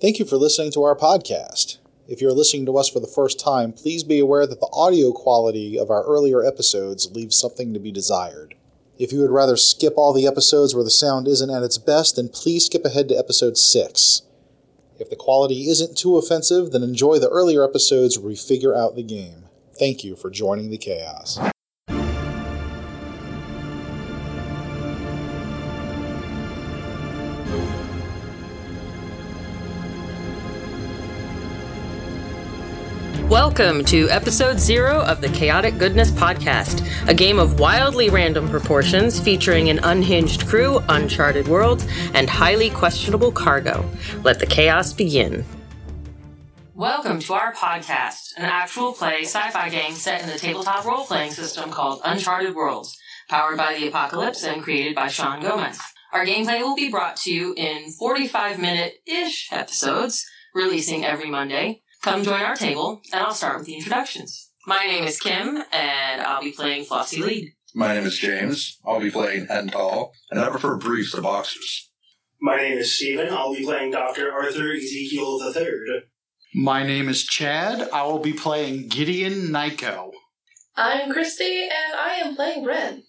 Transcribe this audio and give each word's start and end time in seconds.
Thank 0.00 0.20
you 0.20 0.24
for 0.24 0.36
listening 0.36 0.70
to 0.72 0.84
our 0.84 0.94
podcast. 0.94 1.78
If 2.06 2.20
you're 2.20 2.30
listening 2.30 2.64
to 2.66 2.78
us 2.78 2.88
for 2.88 3.00
the 3.00 3.08
first 3.08 3.40
time, 3.40 3.72
please 3.72 4.04
be 4.04 4.20
aware 4.20 4.46
that 4.46 4.60
the 4.60 4.70
audio 4.72 5.10
quality 5.10 5.76
of 5.76 5.90
our 5.90 6.04
earlier 6.04 6.44
episodes 6.44 7.10
leaves 7.10 7.36
something 7.36 7.74
to 7.74 7.80
be 7.80 7.90
desired. 7.90 8.54
If 8.96 9.12
you 9.12 9.18
would 9.22 9.32
rather 9.32 9.56
skip 9.56 9.94
all 9.96 10.12
the 10.12 10.26
episodes 10.26 10.72
where 10.72 10.84
the 10.84 10.90
sound 10.90 11.26
isn't 11.26 11.50
at 11.50 11.64
its 11.64 11.78
best, 11.78 12.14
then 12.14 12.28
please 12.28 12.66
skip 12.66 12.84
ahead 12.84 13.08
to 13.08 13.18
episode 13.18 13.58
6. 13.58 14.22
If 15.00 15.10
the 15.10 15.16
quality 15.16 15.68
isn't 15.68 15.98
too 15.98 16.16
offensive, 16.16 16.70
then 16.70 16.84
enjoy 16.84 17.18
the 17.18 17.30
earlier 17.30 17.64
episodes 17.64 18.16
where 18.16 18.28
we 18.28 18.36
figure 18.36 18.76
out 18.76 18.94
the 18.94 19.02
game. 19.02 19.46
Thank 19.76 20.04
you 20.04 20.14
for 20.14 20.30
joining 20.30 20.70
the 20.70 20.78
chaos. 20.78 21.40
Welcome 33.40 33.84
to 33.84 34.10
episode 34.10 34.58
zero 34.58 35.00
of 35.02 35.20
the 35.20 35.28
Chaotic 35.28 35.78
Goodness 35.78 36.10
Podcast, 36.10 36.84
a 37.06 37.14
game 37.14 37.38
of 37.38 37.60
wildly 37.60 38.10
random 38.10 38.48
proportions 38.48 39.20
featuring 39.20 39.70
an 39.70 39.78
unhinged 39.84 40.48
crew, 40.48 40.82
uncharted 40.88 41.46
worlds, 41.46 41.86
and 42.14 42.28
highly 42.28 42.68
questionable 42.68 43.30
cargo. 43.30 43.88
Let 44.24 44.40
the 44.40 44.46
chaos 44.46 44.92
begin. 44.92 45.44
Welcome 46.74 47.20
to 47.20 47.34
our 47.34 47.54
podcast, 47.54 48.36
an 48.36 48.44
actual 48.44 48.92
play 48.92 49.20
sci 49.22 49.50
fi 49.50 49.68
game 49.68 49.94
set 49.94 50.20
in 50.20 50.28
the 50.28 50.36
tabletop 50.36 50.84
role 50.84 51.06
playing 51.06 51.30
system 51.30 51.70
called 51.70 52.00
Uncharted 52.04 52.56
Worlds, 52.56 52.98
powered 53.28 53.56
by 53.56 53.76
the 53.78 53.86
Apocalypse 53.86 54.42
and 54.42 54.64
created 54.64 54.96
by 54.96 55.06
Sean 55.06 55.40
Gomes. 55.40 55.78
Our 56.12 56.26
gameplay 56.26 56.60
will 56.62 56.74
be 56.74 56.90
brought 56.90 57.18
to 57.18 57.32
you 57.32 57.54
in 57.56 57.92
45 57.92 58.58
minute 58.58 58.94
ish 59.06 59.48
episodes, 59.52 60.26
releasing 60.56 61.04
every 61.04 61.30
Monday. 61.30 61.82
Come 62.02 62.22
join 62.22 62.42
our 62.42 62.54
table, 62.54 63.00
and 63.12 63.22
I'll 63.22 63.34
start 63.34 63.58
with 63.58 63.66
the 63.66 63.74
introductions. 63.74 64.50
My 64.66 64.84
name 64.86 65.04
is 65.04 65.18
Kim, 65.18 65.62
and 65.72 66.22
I'll 66.22 66.42
be 66.42 66.52
playing 66.52 66.84
Flossie 66.84 67.20
Lead. 67.20 67.54
My 67.74 67.92
name 67.94 68.04
is 68.04 68.18
James. 68.18 68.78
I'll 68.86 69.00
be 69.00 69.10
playing 69.10 69.46
Hental, 69.46 70.10
and 70.30 70.40
I 70.40 70.48
prefer 70.48 70.76
briefs 70.76 71.12
to 71.12 71.22
boxers. 71.22 71.90
My 72.40 72.56
name 72.56 72.78
is 72.78 72.94
Stephen. 72.94 73.30
I'll 73.30 73.54
be 73.54 73.64
playing 73.64 73.90
Dr. 73.90 74.32
Arthur 74.32 74.72
Ezekiel 74.72 75.40
III. 75.42 76.02
My 76.54 76.84
name 76.84 77.08
is 77.08 77.24
Chad. 77.24 77.88
I 77.92 78.04
will 78.04 78.20
be 78.20 78.32
playing 78.32 78.88
Gideon 78.88 79.48
Nyko. 79.48 80.12
I'm 80.76 81.10
Christy, 81.12 81.62
and 81.62 81.98
I 81.98 82.14
am 82.24 82.36
playing 82.36 82.64
Ren. 82.64 83.02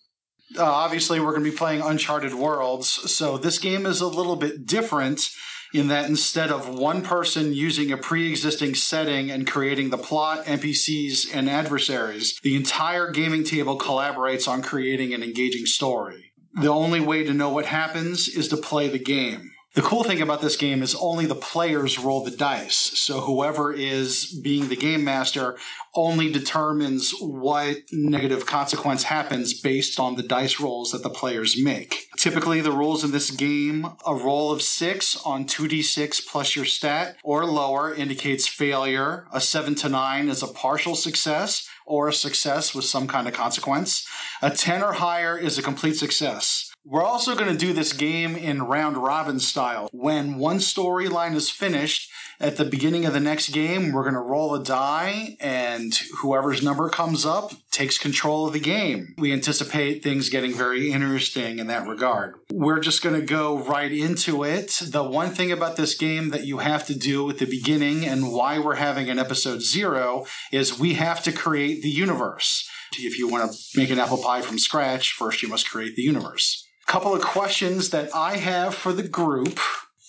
Uh, 0.57 0.63
obviously, 0.63 1.19
we're 1.19 1.31
going 1.31 1.43
to 1.43 1.51
be 1.51 1.55
playing 1.55 1.81
Uncharted 1.81 2.33
Worlds, 2.33 2.87
so 2.87 3.37
this 3.37 3.59
game 3.59 3.85
is 3.85 4.01
a 4.01 4.07
little 4.07 4.35
bit 4.35 4.65
different 4.65 5.29
in 5.73 5.87
that 5.89 6.09
instead 6.09 6.51
of 6.51 6.67
one 6.67 7.01
person 7.01 7.53
using 7.53 7.91
a 7.91 7.97
pre 7.97 8.29
existing 8.29 8.75
setting 8.75 9.29
and 9.29 9.47
creating 9.47 9.89
the 9.89 9.97
plot, 9.97 10.45
NPCs, 10.45 11.33
and 11.33 11.49
adversaries, 11.49 12.39
the 12.41 12.55
entire 12.55 13.11
gaming 13.11 13.43
table 13.43 13.77
collaborates 13.77 14.47
on 14.47 14.61
creating 14.61 15.13
an 15.13 15.23
engaging 15.23 15.65
story. 15.65 16.31
The 16.53 16.69
only 16.69 16.99
way 16.99 17.23
to 17.23 17.33
know 17.33 17.49
what 17.49 17.65
happens 17.65 18.27
is 18.27 18.47
to 18.49 18.57
play 18.57 18.87
the 18.87 18.99
game. 18.99 19.51
The 19.75 19.83
cool 19.83 20.03
thing 20.03 20.19
about 20.19 20.41
this 20.41 20.55
game 20.55 20.81
is 20.81 20.95
only 20.95 21.27
the 21.27 21.35
players 21.35 21.99
roll 21.99 22.23
the 22.23 22.31
dice. 22.31 22.75
So 22.75 23.21
whoever 23.21 23.71
is 23.71 24.25
being 24.43 24.67
the 24.67 24.75
game 24.75 25.03
master 25.03 25.57
only 25.93 26.31
determines 26.31 27.13
what 27.21 27.77
negative 27.91 28.47
consequence 28.47 29.03
happens 29.03 29.53
based 29.59 29.99
on 29.99 30.15
the 30.15 30.23
dice 30.23 30.59
rolls 30.59 30.91
that 30.91 31.03
the 31.03 31.09
players 31.09 31.55
make. 31.61 32.07
Typically, 32.17 32.61
the 32.61 32.71
rules 32.71 33.03
in 33.03 33.11
this 33.11 33.29
game 33.29 33.85
a 34.07 34.15
roll 34.15 34.51
of 34.51 34.63
six 34.63 35.15
on 35.23 35.45
2d6 35.45 36.27
plus 36.27 36.55
your 36.55 36.65
stat 36.65 37.17
or 37.23 37.45
lower 37.45 37.93
indicates 37.93 38.47
failure. 38.47 39.27
A 39.31 39.39
seven 39.39 39.75
to 39.75 39.89
nine 39.89 40.29
is 40.29 40.41
a 40.41 40.47
partial 40.47 40.95
success 40.95 41.69
or 41.85 42.07
a 42.07 42.13
success 42.13 42.73
with 42.73 42.85
some 42.85 43.07
kind 43.07 43.27
of 43.27 43.33
consequence. 43.33 44.07
A 44.41 44.49
10 44.49 44.83
or 44.83 44.93
higher 44.93 45.37
is 45.37 45.57
a 45.57 45.63
complete 45.63 45.95
success. 45.95 46.68
We're 46.89 47.03
also 47.03 47.35
going 47.35 47.51
to 47.51 47.55
do 47.55 47.71
this 47.71 47.93
game 47.93 48.35
in 48.35 48.63
round 48.63 48.97
robin 48.97 49.39
style. 49.39 49.89
When 49.91 50.39
one 50.39 50.57
storyline 50.57 51.35
is 51.35 51.47
finished, 51.47 52.09
at 52.39 52.57
the 52.57 52.65
beginning 52.65 53.05
of 53.05 53.13
the 53.13 53.19
next 53.19 53.49
game, 53.49 53.91
we're 53.91 54.01
going 54.01 54.15
to 54.15 54.19
roll 54.19 54.55
a 54.55 54.63
die, 54.63 55.37
and 55.39 55.93
whoever's 56.21 56.63
number 56.63 56.89
comes 56.89 57.27
up 57.27 57.51
takes 57.69 57.99
control 57.99 58.47
of 58.47 58.53
the 58.53 58.59
game. 58.59 59.13
We 59.19 59.31
anticipate 59.31 60.01
things 60.01 60.29
getting 60.29 60.55
very 60.55 60.91
interesting 60.91 61.59
in 61.59 61.67
that 61.67 61.87
regard. 61.87 62.33
We're 62.51 62.79
just 62.79 63.03
going 63.03 63.19
to 63.19 63.25
go 63.25 63.59
right 63.59 63.91
into 63.91 64.43
it. 64.43 64.81
The 64.83 65.03
one 65.03 65.29
thing 65.29 65.51
about 65.51 65.75
this 65.75 65.93
game 65.93 66.29
that 66.31 66.47
you 66.47 66.57
have 66.57 66.87
to 66.87 66.97
do 66.97 67.29
at 67.29 67.37
the 67.37 67.45
beginning 67.45 68.03
and 68.03 68.33
why 68.33 68.57
we're 68.57 68.75
having 68.75 69.11
an 69.11 69.19
episode 69.19 69.61
zero 69.61 70.25
is 70.51 70.79
we 70.79 70.95
have 70.95 71.21
to 71.21 71.31
create 71.31 71.83
the 71.83 71.91
universe. 71.91 72.67
If 72.97 73.19
you 73.19 73.27
want 73.27 73.51
to 73.51 73.77
make 73.77 73.91
an 73.91 73.99
apple 73.99 74.17
pie 74.17 74.41
from 74.41 74.57
scratch, 74.57 75.11
first 75.11 75.43
you 75.43 75.49
must 75.49 75.69
create 75.69 75.95
the 75.95 76.01
universe 76.01 76.65
couple 76.89 77.13
of 77.13 77.21
questions 77.21 77.91
that 77.91 78.09
I 78.15 78.37
have 78.37 78.73
for 78.73 78.91
the 78.91 79.07
group 79.07 79.59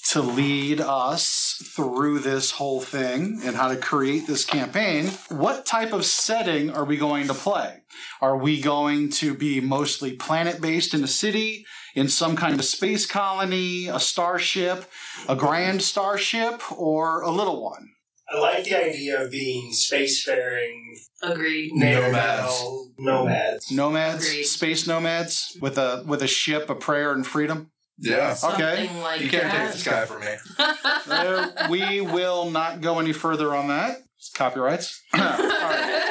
to 0.09 0.23
lead 0.23 0.81
us 0.81 1.63
through 1.77 2.21
this 2.21 2.53
whole 2.53 2.81
thing 2.81 3.39
and 3.45 3.55
how 3.55 3.69
to 3.69 3.77
create 3.77 4.27
this 4.27 4.47
campaign. 4.47 5.09
What 5.29 5.67
type 5.67 5.93
of 5.93 6.07
setting 6.07 6.71
are 6.71 6.87
we 6.87 6.97
going 6.97 7.27
to 7.27 7.35
play? 7.35 7.83
Are 8.23 8.39
we 8.39 8.63
going 8.63 9.11
to 9.11 9.35
be 9.35 9.61
mostly 9.61 10.13
planet 10.13 10.63
based 10.63 10.95
in 10.95 11.05
a 11.05 11.07
city, 11.07 11.67
in 11.95 12.09
some 12.09 12.35
kind 12.35 12.59
of 12.59 12.65
space 12.65 13.05
colony, 13.05 13.89
a 13.89 14.01
starship, 14.01 14.91
a 15.29 15.37
grand 15.37 15.83
starship, 15.83 16.63
or 16.73 17.21
a 17.21 17.31
little 17.31 17.63
one? 17.63 17.90
I 18.33 18.39
like 18.39 18.65
the 18.65 18.75
idea 18.77 19.23
of 19.25 19.31
being 19.31 19.73
spacefaring 19.73 20.77
Agreed. 21.23 21.73
Nomads. 21.75 22.65
Nomads. 22.99 23.71
Nomads, 23.73 24.27
Agreed. 24.27 24.45
space 24.45 24.87
nomads 24.87 25.57
with 25.61 25.77
a 25.79 26.03
with 26.07 26.23
a 26.23 26.27
ship, 26.27 26.71
a 26.71 26.75
prayer 26.75 27.13
and 27.13 27.27
freedom. 27.27 27.71
Yeah. 27.99 28.35
Okay. 28.45 28.87
Something 28.87 29.03
like 29.03 29.21
You 29.21 29.29
can't 29.29 29.43
that. 29.45 29.65
take 29.67 29.73
the 29.73 29.79
sky 29.79 30.05
from 30.07 30.21
me. 30.21 30.35
Uh, 30.59 31.69
we 31.69 32.01
will 32.01 32.51
not 32.51 32.81
go 32.81 32.99
any 32.99 33.13
further 33.13 33.55
on 33.55 33.69
that. 33.69 33.99
It's 34.17 34.31
copyrights. 34.31 35.03
All 35.15 35.21
right. 35.21 36.07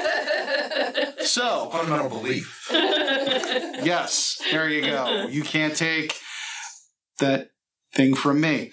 So, 1.22 1.70
Fundamental 1.72 2.10
belief. 2.10 2.68
yes, 2.72 4.42
there 4.52 4.70
you 4.70 4.82
go. 4.82 5.28
You 5.30 5.44
can't 5.44 5.76
take 5.76 6.16
that 7.20 7.50
thing 7.94 8.16
from 8.16 8.40
me. 8.42 8.72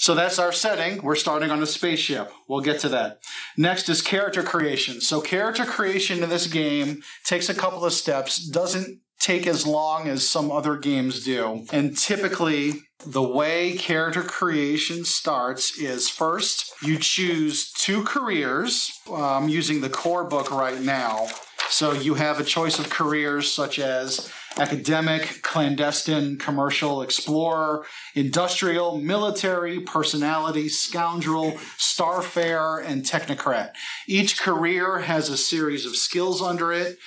So 0.00 0.14
that's 0.14 0.38
our 0.38 0.50
setting. 0.50 1.02
We're 1.02 1.14
starting 1.14 1.50
on 1.50 1.62
a 1.62 1.66
spaceship. 1.66 2.32
We'll 2.48 2.62
get 2.62 2.80
to 2.80 2.88
that. 2.88 3.20
Next 3.58 3.86
is 3.90 4.00
character 4.00 4.42
creation. 4.42 5.02
So 5.02 5.20
character 5.20 5.66
creation 5.66 6.22
in 6.22 6.30
this 6.30 6.46
game 6.46 7.02
takes 7.26 7.50
a 7.50 7.54
couple 7.54 7.84
of 7.84 7.92
steps, 7.92 8.38
doesn't 8.38 9.00
take 9.18 9.46
as 9.46 9.66
long 9.66 10.08
as 10.08 10.26
some 10.26 10.50
other 10.50 10.78
games 10.78 11.22
do. 11.22 11.66
And 11.70 11.98
typically, 11.98 12.80
the 13.04 13.22
way 13.22 13.76
character 13.76 14.22
creation 14.22 15.04
starts 15.04 15.78
is 15.78 16.08
first, 16.08 16.72
you 16.82 16.96
choose 16.98 17.70
two 17.70 18.02
careers. 18.02 18.90
I'm 19.12 19.50
using 19.50 19.82
the 19.82 19.90
core 19.90 20.24
book 20.24 20.50
right 20.50 20.80
now. 20.80 21.28
So 21.68 21.92
you 21.92 22.14
have 22.14 22.40
a 22.40 22.44
choice 22.44 22.78
of 22.78 22.88
careers 22.88 23.52
such 23.52 23.78
as 23.78 24.32
academic, 24.58 25.42
clandestine, 25.42 26.36
commercial, 26.36 27.02
explorer, 27.02 27.84
industrial, 28.14 28.98
military, 28.98 29.80
personality, 29.80 30.68
scoundrel, 30.68 31.52
starfare, 31.78 32.84
and 32.84 33.04
technocrat. 33.04 33.70
Each 34.06 34.40
career 34.40 35.00
has 35.00 35.28
a 35.28 35.36
series 35.36 35.86
of 35.86 35.96
skills 35.96 36.42
under 36.42 36.72
it. 36.72 36.98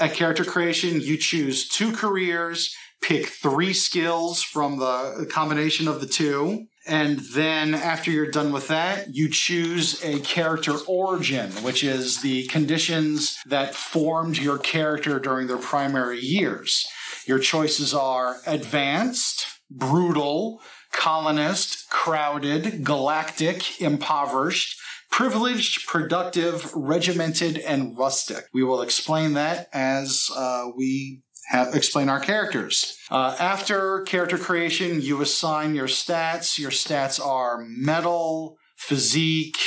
At 0.00 0.14
character 0.14 0.44
creation, 0.44 1.00
you 1.00 1.16
choose 1.16 1.68
two 1.68 1.92
careers, 1.92 2.74
pick 3.00 3.26
three 3.26 3.72
skills 3.72 4.42
from 4.42 4.78
the 4.78 5.26
combination 5.30 5.88
of 5.88 6.00
the 6.00 6.06
two. 6.06 6.66
And 6.88 7.18
then 7.18 7.74
after 7.74 8.10
you're 8.10 8.30
done 8.30 8.50
with 8.50 8.68
that, 8.68 9.14
you 9.14 9.28
choose 9.28 10.02
a 10.02 10.20
character 10.20 10.74
origin, 10.86 11.50
which 11.62 11.84
is 11.84 12.22
the 12.22 12.46
conditions 12.46 13.36
that 13.46 13.74
formed 13.74 14.38
your 14.38 14.58
character 14.58 15.20
during 15.20 15.46
their 15.46 15.58
primary 15.58 16.18
years. 16.18 16.86
Your 17.26 17.38
choices 17.38 17.92
are 17.92 18.36
advanced, 18.46 19.46
brutal, 19.70 20.62
colonist, 20.92 21.90
crowded, 21.90 22.84
galactic, 22.84 23.80
impoverished, 23.80 24.80
privileged, 25.10 25.86
productive, 25.86 26.72
regimented, 26.74 27.58
and 27.58 27.96
rustic. 27.98 28.44
We 28.54 28.64
will 28.64 28.80
explain 28.80 29.34
that 29.34 29.68
as 29.72 30.30
uh, 30.34 30.68
we 30.74 31.22
have, 31.48 31.74
explain 31.74 32.08
our 32.08 32.20
characters. 32.20 32.98
Uh, 33.10 33.36
after 33.40 34.02
character 34.02 34.38
creation, 34.38 35.00
you 35.00 35.20
assign 35.20 35.74
your 35.74 35.88
stats. 35.88 36.58
Your 36.58 36.70
stats 36.70 37.24
are 37.24 37.64
mettle, 37.66 38.56
physique, 38.76 39.58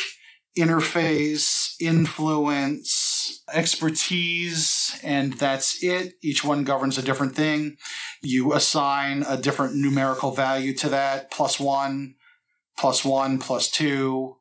interface, 0.57 1.75
influence, 1.79 3.43
expertise, 3.53 4.99
and 5.03 5.33
that's 5.33 5.83
it. 5.83 6.13
Each 6.21 6.43
one 6.43 6.63
governs 6.63 6.97
a 6.97 7.01
different 7.01 7.35
thing. 7.35 7.77
You 8.21 8.53
assign 8.53 9.23
a 9.27 9.37
different 9.37 9.75
numerical 9.75 10.31
value 10.31 10.75
to 10.75 10.89
that 10.89 11.31
plus 11.31 11.59
one, 11.59 12.15
plus 12.77 13.05
one, 13.05 13.39
plus 13.39 13.69
two, 13.71 14.35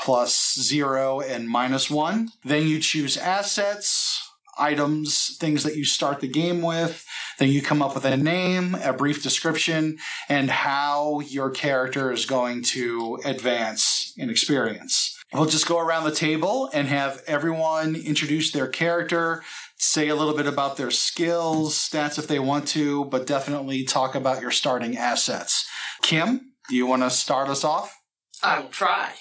plus 0.00 0.58
zero, 0.58 1.20
and 1.20 1.48
minus 1.48 1.90
one. 1.90 2.30
Then 2.44 2.66
you 2.66 2.80
choose 2.80 3.16
assets, 3.16 4.21
items, 4.58 5.36
things 5.38 5.62
that 5.62 5.76
you 5.76 5.84
start 5.84 6.20
the 6.20 6.28
game 6.28 6.62
with. 6.62 7.04
Then 7.38 7.48
you 7.48 7.62
come 7.62 7.82
up 7.82 7.94
with 7.94 8.04
a 8.04 8.16
name, 8.16 8.74
a 8.82 8.92
brief 8.92 9.22
description, 9.22 9.98
and 10.28 10.50
how 10.50 11.20
your 11.20 11.50
character 11.50 12.12
is 12.12 12.26
going 12.26 12.62
to 12.64 13.18
advance 13.24 14.12
in 14.16 14.30
experience. 14.30 15.18
We'll 15.32 15.46
just 15.46 15.66
go 15.66 15.78
around 15.78 16.04
the 16.04 16.14
table 16.14 16.68
and 16.74 16.88
have 16.88 17.22
everyone 17.26 17.96
introduce 17.96 18.52
their 18.52 18.68
character, 18.68 19.42
say 19.76 20.08
a 20.08 20.14
little 20.14 20.36
bit 20.36 20.46
about 20.46 20.76
their 20.76 20.90
skills, 20.90 21.74
stats 21.74 22.18
if 22.18 22.28
they 22.28 22.38
want 22.38 22.68
to, 22.68 23.06
but 23.06 23.26
definitely 23.26 23.84
talk 23.84 24.14
about 24.14 24.42
your 24.42 24.50
starting 24.50 24.96
assets. 24.96 25.66
Kim, 26.02 26.52
do 26.68 26.76
you 26.76 26.86
want 26.86 27.02
to 27.02 27.10
start 27.10 27.48
us 27.48 27.64
off? 27.64 27.98
I 28.42 28.60
will 28.60 28.68
try. 28.68 29.12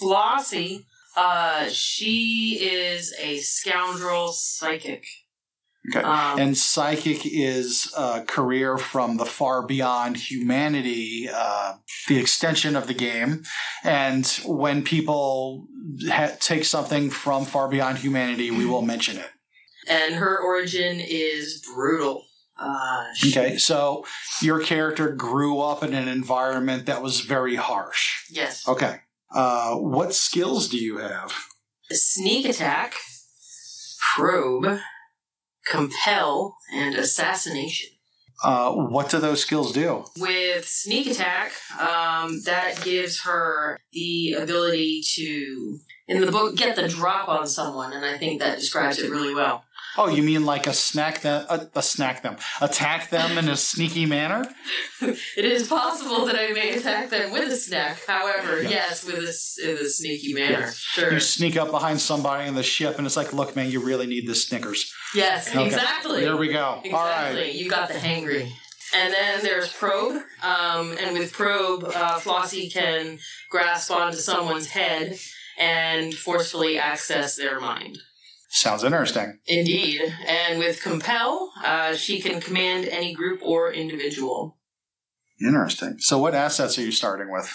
Flossie, 0.00 0.84
uh, 1.16 1.68
she 1.68 2.58
is 2.62 3.14
a 3.20 3.38
scoundrel 3.38 4.32
psychic. 4.32 5.06
Okay. 5.90 6.00
Um, 6.04 6.38
and 6.40 6.58
psychic 6.58 7.20
is 7.24 7.92
a 7.96 8.22
career 8.26 8.76
from 8.76 9.18
the 9.18 9.24
far 9.24 9.62
beyond 9.64 10.16
humanity, 10.16 11.28
uh, 11.32 11.74
the 12.08 12.18
extension 12.18 12.74
of 12.74 12.88
the 12.88 12.94
game. 12.94 13.44
And 13.84 14.26
when 14.44 14.82
people 14.82 15.68
ha- 16.08 16.32
take 16.40 16.64
something 16.64 17.08
from 17.10 17.44
far 17.44 17.68
beyond 17.68 17.98
humanity, 17.98 18.50
we 18.50 18.66
will 18.66 18.82
mention 18.82 19.16
it. 19.16 19.30
and 19.88 20.16
her 20.16 20.36
origin 20.40 20.98
is 21.00 21.62
brutal. 21.72 22.24
Uh, 22.58 23.04
she- 23.14 23.30
Okay. 23.30 23.56
So 23.56 24.04
your 24.42 24.58
character 24.58 25.10
grew 25.12 25.60
up 25.60 25.84
in 25.84 25.94
an 25.94 26.08
environment 26.08 26.86
that 26.86 27.00
was 27.02 27.20
very 27.20 27.54
harsh. 27.54 28.24
Yes. 28.28 28.66
Okay. 28.66 28.96
Uh, 29.32 29.76
what 29.76 30.14
skills 30.14 30.68
do 30.68 30.78
you 30.78 30.98
have? 30.98 31.32
Sneak 31.90 32.48
attack, 32.48 32.94
probe, 34.14 34.80
compel, 35.66 36.56
and 36.72 36.94
assassination. 36.94 37.90
Uh, 38.44 38.72
what 38.72 39.08
do 39.08 39.18
those 39.18 39.40
skills 39.40 39.72
do? 39.72 40.04
With 40.18 40.66
sneak 40.66 41.06
attack, 41.06 41.52
um, 41.80 42.42
that 42.44 42.80
gives 42.84 43.22
her 43.22 43.78
the 43.92 44.34
ability 44.34 45.02
to, 45.14 45.78
in 46.06 46.20
the 46.20 46.30
book, 46.30 46.54
get 46.54 46.76
the 46.76 46.86
drop 46.86 47.28
on 47.28 47.46
someone, 47.46 47.92
and 47.94 48.04
I 48.04 48.18
think 48.18 48.40
that 48.40 48.58
describes 48.58 48.98
it 48.98 49.10
really 49.10 49.34
well. 49.34 49.64
Oh, 49.98 50.08
you 50.08 50.22
mean 50.22 50.44
like 50.44 50.66
a 50.66 50.72
snack 50.72 51.20
them, 51.22 51.46
a, 51.48 51.66
a 51.74 51.82
snack 51.82 52.22
them, 52.22 52.36
attack 52.60 53.10
them 53.10 53.38
in 53.38 53.48
a 53.48 53.56
sneaky 53.56 54.06
manner? 54.06 54.44
It 55.02 55.44
is 55.44 55.68
possible 55.68 56.24
that 56.26 56.36
I 56.36 56.52
may 56.52 56.74
attack 56.74 57.10
them 57.10 57.30
with 57.32 57.52
a 57.52 57.56
snack. 57.56 58.02
However, 58.06 58.62
Yeah. 58.62 58.70
yes, 58.70 59.04
with 59.04 59.16
a, 59.16 59.70
in 59.70 59.76
a 59.78 59.88
sneaky 59.88 60.32
manner. 60.34 60.70
Sure. 60.72 61.12
You 61.12 61.20
sneak 61.20 61.56
up 61.56 61.70
behind 61.70 62.00
somebody 62.00 62.48
in 62.48 62.54
the 62.54 62.62
ship, 62.62 62.96
and 62.98 63.06
it's 63.06 63.16
like, 63.16 63.32
look, 63.32 63.54
man, 63.56 63.70
you 63.70 63.80
really 63.80 64.06
need 64.06 64.26
the 64.26 64.34
Snickers. 64.34 64.92
Yes, 65.14 65.48
Okay. 65.48 65.66
exactly. 65.66 66.20
There 66.22 66.36
we 66.36 66.48
go. 66.48 66.80
Exactly. 66.84 66.92
All 66.92 67.04
right. 67.06 67.54
You 67.54 67.68
got 67.68 67.88
the 67.88 67.94
hangry. 67.94 68.50
And 68.94 69.12
then 69.12 69.42
there's 69.42 69.72
probe. 69.72 70.22
Um, 70.42 70.96
and 70.98 71.18
with 71.18 71.32
probe, 71.32 71.84
uh, 71.84 72.18
Flossie 72.20 72.72
can 72.72 73.18
grasp 73.50 73.90
onto 73.90 74.16
someone's 74.18 74.68
head 74.68 75.18
and 75.58 76.14
forcefully 76.14 76.78
access 76.78 77.36
their 77.36 77.60
mind. 77.60 77.98
Sounds 78.56 78.84
interesting. 78.84 79.38
Indeed. 79.46 80.00
And 80.26 80.58
with 80.58 80.80
compel, 80.80 81.52
uh, 81.62 81.94
she 81.94 82.22
can 82.22 82.40
command 82.40 82.86
any 82.86 83.12
group 83.12 83.40
or 83.42 83.70
individual. 83.70 84.56
Interesting. 85.38 85.96
So, 85.98 86.16
what 86.16 86.34
assets 86.34 86.78
are 86.78 86.82
you 86.82 86.90
starting 86.90 87.30
with? 87.30 87.52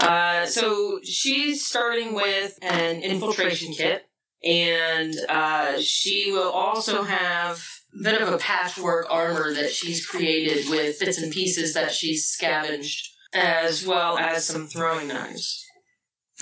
Uh, 0.00 0.44
so 0.44 0.98
she's 1.04 1.64
starting 1.64 2.14
with 2.14 2.58
an 2.62 3.00
infiltration 3.02 3.74
kit, 3.74 4.06
and 4.42 5.14
uh, 5.28 5.78
she 5.80 6.32
will 6.32 6.50
also 6.50 7.04
have 7.04 7.64
a 7.96 8.02
bit 8.02 8.20
of 8.20 8.28
a 8.28 8.36
patchwork 8.38 9.06
armor 9.08 9.54
that 9.54 9.70
she's 9.70 10.04
created 10.04 10.68
with 10.68 10.98
bits 10.98 11.22
and 11.22 11.32
pieces 11.32 11.74
that 11.74 11.92
she's 11.92 12.26
scavenged, 12.26 13.08
as 13.32 13.86
well 13.86 14.18
as 14.18 14.44
some 14.44 14.66
throwing 14.66 15.06
knives. 15.06 15.64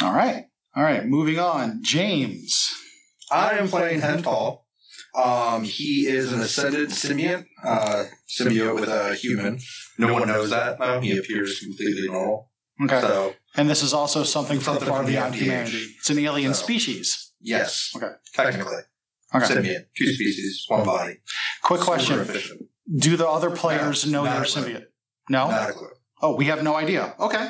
All 0.01 0.15
right. 0.15 0.47
All 0.75 0.83
right. 0.83 1.05
Moving 1.05 1.39
on. 1.39 1.81
James. 1.83 2.75
I 3.33 3.53
am 3.59 3.69
playing 3.69 4.01
Hental. 4.01 4.61
Um, 5.15 5.65
he 5.65 6.07
is 6.07 6.33
an 6.33 6.41
ascended 6.41 6.89
symbiont, 6.91 7.45
uh, 7.65 8.05
symbiote 8.29 8.75
with 8.81 8.89
a 8.89 9.15
human. 9.15 9.59
No 9.99 10.13
one 10.15 10.27
knows 10.29 10.51
that, 10.51 10.79
though. 10.79 11.01
He 11.01 11.17
appears 11.19 11.61
completely 11.61 12.09
normal. 12.09 12.51
Okay. 12.83 13.01
So, 13.01 13.35
and 13.57 13.69
this 13.69 13.83
is 13.83 13.93
also 13.93 14.23
something 14.25 14.59
from 14.59 14.75
Something 14.75 14.89
far 14.89 14.97
from 15.03 15.07
beyond 15.07 15.35
humanity. 15.35 15.87
It's 15.99 16.09
an 16.11 16.19
alien 16.19 16.55
So. 16.55 16.63
species. 16.65 17.33
yes. 17.41 17.91
Okay. 17.97 18.11
Technically. 18.35 18.83
Okay. 19.35 19.85
Two 19.97 20.07
species, 20.13 20.65
one 20.69 20.85
body. 20.85 21.15
Quick 21.63 21.81
Super 21.81 21.91
question. 21.93 22.21
efficient. 22.21 22.63
Do 22.99 23.17
the 23.17 23.27
other 23.29 23.51
players 23.51 24.05
No, 24.07 24.19
know 24.19 24.25
not 24.25 24.35
you're 24.35 24.45
a 24.45 24.47
a 24.47 24.65
clue. 24.65 24.75
symbiote? 24.75 24.85
No? 25.31 25.51
Not 25.51 25.71
a 25.71 25.73
clue. 25.73 25.89
Oh, 26.21 26.37
we 26.37 26.47
have 26.47 26.63
no 26.63 26.75
idea. 26.75 27.15
Okay. 27.19 27.49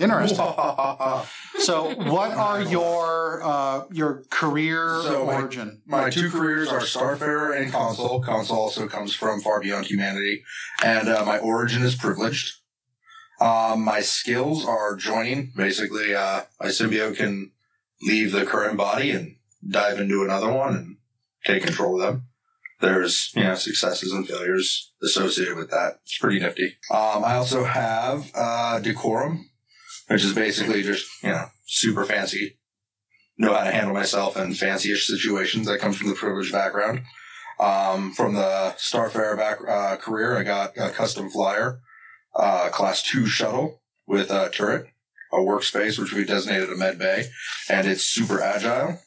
Interesting. 0.00 0.38
So, 1.58 1.94
what 1.94 2.32
are 2.32 2.62
your 2.62 3.42
uh, 3.42 3.84
your 3.92 4.24
career 4.30 5.00
So 5.02 5.24
origin? 5.24 5.82
My 5.86 6.10
two 6.10 6.30
careers 6.30 6.68
are 6.68 6.80
Starfarer 6.80 7.60
and 7.60 7.72
Consul. 7.72 8.20
Consul 8.20 8.56
also 8.56 8.86
comes 8.88 9.14
from 9.14 9.40
far 9.40 9.60
beyond 9.60 9.86
humanity, 9.86 10.44
and 10.82 11.08
uh, 11.08 11.24
my 11.24 11.38
origin 11.38 11.82
is 11.82 11.94
privileged. 11.94 12.56
Um, 13.40 13.84
my 13.84 14.00
skills 14.00 14.64
are 14.66 14.96
joining. 14.96 15.52
Basically, 15.56 16.14
uh, 16.14 16.42
my 16.60 16.66
symbiote 16.68 17.16
can 17.16 17.52
leave 18.02 18.32
the 18.32 18.44
current 18.44 18.76
body 18.76 19.10
and 19.10 19.36
dive 19.66 19.98
into 20.00 20.22
another 20.22 20.52
one 20.52 20.74
and 20.76 20.96
take 21.44 21.64
control 21.64 22.00
of 22.00 22.06
them. 22.06 22.26
There's 22.80 23.32
you 23.34 23.44
know 23.44 23.54
successes 23.54 24.12
and 24.12 24.26
failures 24.28 24.92
associated 25.02 25.56
with 25.56 25.70
that. 25.70 26.00
It's 26.02 26.18
pretty 26.18 26.40
nifty. 26.40 26.76
Um, 26.90 27.24
I 27.24 27.34
also 27.34 27.64
have 27.64 28.30
uh, 28.34 28.80
decorum, 28.80 29.48
which 30.08 30.24
is 30.24 30.34
basically 30.34 30.82
just 30.82 31.06
you 31.22 31.30
know 31.30 31.46
super 31.66 32.04
fancy 32.04 32.56
know 33.38 33.54
how 33.54 33.64
to 33.64 33.70
handle 33.70 33.94
myself 33.94 34.36
in 34.36 34.54
fancy-ish 34.54 35.06
situations. 35.06 35.66
That 35.66 35.80
comes 35.80 35.96
from 35.96 36.08
the 36.08 36.14
privileged 36.14 36.52
background. 36.52 37.02
Um, 37.58 38.12
from 38.12 38.34
the 38.34 38.74
Starfarer 38.78 39.36
back 39.36 39.58
uh, 39.66 39.96
career, 39.96 40.36
I 40.36 40.42
got 40.42 40.76
a 40.76 40.90
custom 40.90 41.30
flyer, 41.30 41.80
uh, 42.34 42.68
class 42.70 43.02
two 43.02 43.26
shuttle 43.26 43.80
with 44.06 44.30
a 44.30 44.50
turret, 44.50 44.86
a 45.32 45.36
workspace 45.36 45.98
which 45.98 46.12
we 46.12 46.24
designated 46.24 46.70
a 46.70 46.76
med 46.76 46.98
bay, 46.98 47.26
and 47.68 47.86
it's 47.86 48.04
super 48.04 48.40
agile. 48.40 48.98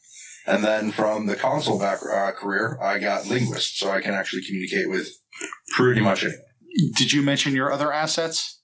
And 0.45 0.63
then 0.63 0.91
from 0.91 1.25
the 1.25 1.35
Consul 1.35 1.77
back 1.77 1.99
uh, 2.01 2.31
career, 2.31 2.79
I 2.81 2.99
got 2.99 3.27
linguist, 3.27 3.77
so 3.77 3.91
I 3.91 4.01
can 4.01 4.13
actually 4.13 4.45
communicate 4.45 4.89
with 4.89 5.09
pretty 5.75 5.99
much 5.99 6.23
anyone. 6.23 6.41
Did 6.95 7.11
you 7.11 7.21
mention 7.21 7.53
your 7.53 7.71
other 7.71 7.91
assets? 7.91 8.56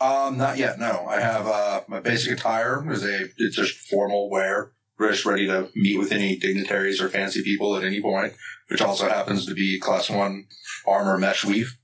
Um, 0.00 0.36
not 0.36 0.58
yet. 0.58 0.78
No, 0.78 1.06
I 1.08 1.20
have 1.20 1.46
uh, 1.46 1.80
my 1.88 2.00
basic 2.00 2.32
attire 2.32 2.90
is 2.92 3.02
a 3.04 3.28
it's 3.38 3.56
just 3.56 3.78
formal 3.78 4.28
wear, 4.30 4.72
just 5.00 5.24
ready 5.24 5.46
to 5.46 5.70
meet 5.74 5.98
with 5.98 6.12
any 6.12 6.36
dignitaries 6.36 7.00
or 7.00 7.08
fancy 7.08 7.42
people 7.42 7.76
at 7.76 7.84
any 7.84 8.00
point. 8.02 8.34
Which 8.68 8.82
also 8.82 9.08
happens 9.08 9.46
to 9.46 9.54
be 9.54 9.78
class 9.78 10.10
one 10.10 10.46
armor 10.86 11.16
mesh 11.18 11.44
weave, 11.44 11.78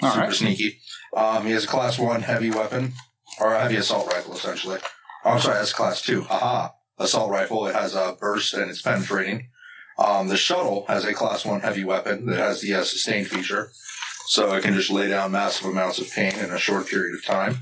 All 0.00 0.10
super 0.12 0.26
right. 0.26 0.32
sneaky. 0.32 0.78
Um, 1.16 1.44
he 1.44 1.50
has 1.52 1.64
a 1.64 1.68
class 1.68 1.98
one 1.98 2.22
heavy 2.22 2.50
weapon 2.50 2.92
or 3.40 3.52
a 3.52 3.60
heavy 3.60 3.76
assault 3.76 4.06
rifle, 4.06 4.34
essentially. 4.34 4.78
Oh, 5.24 5.30
I'm 5.30 5.40
sorry, 5.40 5.56
that's 5.56 5.72
class 5.72 6.00
two. 6.02 6.22
Aha, 6.30 6.72
assault 6.98 7.30
rifle. 7.30 7.66
It 7.66 7.74
has 7.74 7.94
a 7.94 8.16
burst 8.20 8.54
and 8.54 8.70
it's 8.70 8.80
penetrating. 8.80 9.48
Um, 9.98 10.28
the 10.28 10.36
shuttle 10.36 10.84
has 10.88 11.04
a 11.04 11.12
class 11.14 11.44
one 11.44 11.60
heavy 11.60 11.84
weapon 11.84 12.26
that 12.26 12.38
has 12.38 12.60
the 12.60 12.74
uh, 12.74 12.84
sustain 12.84 13.24
feature, 13.24 13.70
so 14.26 14.50
I 14.50 14.60
can 14.60 14.74
just 14.74 14.90
lay 14.90 15.08
down 15.08 15.32
massive 15.32 15.66
amounts 15.68 15.98
of 15.98 16.10
pain 16.10 16.34
in 16.38 16.50
a 16.50 16.58
short 16.58 16.86
period 16.88 17.14
of 17.14 17.24
time. 17.24 17.58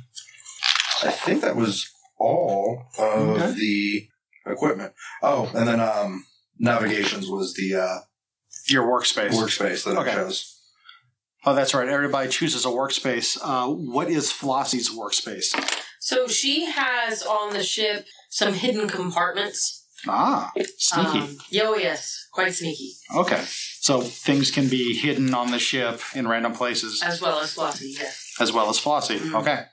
I 1.03 1.11
think 1.11 1.41
that 1.43 1.57
was 1.57 1.89
all 2.19 2.85
of 2.99 3.29
Okay. 3.31 3.53
the 3.53 4.09
equipment. 4.47 4.93
Oh, 5.23 5.51
and 5.55 5.67
then 5.67 5.81
um, 5.81 6.25
navigations 6.59 7.29
was 7.29 7.55
the 7.55 7.75
uh, 7.77 7.99
Your 8.69 8.85
workspace. 8.87 9.31
workspace 9.31 9.85
that 9.85 9.97
Okay. 9.99 10.11
I 10.11 10.15
chose. 10.15 10.49
Oh, 11.45 11.55
that's 11.55 11.75
right. 11.75 11.89
Everybody 11.89 12.29
chooses 12.29 12.65
a 12.65 12.69
workspace. 12.69 13.37
Uh, 13.43 13.69
what 13.69 14.09
is 14.09 14.31
Flossie's 14.33 14.91
workspace? 14.97 15.53
So 15.99 16.29
she 16.29 16.67
has 16.71 17.23
on 17.25 17.53
the 17.53 17.65
ship 17.65 18.07
some 18.31 18.55
hidden 18.55 18.89
compartments. 18.89 19.82
Ah, 20.09 20.53
sneaky. 20.79 21.19
Um, 21.19 21.37
oh, 21.63 21.77
yes, 21.77 22.27
quite 22.33 22.55
sneaky, 22.55 22.93
okay. 23.15 23.43
So 23.81 24.01
things 24.01 24.51
can 24.51 24.69
be 24.69 24.97
hidden 24.99 25.35
on 25.35 25.51
the 25.51 25.59
ship 25.59 26.01
in 26.15 26.29
random 26.29 26.53
places 26.53 27.03
as 27.05 27.21
well 27.21 27.41
as 27.41 27.55
Flossie, 27.55 27.95
yes. 27.99 28.35
as 28.41 28.53
well 28.53 28.69
as 28.69 28.79
Flossie. 28.79 29.19
Mhm. 29.19 29.41
Okay. 29.41 29.65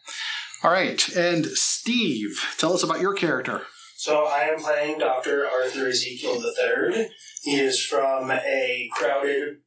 All 0.64 0.72
right. 0.72 1.08
And 1.16 1.46
Steve, 1.46 2.38
tell 2.58 2.74
us 2.74 2.84
about 2.84 3.00
your 3.00 3.14
character. 3.14 3.66
So 3.96 4.26
I 4.26 4.44
am 4.44 4.60
playing 4.60 5.00
Dr. 5.00 5.48
Arthur 5.48 5.88
Ezekiel 5.88 6.42
III. 6.42 7.10
He 7.44 7.60
is 7.60 7.84
from 7.84 8.32
a 8.32 8.90
crowded 8.94 9.58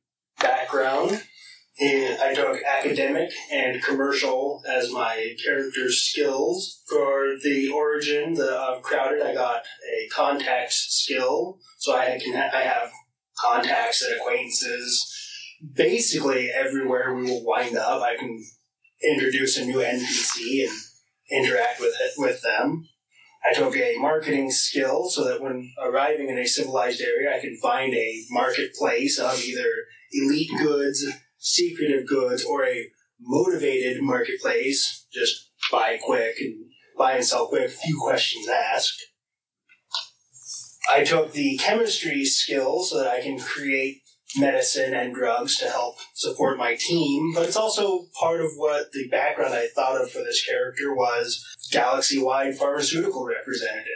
background. 0.40 1.22
And 1.80 2.20
I 2.20 2.34
took 2.34 2.58
academic 2.62 3.30
and 3.50 3.82
commercial 3.82 4.62
as 4.68 4.92
my 4.92 5.34
character 5.42 5.90
skills. 5.90 6.82
For 6.86 7.36
the 7.42 7.70
origin 7.74 8.38
of 8.40 8.82
crowded, 8.82 9.22
I 9.22 9.32
got 9.32 9.62
a 9.62 10.08
contacts 10.12 10.86
skill, 10.90 11.58
so 11.78 11.96
I 11.96 12.18
can 12.22 12.34
ha- 12.34 12.50
I 12.52 12.60
have 12.60 12.90
contacts 13.38 14.02
and 14.02 14.20
acquaintances. 14.20 15.08
Basically, 15.74 16.50
everywhere 16.50 17.14
we 17.14 17.22
will 17.22 17.44
wind 17.44 17.76
up, 17.76 18.02
I 18.02 18.16
can 18.16 18.44
introduce 19.02 19.56
a 19.56 19.64
new 19.64 19.78
NPC 19.78 20.66
and 20.66 20.78
interact 21.30 21.80
with 21.80 21.94
it, 22.00 22.12
with 22.18 22.42
them. 22.42 22.86
I 23.44 23.54
took 23.54 23.76
a 23.76 23.96
marketing 23.98 24.50
skill 24.50 25.08
so 25.10 25.24
that 25.24 25.40
when 25.40 25.72
arriving 25.82 26.28
in 26.28 26.38
a 26.38 26.46
civilized 26.46 27.00
area, 27.00 27.34
I 27.34 27.40
can 27.40 27.56
find 27.60 27.92
a 27.92 28.24
marketplace 28.30 29.18
of 29.18 29.42
either 29.42 29.68
elite 30.12 30.50
goods, 30.58 31.04
secretive 31.42 32.06
goods, 32.06 32.44
or 32.44 32.64
a 32.64 32.88
motivated 33.20 34.00
marketplace. 34.00 35.06
Just 35.12 35.50
buy 35.70 35.98
quick 36.02 36.36
and 36.40 36.54
buy 36.96 37.14
and 37.14 37.24
sell 37.24 37.48
quick, 37.48 37.70
few 37.70 37.98
questions 38.00 38.48
asked. 38.48 39.04
I 40.90 41.04
took 41.04 41.32
the 41.32 41.58
chemistry 41.58 42.24
skill 42.24 42.82
so 42.82 42.98
that 42.98 43.06
I 43.06 43.20
can 43.20 43.38
create 43.38 44.02
medicine 44.36 44.94
and 44.94 45.14
drugs 45.14 45.58
to 45.58 45.66
help 45.66 45.96
support 46.14 46.58
my 46.58 46.74
team, 46.74 47.32
but 47.34 47.46
it's 47.46 47.56
also 47.56 48.06
part 48.18 48.40
of 48.40 48.50
what 48.56 48.90
the 48.92 49.08
background 49.08 49.54
I 49.54 49.68
thought 49.74 50.00
of 50.00 50.10
for 50.10 50.20
this 50.20 50.44
character 50.44 50.94
was 50.94 51.44
galaxy-wide 51.70 52.56
pharmaceutical 52.56 53.24
representative. 53.24 53.86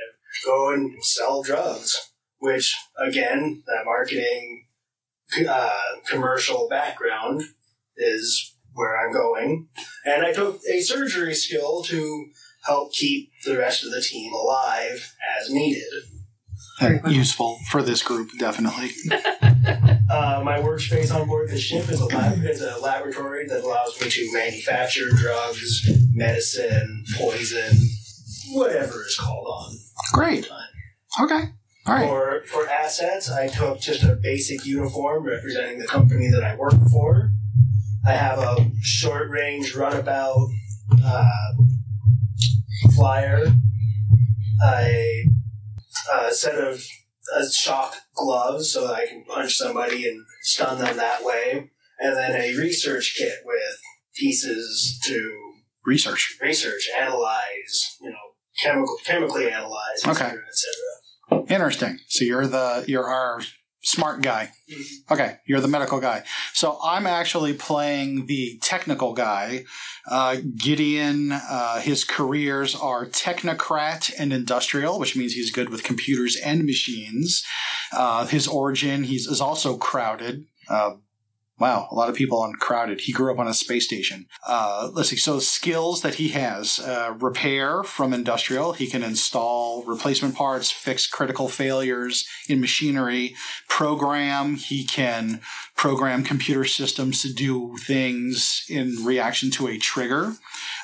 Go 0.44 0.72
and 0.72 0.92
sell 1.02 1.42
drugs, 1.42 2.12
which 2.38 2.76
again, 2.98 3.62
that 3.66 3.84
marketing 3.84 4.65
uh, 5.48 5.70
commercial 6.08 6.68
background 6.68 7.42
is 7.96 8.54
where 8.72 8.96
I'm 8.96 9.12
going. 9.12 9.68
And 10.04 10.24
I 10.24 10.32
took 10.32 10.60
a 10.70 10.80
surgery 10.80 11.34
skill 11.34 11.82
to 11.84 12.26
help 12.64 12.92
keep 12.92 13.30
the 13.44 13.56
rest 13.56 13.84
of 13.84 13.90
the 13.90 14.00
team 14.00 14.32
alive 14.32 15.14
as 15.38 15.50
needed. 15.50 15.82
Uh, 16.80 17.08
useful 17.08 17.58
for 17.70 17.82
this 17.82 18.02
group, 18.02 18.30
definitely. 18.38 18.90
Uh, 20.08 20.40
my 20.44 20.60
workspace 20.60 21.12
on 21.12 21.26
board 21.26 21.50
the 21.50 21.58
ship 21.58 21.88
is 21.88 22.00
a, 22.00 22.04
lab- 22.06 22.44
is 22.44 22.62
a 22.62 22.78
laboratory 22.78 23.44
that 23.48 23.64
allows 23.64 24.00
me 24.00 24.08
to 24.08 24.32
manufacture 24.32 25.08
drugs, 25.16 25.90
medicine, 26.14 27.04
poison, 27.16 27.76
whatever 28.52 29.04
is 29.04 29.16
called 29.18 29.46
on. 29.48 29.74
Great. 30.12 30.48
Okay. 31.20 31.46
Right. 31.86 32.08
For 32.08 32.42
for 32.46 32.68
assets, 32.68 33.30
I 33.30 33.46
took 33.48 33.80
just 33.80 34.02
a 34.02 34.16
basic 34.16 34.64
uniform 34.66 35.24
representing 35.24 35.78
the 35.78 35.86
company 35.86 36.30
that 36.30 36.42
I 36.42 36.56
work 36.56 36.74
for. 36.90 37.30
I 38.06 38.12
have 38.12 38.38
a 38.38 38.70
short 38.82 39.30
range 39.30 39.74
runabout 39.74 40.48
uh, 41.04 41.28
flyer, 42.94 43.46
a, 44.64 45.26
a 46.14 46.32
set 46.32 46.54
of 46.54 46.82
uh, 47.36 47.44
shock 47.50 47.94
gloves 48.14 48.72
so 48.72 48.86
that 48.86 48.94
I 48.94 49.06
can 49.06 49.24
punch 49.24 49.56
somebody 49.56 50.08
and 50.08 50.24
stun 50.42 50.78
them 50.78 50.96
that 50.96 51.24
way, 51.24 51.70
and 51.98 52.16
then 52.16 52.32
a 52.40 52.56
research 52.56 53.14
kit 53.18 53.40
with 53.44 53.80
pieces 54.14 55.00
to 55.04 55.52
Research. 55.84 56.36
research, 56.42 56.88
analyze, 56.98 57.96
you 58.00 58.10
know, 58.10 58.16
chemical 58.60 58.96
chemically 59.04 59.50
analyze, 59.50 59.98
etc., 60.04 60.10
Okay. 60.12 60.24
cetera, 60.30 60.44
et 60.46 60.54
cetera. 60.56 60.95
Interesting. 61.48 61.98
So 62.08 62.24
you're 62.24 62.46
the 62.46 62.84
you're 62.86 63.06
our 63.08 63.40
smart 63.82 64.20
guy. 64.20 64.50
Okay, 65.10 65.36
you're 65.46 65.60
the 65.60 65.68
medical 65.68 66.00
guy. 66.00 66.24
So 66.52 66.78
I'm 66.84 67.06
actually 67.06 67.54
playing 67.54 68.26
the 68.26 68.58
technical 68.60 69.14
guy. 69.14 69.64
Uh, 70.10 70.38
Gideon, 70.56 71.30
uh, 71.32 71.80
his 71.80 72.04
careers 72.04 72.74
are 72.74 73.06
technocrat 73.06 74.12
and 74.18 74.32
industrial, 74.32 74.98
which 74.98 75.16
means 75.16 75.34
he's 75.34 75.52
good 75.52 75.68
with 75.68 75.84
computers 75.84 76.36
and 76.36 76.64
machines. 76.64 77.44
Uh, 77.92 78.26
his 78.26 78.48
origin, 78.48 79.04
he's 79.04 79.26
is 79.26 79.40
also 79.40 79.76
crowded. 79.76 80.46
Wow, 81.58 81.88
a 81.90 81.94
lot 81.94 82.10
of 82.10 82.14
people 82.14 82.42
on 82.42 82.52
crowded. 82.52 83.00
He 83.00 83.12
grew 83.12 83.32
up 83.32 83.38
on 83.38 83.48
a 83.48 83.54
space 83.54 83.86
station. 83.86 84.26
Uh, 84.46 84.90
let's 84.92 85.08
see. 85.08 85.16
So 85.16 85.38
skills 85.38 86.02
that 86.02 86.16
he 86.16 86.28
has: 86.28 86.78
uh, 86.78 87.14
repair 87.18 87.82
from 87.82 88.12
industrial. 88.12 88.74
He 88.74 88.86
can 88.86 89.02
install 89.02 89.82
replacement 89.84 90.34
parts, 90.34 90.70
fix 90.70 91.06
critical 91.06 91.48
failures 91.48 92.28
in 92.46 92.60
machinery. 92.60 93.34
Program. 93.68 94.56
He 94.56 94.84
can 94.84 95.40
program 95.76 96.24
computer 96.24 96.66
systems 96.66 97.22
to 97.22 97.32
do 97.32 97.78
things 97.78 98.66
in 98.68 98.96
reaction 99.02 99.50
to 99.52 99.66
a 99.66 99.78
trigger. 99.78 100.34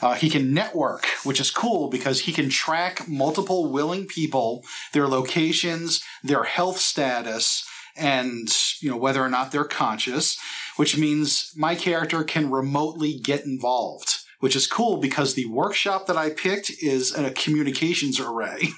Uh, 0.00 0.14
he 0.14 0.30
can 0.30 0.54
network, 0.54 1.06
which 1.22 1.40
is 1.40 1.50
cool 1.50 1.90
because 1.90 2.20
he 2.20 2.32
can 2.32 2.48
track 2.48 3.06
multiple 3.06 3.70
willing 3.70 4.06
people, 4.06 4.64
their 4.92 5.06
locations, 5.06 6.02
their 6.24 6.44
health 6.44 6.78
status, 6.78 7.68
and 7.96 8.48
you 8.80 8.90
know 8.90 8.96
whether 8.96 9.22
or 9.22 9.28
not 9.28 9.52
they're 9.52 9.64
conscious 9.64 10.38
which 10.76 10.96
means 10.96 11.50
my 11.56 11.74
character 11.74 12.24
can 12.24 12.50
remotely 12.50 13.18
get 13.18 13.44
involved, 13.44 14.16
which 14.40 14.56
is 14.56 14.66
cool 14.66 14.96
because 14.96 15.34
the 15.34 15.46
workshop 15.46 16.06
that 16.06 16.16
I 16.16 16.30
picked 16.30 16.70
is 16.82 17.14
a 17.14 17.30
communications 17.30 18.18
array. 18.20 18.68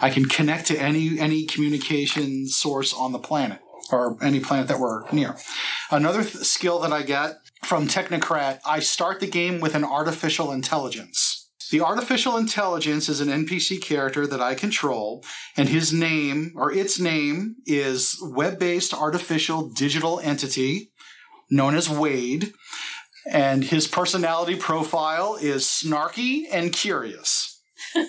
I 0.00 0.10
can 0.10 0.26
connect 0.26 0.66
to 0.66 0.78
any 0.78 1.18
any 1.18 1.46
communication 1.46 2.46
source 2.48 2.92
on 2.92 3.12
the 3.12 3.18
planet 3.18 3.60
or 3.92 4.16
any 4.22 4.40
planet 4.40 4.68
that 4.68 4.80
we're 4.80 5.08
near. 5.12 5.36
Another 5.90 6.22
th- 6.22 6.44
skill 6.44 6.80
that 6.80 6.92
I 6.92 7.02
get 7.02 7.36
from 7.62 7.86
Technocrat, 7.86 8.60
I 8.66 8.80
start 8.80 9.20
the 9.20 9.26
game 9.26 9.60
with 9.60 9.74
an 9.74 9.84
artificial 9.84 10.52
intelligence. 10.52 11.50
The 11.70 11.80
artificial 11.80 12.36
intelligence 12.36 13.08
is 13.08 13.20
an 13.20 13.28
NPC 13.28 13.80
character 13.80 14.26
that 14.26 14.40
I 14.40 14.54
control, 14.54 15.24
and 15.56 15.68
his 15.68 15.92
name, 15.92 16.52
or 16.56 16.72
its 16.72 17.00
name, 17.00 17.56
is 17.66 18.18
web 18.22 18.58
based 18.58 18.92
artificial 18.92 19.70
digital 19.70 20.20
entity 20.20 20.92
known 21.50 21.74
as 21.74 21.88
Wade. 21.88 22.52
And 23.30 23.64
his 23.64 23.86
personality 23.86 24.56
profile 24.56 25.36
is 25.40 25.64
snarky 25.64 26.44
and 26.52 26.72
curious. 26.72 27.62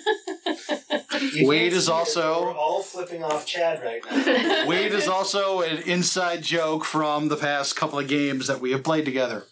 Wade 1.40 1.72
is 1.72 1.88
also 1.88 2.42
we're 2.42 2.54
all 2.54 2.82
flipping 2.82 3.22
off 3.22 3.46
Chad 3.46 3.82
right 3.82 4.02
now. 4.04 4.66
Wade 4.66 4.92
is 4.92 5.08
also 5.08 5.60
an 5.60 5.78
inside 5.78 6.42
joke 6.42 6.84
from 6.84 7.28
the 7.28 7.36
past 7.36 7.76
couple 7.76 7.98
of 7.98 8.08
games 8.08 8.46
that 8.46 8.60
we 8.60 8.72
have 8.72 8.82
played 8.84 9.04
together. 9.04 9.44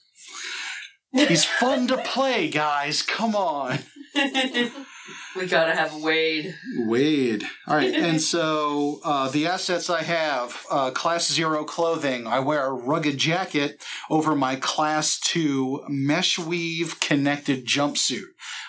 He's 1.12 1.45
fun 1.45 1.87
to 1.88 1.99
play, 1.99 2.49
guys. 2.49 3.03
Come 3.03 3.37
on. 3.37 3.79
we 5.37 5.47
gotta 5.47 5.75
have 5.75 5.95
Wade. 5.97 6.55
Wade. 6.76 7.45
All 7.67 7.76
right. 7.76 7.93
And 7.93 8.21
so 8.21 9.00
uh, 9.05 9.29
the 9.29 9.47
assets 9.47 9.91
I 9.91 10.03
have 10.03 10.64
uh, 10.71 10.91
class 10.93 11.31
zero 11.31 11.64
clothing. 11.64 12.26
I 12.26 12.41
wear 12.41 12.67
a 12.67 12.73
rugged 12.73 13.19
jacket 13.19 13.83
over 14.09 14.35
my 14.35 14.57
class 14.57 15.19
two 15.19 15.85
mesh 15.88 16.38
weave 16.38 17.00
connected 17.00 17.67
jumpsuit. 17.67 18.26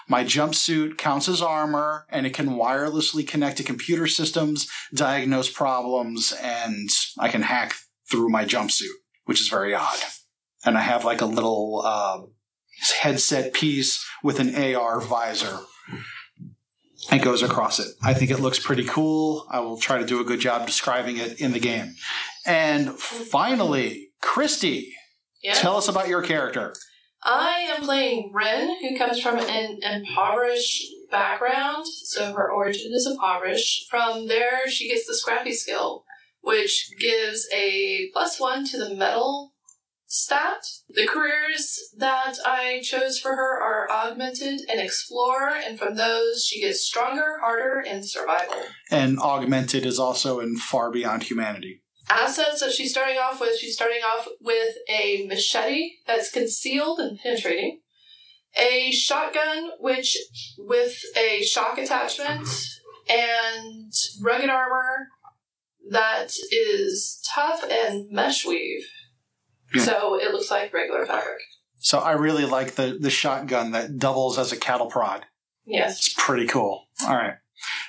My 0.07 0.24
jumpsuit 0.24 0.98
counts 0.98 1.29
as 1.29 1.41
armor 1.41 2.05
and 2.10 2.25
it 2.25 2.34
can 2.34 2.50
wirelessly 2.50 3.27
connect 3.27 3.57
to 3.57 3.63
computer 3.63 4.07
systems, 4.07 4.67
diagnose 4.93 5.51
problems, 5.51 6.34
and 6.41 6.89
I 7.19 7.29
can 7.29 7.43
hack 7.43 7.75
through 8.10 8.29
my 8.29 8.45
jumpsuit, 8.45 8.93
which 9.25 9.41
is 9.41 9.50
very 9.50 9.74
odd. 9.74 10.00
And 10.63 10.77
I 10.77 10.81
have 10.81 11.05
like 11.05 11.22
a 11.22 11.25
little 11.25 11.84
uh, 11.86 12.22
headset 13.01 13.53
piece 13.53 14.03
with 14.24 14.39
an 14.39 14.55
AR 14.55 15.00
visor 15.00 15.60
and 17.12 17.21
goes 17.21 17.41
across 17.43 17.79
it. 17.79 17.88
I 18.03 18.13
think 18.13 18.31
it 18.31 18.39
looks 18.39 18.59
pretty 18.59 18.83
cool. 18.85 19.45
I 19.50 19.59
will 19.59 19.77
try 19.77 19.97
to 19.97 20.05
do 20.05 20.19
a 20.19 20.24
good 20.24 20.39
job 20.39 20.65
describing 20.65 21.17
it 21.17 21.39
in 21.39 21.51
the 21.53 21.59
game. 21.59 21.95
And 22.45 22.97
finally, 23.00 24.09
Christy, 24.21 24.93
Yeah. 25.41 25.53
tell 25.53 25.77
us 25.77 25.88
about 25.88 26.07
your 26.07 26.21
character. 26.21 26.74
I 27.24 27.62
am 27.75 27.81
playing 27.83 28.31
Ren, 28.33 28.77
who 28.81 28.97
comes 28.97 29.19
from 29.19 29.39
an 29.39 29.79
impoverished 29.81 30.85
background, 31.09 31.88
so 31.88 32.33
her 32.33 32.51
origin 32.51 32.91
is 32.93 33.07
impoverished. 33.07 33.89
From 33.89 34.27
there, 34.27 34.69
she 34.69 34.89
gets 34.89 35.07
the 35.07 35.15
scrappy 35.15 35.53
skill, 35.53 36.05
which 36.41 36.91
gives 37.00 37.47
a 37.51 38.09
plus 38.13 38.39
one 38.39 38.65
to 38.67 38.77
the 38.77 38.93
mettle 38.93 39.53
stat. 40.07 40.63
The 40.89 41.07
careers 41.07 41.77
that 41.97 42.35
I 42.45 42.81
chose 42.83 43.19
for 43.19 43.35
her 43.35 43.62
are 43.62 43.89
augmented 43.91 44.62
and 44.69 44.79
explore, 44.79 45.50
and 45.50 45.77
from 45.77 45.95
those, 45.95 46.45
she 46.45 46.62
gets 46.62 46.81
stronger, 46.81 47.39
harder, 47.41 47.79
and 47.79 48.05
survival. 48.07 48.62
And 48.91 49.19
Augmented 49.19 49.85
is 49.85 50.00
also 50.00 50.39
in 50.39 50.57
Far 50.57 50.91
Beyond 50.91 51.24
Humanity. 51.24 51.81
assets 52.09 52.59
that 52.62 52.71
she's 52.71 52.91
starting 52.91 53.17
off 53.17 53.41
with, 53.41 53.57
she's 53.57 53.74
starting 53.74 54.01
off 54.01 54.27
with 54.39 54.75
a 54.89 55.25
machete 55.27 55.93
that's 56.05 56.31
concealed 56.31 57.00
and 57.00 57.17
penetrating, 57.19 57.81
a 58.57 58.91
shotgun 58.91 59.71
which 59.79 60.17
with 60.57 61.01
a 61.17 61.41
shock 61.43 61.77
attachment, 61.77 62.47
and 63.09 63.91
rugged 64.21 64.50
armor 64.50 65.07
that 65.89 66.31
is 66.51 67.21
tough 67.33 67.63
and 67.69 68.09
mesh 68.12 68.45
weave. 68.45 68.88
Yeah. 69.75 69.84
So 69.84 70.20
it 70.20 70.32
looks 70.32 70.51
like 70.51 70.74
regular 70.74 71.05
fabric. 71.05 71.39
So 71.77 72.00
I 72.00 72.13
really 72.13 72.46
like 72.46 72.75
the 72.75 72.98
the 73.00 73.10
shotgun 73.10 73.72
that 73.72 73.98
doubles 73.98 74.38
as 74.39 74.51
a 74.51 74.58
cattle 74.58 74.88
prod. 74.88 75.25
Yes. 75.65 75.98
It's 75.98 76.15
pretty 76.17 76.48
cool. 76.48 76.88
All 77.08 77.15
right. 77.15 77.36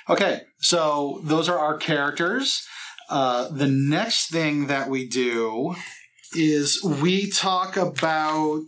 Okay, 0.09 0.41
so 0.59 1.19
those 1.23 1.49
are 1.49 1.57
our 1.59 1.77
characters. 1.77 2.65
Uh, 3.09 3.49
the 3.49 3.67
next 3.67 4.29
thing 4.31 4.67
that 4.67 4.89
we 4.89 5.07
do 5.07 5.75
is 6.35 6.83
we 6.83 7.29
talk 7.29 7.77
about 7.77 8.67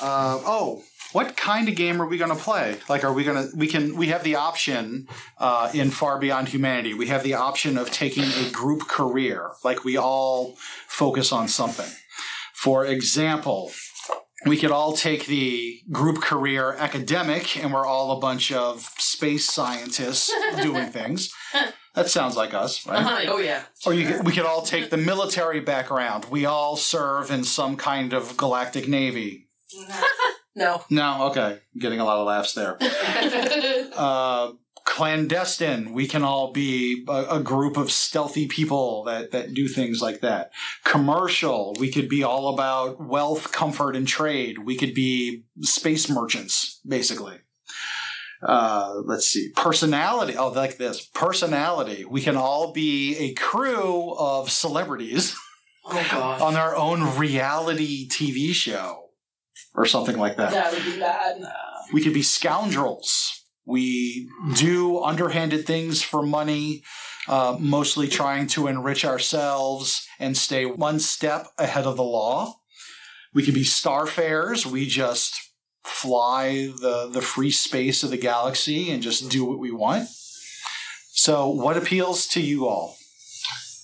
uh, 0.00 0.40
oh 0.44 0.82
what 1.12 1.36
kind 1.36 1.68
of 1.68 1.74
game 1.76 2.00
are 2.00 2.06
we 2.06 2.18
going 2.18 2.30
to 2.30 2.42
play 2.42 2.76
like 2.88 3.04
are 3.04 3.12
we 3.12 3.22
going 3.22 3.36
to 3.36 3.56
we 3.56 3.66
can 3.66 3.96
we 3.96 4.08
have 4.08 4.24
the 4.24 4.34
option 4.34 5.06
uh, 5.38 5.70
in 5.74 5.90
far 5.90 6.18
beyond 6.18 6.48
humanity 6.48 6.94
we 6.94 7.06
have 7.06 7.22
the 7.22 7.34
option 7.34 7.76
of 7.76 7.90
taking 7.90 8.24
a 8.24 8.50
group 8.50 8.88
career 8.88 9.50
like 9.62 9.84
we 9.84 9.96
all 9.96 10.56
focus 10.86 11.32
on 11.32 11.48
something 11.48 11.90
for 12.56 12.84
example 12.86 13.70
we 14.44 14.56
could 14.56 14.70
all 14.70 14.92
take 14.92 15.26
the 15.26 15.80
group 15.90 16.20
career 16.20 16.72
academic 16.78 17.56
and 17.56 17.72
we're 17.72 17.86
all 17.86 18.12
a 18.16 18.20
bunch 18.20 18.52
of 18.52 18.80
space 18.98 19.50
scientists 19.50 20.30
doing 20.62 20.86
things 20.90 21.32
that 21.94 22.08
sounds 22.08 22.36
like 22.36 22.52
us 22.54 22.86
right 22.86 22.98
Uh-huh. 23.04 23.32
Oh 23.34 23.38
yeah. 23.38 23.62
or 23.86 23.94
you, 23.94 24.06
could- 24.06 24.26
we 24.26 24.32
could 24.32 24.46
all 24.46 24.62
take 24.62 24.90
the 24.90 24.96
military 24.98 25.60
background. 25.60 26.26
We 26.30 26.44
all 26.44 26.76
serve 26.76 27.30
in 27.30 27.42
some 27.44 27.76
kind 27.76 28.12
of 28.12 28.36
galactic 28.36 28.86
navy. 28.88 29.48
No. 30.58 30.82
No, 30.88 31.24
okay, 31.30 31.58
getting 31.78 32.00
a 32.00 32.04
lot 32.06 32.16
of 32.18 32.26
laughs 32.26 32.54
there. 32.54 32.78
Uh, 33.94 34.52
clandestine. 34.86 35.92
We 35.92 36.06
can 36.06 36.22
all 36.22 36.52
be 36.52 37.04
a, 37.08 37.26
a 37.32 37.40
group 37.40 37.76
of 37.76 37.90
stealthy 37.90 38.46
people 38.46 39.04
that 39.04 39.32
that 39.32 39.52
do 39.52 39.68
things 39.68 40.00
like 40.00 40.20
that. 40.20 40.52
Commercial. 40.84 41.74
We 41.78 41.92
could 41.92 42.08
be 42.08 42.22
all 42.22 42.54
about 42.54 43.04
wealth, 43.04 43.52
comfort, 43.52 43.94
and 43.94 44.08
trade. 44.08 44.60
We 44.64 44.76
could 44.76 44.94
be 44.94 45.44
space 45.60 46.08
merchants, 46.08 46.80
basically. 46.86 47.38
Uh, 48.42 48.94
let's 49.04 49.26
see. 49.26 49.50
Personality. 49.56 50.36
Oh, 50.36 50.48
like 50.48 50.78
this. 50.78 51.04
Personality. 51.04 52.04
We 52.04 52.22
can 52.22 52.36
all 52.36 52.72
be 52.72 53.16
a 53.18 53.34
crew 53.34 54.14
of 54.18 54.50
celebrities 54.50 55.36
Oh 55.88 56.38
on 56.42 56.56
our 56.56 56.74
own 56.74 57.16
reality 57.16 58.08
TV 58.08 58.52
show 58.52 59.10
or 59.72 59.86
something 59.86 60.16
like 60.16 60.36
that. 60.36 60.50
that 60.50 60.72
would 60.72 60.84
be 60.84 60.98
bad. 60.98 61.36
We 61.92 62.02
could 62.02 62.12
be 62.12 62.22
scoundrels. 62.22 63.45
We 63.66 64.30
do 64.54 65.02
underhanded 65.02 65.66
things 65.66 66.00
for 66.00 66.22
money, 66.22 66.84
uh, 67.26 67.56
mostly 67.58 68.06
trying 68.06 68.46
to 68.48 68.68
enrich 68.68 69.04
ourselves 69.04 70.06
and 70.20 70.36
stay 70.36 70.64
one 70.64 71.00
step 71.00 71.48
ahead 71.58 71.84
of 71.84 71.96
the 71.96 72.04
law. 72.04 72.60
We 73.34 73.42
can 73.42 73.54
be 73.54 73.64
starfarers. 73.64 74.64
We 74.64 74.86
just 74.86 75.50
fly 75.84 76.72
the, 76.80 77.10
the 77.12 77.20
free 77.20 77.50
space 77.50 78.04
of 78.04 78.10
the 78.10 78.16
galaxy 78.16 78.90
and 78.92 79.02
just 79.02 79.28
do 79.28 79.44
what 79.44 79.58
we 79.58 79.72
want. 79.72 80.08
So, 81.10 81.48
what 81.48 81.76
appeals 81.76 82.26
to 82.28 82.40
you 82.40 82.68
all? 82.68 82.96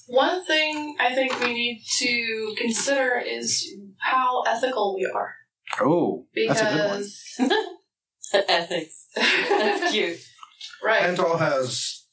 One 0.06 0.44
thing 0.44 0.96
I 1.00 1.14
think 1.14 1.40
we 1.40 1.52
need 1.54 1.84
to 1.98 2.54
consider 2.56 3.18
is 3.18 3.74
how 3.98 4.42
ethical 4.42 4.94
we 4.94 5.10
are. 5.12 5.34
Oh, 5.80 6.26
that's 6.34 6.60
a 6.60 6.64
good 7.38 7.50
one. 7.50 7.58
Because, 8.32 8.44
Ethics. 8.48 9.06
That's 9.14 9.92
cute. 9.92 10.18
right. 10.84 11.02
Hental 11.02 11.38
has 11.38 12.04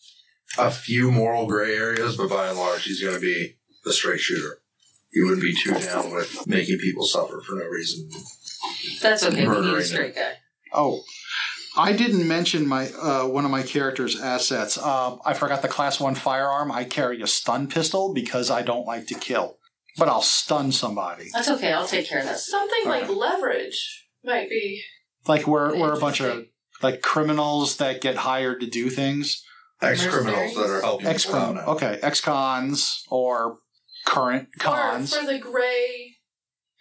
a 0.58 0.72
few 0.72 1.12
moral 1.12 1.48
gray 1.48 1.76
areas, 1.76 2.18
but 2.18 2.30
by 2.30 2.50
and 2.50 2.58
large, 2.58 2.84
he's 2.84 3.02
going 3.02 3.16
to 3.16 3.22
be 3.22 3.58
a 3.86 3.92
straight 3.92 4.20
shooter. 4.20 4.60
He 5.12 5.22
wouldn't 5.22 5.42
be 5.42 5.56
too 5.56 5.74
down 5.74 6.14
with 6.14 6.48
making 6.48 6.78
people 6.78 7.06
suffer 7.06 7.42
for 7.42 7.56
no 7.56 7.66
reason. 7.66 8.10
That's 9.02 9.24
okay. 9.24 9.36
We 9.36 9.42
need 9.42 9.48
a 9.48 9.50
Murdering 9.50 9.84
straight 9.84 10.16
guy. 10.16 10.34
Oh, 10.72 11.02
I 11.76 11.94
didn't 11.94 12.28
mention 12.28 12.68
my 12.68 12.90
uh, 12.90 13.26
one 13.26 13.46
of 13.46 13.52
my 13.52 13.64
character's 13.64 14.20
assets. 14.20 14.78
Um, 14.78 15.20
I 15.26 15.34
forgot 15.34 15.62
the 15.62 15.68
class 15.68 16.00
one 16.00 16.14
firearm. 16.14 16.72
I 16.72 16.84
carry 16.84 17.22
a 17.22 17.28
stun 17.28 17.68
pistol 17.68 18.14
because 18.14 18.52
I 18.52 18.62
don't 18.62 18.86
like 18.86 19.08
to 19.08 19.16
kill, 19.16 19.58
but 19.98 20.08
I'll 20.08 20.22
stun 20.22 20.72
somebody. 20.72 21.30
That's 21.34 21.50
okay. 21.50 21.74
I'll 21.74 21.88
take 21.88 22.08
care 22.08 22.20
of 22.20 22.26
that. 22.26 22.38
Something 22.38 22.86
like 22.86 23.10
leverage 23.10 24.08
might 24.24 24.50
be. 24.50 24.84
Like 25.28 25.48
we're 25.48 25.78
we're 25.78 25.94
a 25.94 26.00
bunch 26.00 26.22
of 26.22 26.46
like 26.82 27.02
criminals 27.02 27.78
that 27.78 28.02
get 28.02 28.16
hired 28.18 28.62
to 28.62 28.68
do 28.68 28.90
things. 28.90 29.44
Ex 29.82 30.06
criminals 30.06 30.56
that 30.56 30.70
are 30.70 30.82
helping 30.82 31.08
Ex 31.08 31.26
people 31.26 31.40
out 31.40 31.56
now. 31.56 31.66
okay, 31.68 32.00
ex 32.02 32.20
cons 32.22 33.04
or 33.10 33.60
current 34.06 34.50
For, 34.58 34.64
cons. 34.66 35.16
for 35.16 35.26
the 35.26 35.40
gray 35.40 36.16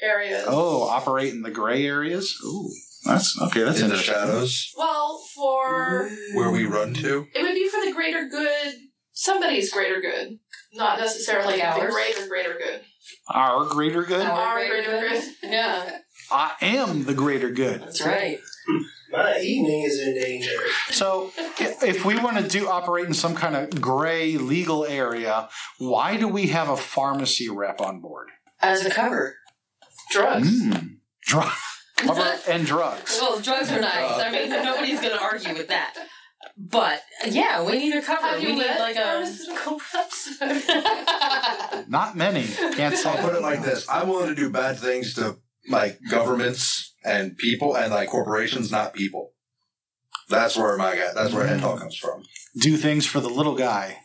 areas. 0.01 0.44
Oh, 0.48 0.83
operate 0.88 1.33
in 1.33 1.42
the 1.42 1.51
gray 1.51 1.85
areas. 1.87 2.37
Ooh, 2.44 2.68
that's 3.05 3.40
okay. 3.40 3.62
That's 3.64 3.81
In 3.81 3.90
the 3.90 3.96
shadows, 3.96 4.72
Well, 4.77 5.22
for. 5.35 6.11
where 6.35 6.51
we 6.51 6.64
run 6.66 6.92
to. 6.94 7.27
It 7.35 7.42
would 7.42 7.55
be 7.55 7.68
for 7.68 7.85
the 7.85 7.92
greater 7.92 8.27
good, 8.29 8.74
somebody's 9.12 9.72
greater 9.72 10.01
good. 10.01 10.38
Not 10.74 10.98
necessarily 10.98 11.59
Like 11.59 11.62
the 11.77 11.83
ours? 11.85 11.94
greater, 11.94 12.27
greater 12.29 12.55
good. 12.59 12.81
Our 13.31 13.64
greater 13.66 14.03
good. 14.03 14.27
Our 14.27 14.31
Our 14.40 14.57
greater 14.66 14.83
greater 14.90 15.09
good? 15.09 15.22
good. 15.40 15.51
Yeah. 15.51 15.98
I 16.31 16.53
am 16.61 17.05
the 17.05 17.14
greater 17.14 17.51
good. 17.51 17.81
That's 17.83 18.05
right. 18.05 18.38
My 19.11 19.38
evening 19.38 19.83
is 19.83 19.99
in 20.01 20.14
danger. 20.14 20.59
So, 20.91 21.33
if 21.59 22.05
we 22.05 22.19
want 22.19 22.37
to 22.37 22.47
do 22.47 22.69
operate 22.69 23.07
in 23.07 23.14
some 23.14 23.35
kind 23.35 23.57
of 23.57 23.81
gray 23.81 24.37
legal 24.37 24.85
area, 24.85 25.49
why 25.79 26.19
do 26.19 26.29
we 26.29 26.49
have 26.49 26.69
a 26.69 26.77
pharmacy 26.77 27.49
rep 27.49 27.81
on 27.81 28.01
board? 28.01 28.29
As 28.61 28.85
a 28.85 28.91
cover. 28.91 29.37
Drugs. 30.11 30.62
Mm. 30.62 30.97
Drug 31.23 31.51
cover 31.97 32.35
and 32.49 32.67
drugs. 32.67 33.19
Well, 33.21 33.41
drugs 33.41 33.73
are 33.73 33.81
nice. 33.81 34.21
I 34.21 34.31
mean, 34.31 34.51
nobody's 34.51 35.01
going 35.01 35.17
to 35.17 35.23
argue 35.23 35.55
with 35.55 35.69
that. 35.69 35.95
But 36.57 37.03
yeah, 37.27 37.64
we 37.64 37.79
need 37.79 37.95
a 37.95 38.03
cover. 38.03 38.27
Have 38.27 38.41
we 38.41 38.49
you 38.49 38.53
need 38.55 38.67
met 38.67 38.81
like 38.81 38.97
a. 38.97 39.27
Not 41.88 42.17
many. 42.17 42.45
Can't 42.75 42.97
say. 42.97 43.11
I'll 43.11 43.25
put 43.25 43.35
it 43.35 43.43
like 43.43 43.62
this: 43.62 43.88
I'm 43.88 44.09
willing 44.09 44.29
to 44.29 44.35
do 44.35 44.51
bad 44.51 44.79
things 44.79 45.14
to 45.14 45.38
like 45.68 45.98
governments 46.11 46.94
and 47.04 47.37
people 47.37 47.76
and 47.76 47.92
like 47.92 48.09
corporations, 48.09 48.70
not 48.70 48.92
people. 48.94 49.33
That's 50.28 50.57
where 50.57 50.76
my 50.76 50.94
guy. 50.94 51.09
That's 51.14 51.33
where 51.33 51.46
Hental 51.46 51.78
comes 51.78 51.96
from. 51.96 52.22
Do 52.61 52.76
things 52.76 53.07
for 53.07 53.20
the 53.20 53.28
little 53.28 53.54
guy. 53.57 53.98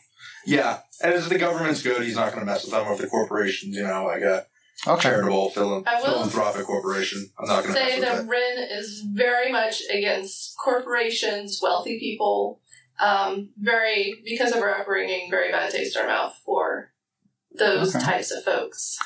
Yeah, 0.46 0.80
and 1.02 1.14
if 1.14 1.28
the 1.28 1.38
government's 1.38 1.82
good, 1.82 2.02
he's 2.02 2.16
not 2.16 2.32
going 2.32 2.40
to 2.40 2.46
mess 2.50 2.64
with 2.64 2.72
them. 2.72 2.86
Or 2.86 2.92
if 2.92 2.98
the 3.00 3.06
corporations, 3.06 3.74
you 3.76 3.82
know, 3.82 4.04
like 4.04 4.22
a 4.22 4.46
Okay. 4.86 5.02
charitable 5.08 5.50
philan- 5.50 5.84
philanthropic 6.02 6.66
corporation, 6.66 7.30
I'm 7.38 7.46
not 7.46 7.62
going 7.62 7.74
to 7.74 7.80
mess 7.80 7.88
say 7.90 7.98
with 8.00 8.08
that 8.08 8.16
that. 8.22 8.28
Rin 8.28 8.58
is 8.70 9.02
very 9.12 9.50
much 9.52 9.82
against 9.90 10.54
corporations, 10.62 11.60
wealthy 11.62 11.98
people. 11.98 12.60
Um, 13.00 13.50
very 13.58 14.22
because 14.24 14.52
of 14.52 14.62
our 14.62 14.78
upbringing, 14.80 15.30
very 15.30 15.50
bad 15.50 15.70
taste 15.70 15.96
in 15.96 16.02
our 16.02 16.08
mouth 16.08 16.34
for 16.44 16.92
those 17.56 17.94
Okay. 17.96 18.04
types 18.04 18.30
of 18.30 18.44
folks. 18.44 18.98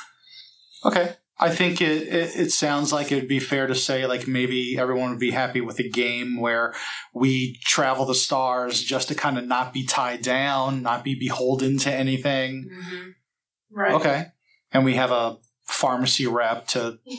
Okay. 0.85 1.15
I 1.39 1.49
think 1.49 1.81
it, 1.81 2.01
it, 2.07 2.35
it 2.35 2.51
sounds 2.51 2.91
like 2.91 3.11
it 3.11 3.15
would 3.15 3.27
be 3.29 3.39
fair 3.39 3.65
to 3.67 3.75
say, 3.75 4.05
like, 4.05 4.27
maybe 4.27 4.77
everyone 4.77 5.11
would 5.11 5.19
be 5.19 5.31
happy 5.31 5.61
with 5.61 5.79
a 5.79 5.87
game 5.87 6.37
where 6.37 6.73
we 7.13 7.57
travel 7.63 8.05
the 8.05 8.13
stars 8.15 8.83
just 8.83 9.07
to 9.07 9.15
kind 9.15 9.37
of 9.37 9.45
not 9.45 9.73
be 9.73 9.85
tied 9.85 10.21
down, 10.21 10.81
not 10.81 11.03
be 11.03 11.15
beholden 11.15 11.77
to 11.79 11.91
anything. 11.91 12.69
Mhm. 12.69 13.13
Right. 13.71 13.93
Okay. 13.93 14.25
And 14.73 14.83
we 14.83 14.95
have 14.95 15.11
a 15.11 15.37
pharmacy 15.65 16.27
rep 16.27 16.67
to 16.67 16.99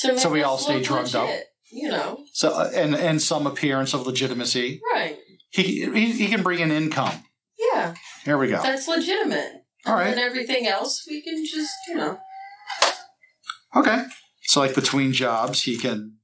To 0.00 0.18
So 0.18 0.30
we 0.30 0.42
all 0.42 0.58
stay 0.58 0.82
drugged 0.82 1.14
up. 1.14 1.28
You 1.70 1.88
know, 1.88 2.24
so 2.32 2.50
uh, 2.52 2.70
and 2.74 2.94
and 2.94 3.22
some 3.22 3.46
appearance 3.46 3.94
of 3.94 4.06
legitimacy. 4.06 4.80
right? 4.92 5.16
He 5.50 5.84
he, 5.90 6.12
he 6.12 6.28
can 6.28 6.42
bring 6.42 6.58
in 6.60 6.70
income. 6.70 7.24
Yeah, 7.72 7.94
Here 8.24 8.36
we 8.36 8.48
go. 8.48 8.60
that's 8.62 8.88
legitimate. 8.88 9.64
All 9.86 9.94
right. 9.94 10.08
And 10.08 10.20
everything 10.20 10.66
else, 10.66 11.04
we 11.08 11.22
can 11.22 11.44
just, 11.46 11.70
you 11.88 11.94
know. 11.94 12.18
Okay. 13.74 14.04
So 14.42 14.60
like 14.60 14.74
between 14.74 15.12
jobs, 15.12 15.62
he 15.62 15.76
can 15.76 16.18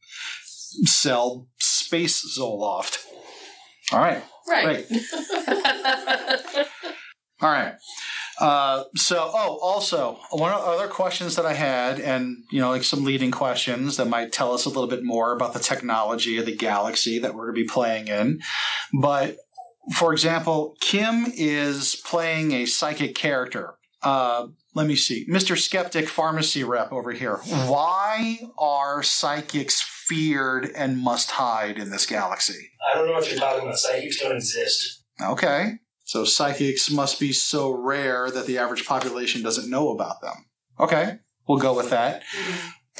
sell 0.84 1.48
space 1.58 2.38
Zoloft. 2.38 2.98
All 3.92 4.00
right. 4.00 4.22
Right. 4.48 4.86
All 7.40 7.50
right. 7.50 7.74
Uh, 8.40 8.84
so, 8.94 9.30
oh, 9.34 9.58
also, 9.62 10.18
one 10.30 10.52
of 10.52 10.60
the 10.60 10.66
other 10.68 10.88
questions 10.88 11.36
that 11.36 11.44
I 11.44 11.54
had, 11.54 11.98
and 11.98 12.44
you 12.50 12.60
know, 12.60 12.70
like 12.70 12.84
some 12.84 13.04
leading 13.04 13.30
questions 13.30 13.96
that 13.96 14.06
might 14.06 14.32
tell 14.32 14.52
us 14.54 14.64
a 14.64 14.68
little 14.68 14.86
bit 14.86 15.02
more 15.02 15.32
about 15.32 15.54
the 15.54 15.58
technology 15.58 16.38
of 16.38 16.46
the 16.46 16.54
galaxy 16.54 17.18
that 17.18 17.34
we're 17.34 17.46
going 17.46 17.56
to 17.56 17.62
be 17.62 17.68
playing 17.68 18.08
in. 18.08 18.40
But 19.00 19.36
for 19.94 20.12
example, 20.12 20.76
Kim 20.80 21.26
is 21.34 21.96
playing 22.04 22.52
a 22.52 22.66
psychic 22.66 23.14
character. 23.14 23.74
Uh, 24.02 24.48
let 24.74 24.86
me 24.86 24.96
see, 24.96 25.26
Mr. 25.26 25.58
Skeptic, 25.58 26.08
pharmacy 26.08 26.62
rep 26.62 26.92
over 26.92 27.12
here. 27.12 27.36
Why 27.36 28.38
are 28.58 29.02
psychics 29.02 29.80
feared 29.80 30.70
and 30.76 30.98
must 30.98 31.32
hide 31.32 31.78
in 31.78 31.90
this 31.90 32.06
galaxy? 32.06 32.70
I 32.90 32.96
don't 32.96 33.06
know 33.06 33.14
what 33.14 33.30
you're 33.30 33.40
talking 33.40 33.62
about. 33.62 33.78
Psychics 33.78 34.20
don't 34.20 34.36
exist. 34.36 35.04
Okay. 35.20 35.72
So 36.04 36.24
psychics 36.24 36.90
must 36.90 37.20
be 37.20 37.32
so 37.32 37.70
rare 37.70 38.30
that 38.30 38.46
the 38.46 38.58
average 38.58 38.86
population 38.86 39.42
doesn't 39.42 39.68
know 39.68 39.90
about 39.90 40.20
them. 40.20 40.46
Okay. 40.80 41.18
We'll 41.46 41.58
go 41.58 41.74
with 41.74 41.90
that. 41.90 42.22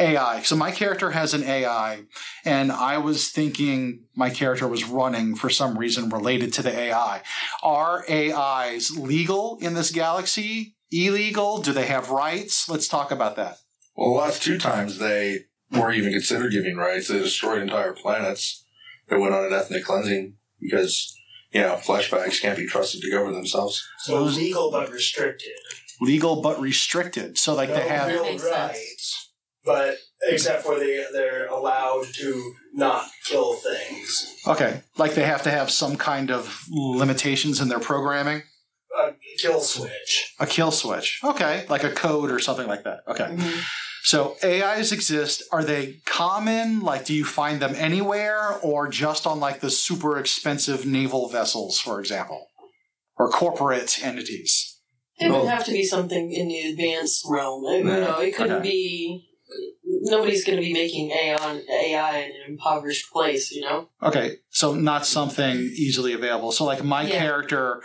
AI. 0.01 0.43
So 0.43 0.57
my 0.57 0.71
character 0.71 1.11
has 1.11 1.35
an 1.35 1.43
AI, 1.43 2.05
and 2.45 2.71
I 2.71 2.99
was 2.99 3.29
thinking 3.29 4.05
my 4.15 4.31
character 4.31 4.69
was 4.69 4.85
running 4.85 5.35
for 5.35 5.51
some 5.51 5.77
reason 5.79 6.09
related 6.09 6.53
to 6.55 6.63
the 6.63 6.77
AI. 6.77 7.23
Are 7.63 8.05
AIs 8.09 8.97
legal 8.97 9.59
in 9.61 9.75
this 9.75 9.91
galaxy? 9.91 10.77
Illegal? 10.91 11.59
Do 11.59 11.73
they 11.73 11.87
have 11.87 12.11
rights? 12.11 12.69
Let's 12.69 12.89
talk 12.89 13.11
about 13.11 13.37
that. 13.37 13.59
Well, 13.97 14.11
the 14.11 14.21
last 14.21 14.43
two 14.43 14.59
times 14.59 14.99
they 14.99 15.41
weren't 15.73 15.97
even 15.99 16.13
considered 16.13 16.53
giving 16.53 16.77
rights. 16.77 17.09
They 17.09 17.19
destroyed 17.19 17.63
entire 17.63 17.93
planets. 17.93 18.65
They 19.09 19.17
went 19.17 19.35
on 19.35 19.45
an 19.45 19.53
ethnic 19.53 19.85
cleansing 19.85 20.37
because, 20.61 21.15
you 21.51 21.61
know, 21.61 21.75
fleshbacks 21.75 22.41
can't 22.41 22.59
be 22.59 22.67
trusted 22.67 23.01
to 23.03 23.11
govern 23.11 23.35
themselves. 23.35 23.87
So 23.99 24.23
legal 24.23 24.71
but 24.71 24.91
restricted. 24.91 25.53
Legal 26.01 26.43
but 26.43 26.61
restricted. 26.61 27.39
So 27.39 27.55
like 27.55 27.71
no 27.71 27.75
they 27.75 27.89
have 27.89 28.09
real 28.09 28.39
rights, 28.39 29.33
but 29.65 29.97
except 30.29 30.63
for 30.63 30.79
they 30.79 31.05
they're 31.13 31.47
allowed 31.49 32.07
to 32.15 32.53
not 32.73 33.07
kill 33.27 33.55
things. 33.55 34.37
Okay. 34.47 34.83
Like 34.97 35.15
they 35.15 35.25
have 35.25 35.43
to 35.43 35.51
have 35.51 35.71
some 35.71 35.97
kind 35.97 36.31
of 36.31 36.65
limitations 36.71 37.61
in 37.61 37.69
their 37.69 37.81
programming? 37.81 38.43
A 38.99 39.15
kill 39.39 39.61
switch. 39.61 40.35
A 40.41 40.47
kill 40.47 40.71
switch. 40.71 41.21
Okay. 41.25 41.65
Like 41.69 41.85
a 41.85 41.91
code 41.91 42.31
or 42.31 42.39
something 42.39 42.67
like 42.67 42.85
that. 42.85 43.01
Okay. 43.09 43.25
Mhm. 43.27 43.63
So 44.03 44.37
AIs 44.43 44.93
exist. 44.93 45.43
Are 45.53 45.65
they 45.65 46.01
common? 46.07 46.81
Like, 46.81 47.05
do 47.05 47.13
you 47.15 47.25
find 47.25 47.61
them 47.61 47.75
anywhere 47.77 48.55
or 48.63 48.89
just 48.89 49.27
on 49.27 49.39
like 49.41 49.61
the 49.61 49.71
super 49.71 50.19
expensive 50.19 50.87
naval 50.87 51.29
vessels, 51.29 51.79
for 51.79 52.01
example? 52.01 52.47
Or 53.17 53.31
corporate 53.31 53.99
entities? 54.03 54.77
It 55.19 55.31
would 55.33 55.49
have 55.49 55.65
to 55.67 55.73
be 55.73 55.85
something 55.85 56.33
in 56.33 56.47
the 56.49 56.61
advanced 56.71 57.25
realm. 57.29 57.65
It- 57.67 57.79
You 57.79 57.85
know, 57.85 58.21
it 58.21 58.35
couldn't 58.37 58.53
Okay. 58.61 58.69
be. 58.69 59.25
Nobody's 59.85 60.45
going 60.45 60.57
to 60.59 60.63
be 60.65 60.73
making 60.73 61.11
AI, 61.11 61.61
AI 61.71 62.19
in 62.19 62.31
an 62.31 62.43
impoverished 62.49 63.11
place, 63.11 63.51
you 63.51 63.63
know? 63.63 63.89
Okay. 64.03 64.37
So 64.51 64.75
not 64.75 65.07
something 65.07 65.57
easily 65.57 66.13
available. 66.13 66.53
So 66.53 66.65
like 66.65 66.85
my 66.85 67.03
Yeah. 67.03 67.19
character 67.19 67.83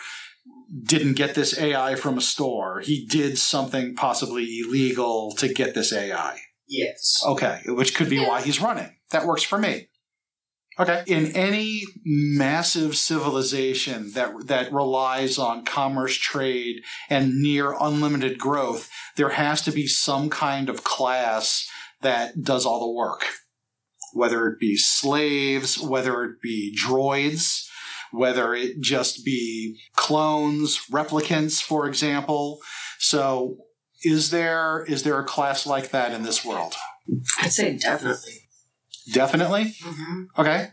didn't 0.81 1.13
get 1.13 1.35
this 1.35 1.57
AI 1.57 1.95
from 1.95 2.17
a 2.17 2.21
store. 2.21 2.79
He 2.79 3.05
did 3.05 3.37
something 3.37 3.95
possibly 3.95 4.59
illegal 4.59 5.33
to 5.37 5.47
get 5.47 5.75
this 5.75 5.93
AI. 5.93 6.39
Yes. 6.67 7.21
Okay, 7.25 7.61
which 7.67 7.95
could 7.95 8.09
be 8.09 8.19
why 8.19 8.41
he's 8.41 8.61
running. 8.61 8.95
That 9.11 9.25
works 9.25 9.43
for 9.43 9.57
me. 9.57 9.89
Okay. 10.79 11.03
In 11.05 11.27
any 11.35 11.83
massive 12.03 12.97
civilization 12.97 14.13
that 14.13 14.47
that 14.47 14.73
relies 14.73 15.37
on 15.37 15.65
commerce, 15.65 16.17
trade, 16.17 16.77
and 17.09 17.41
near 17.41 17.75
unlimited 17.79 18.39
growth, 18.39 18.89
there 19.15 19.29
has 19.29 19.61
to 19.63 19.71
be 19.71 19.85
some 19.85 20.31
kind 20.31 20.69
of 20.69 20.83
class 20.83 21.67
that 22.01 22.41
does 22.41 22.65
all 22.65 22.79
the 22.79 22.91
work. 22.91 23.25
Whether 24.13 24.47
it 24.47 24.59
be 24.59 24.75
slaves, 24.75 25.79
whether 25.79 26.23
it 26.23 26.41
be 26.41 26.75
droids, 26.75 27.67
whether 28.13 28.53
it 28.53 28.79
just 28.79 29.25
be 29.25 29.79
clones, 29.95 30.79
replicants, 30.91 31.59
for 31.61 31.87
example. 31.87 32.59
So 32.99 33.57
is 34.03 34.29
there 34.29 34.85
is 34.87 35.01
there 35.01 35.19
a 35.19 35.23
class 35.23 35.65
like 35.65 35.89
that 35.89 36.13
in 36.13 36.21
this 36.21 36.45
world? 36.45 36.75
I'd 37.41 37.51
say 37.51 37.75
definitely. 37.75 38.49
Definitely. 39.11 39.73
Mm-hmm. 39.83 40.23
Okay. 40.37 40.69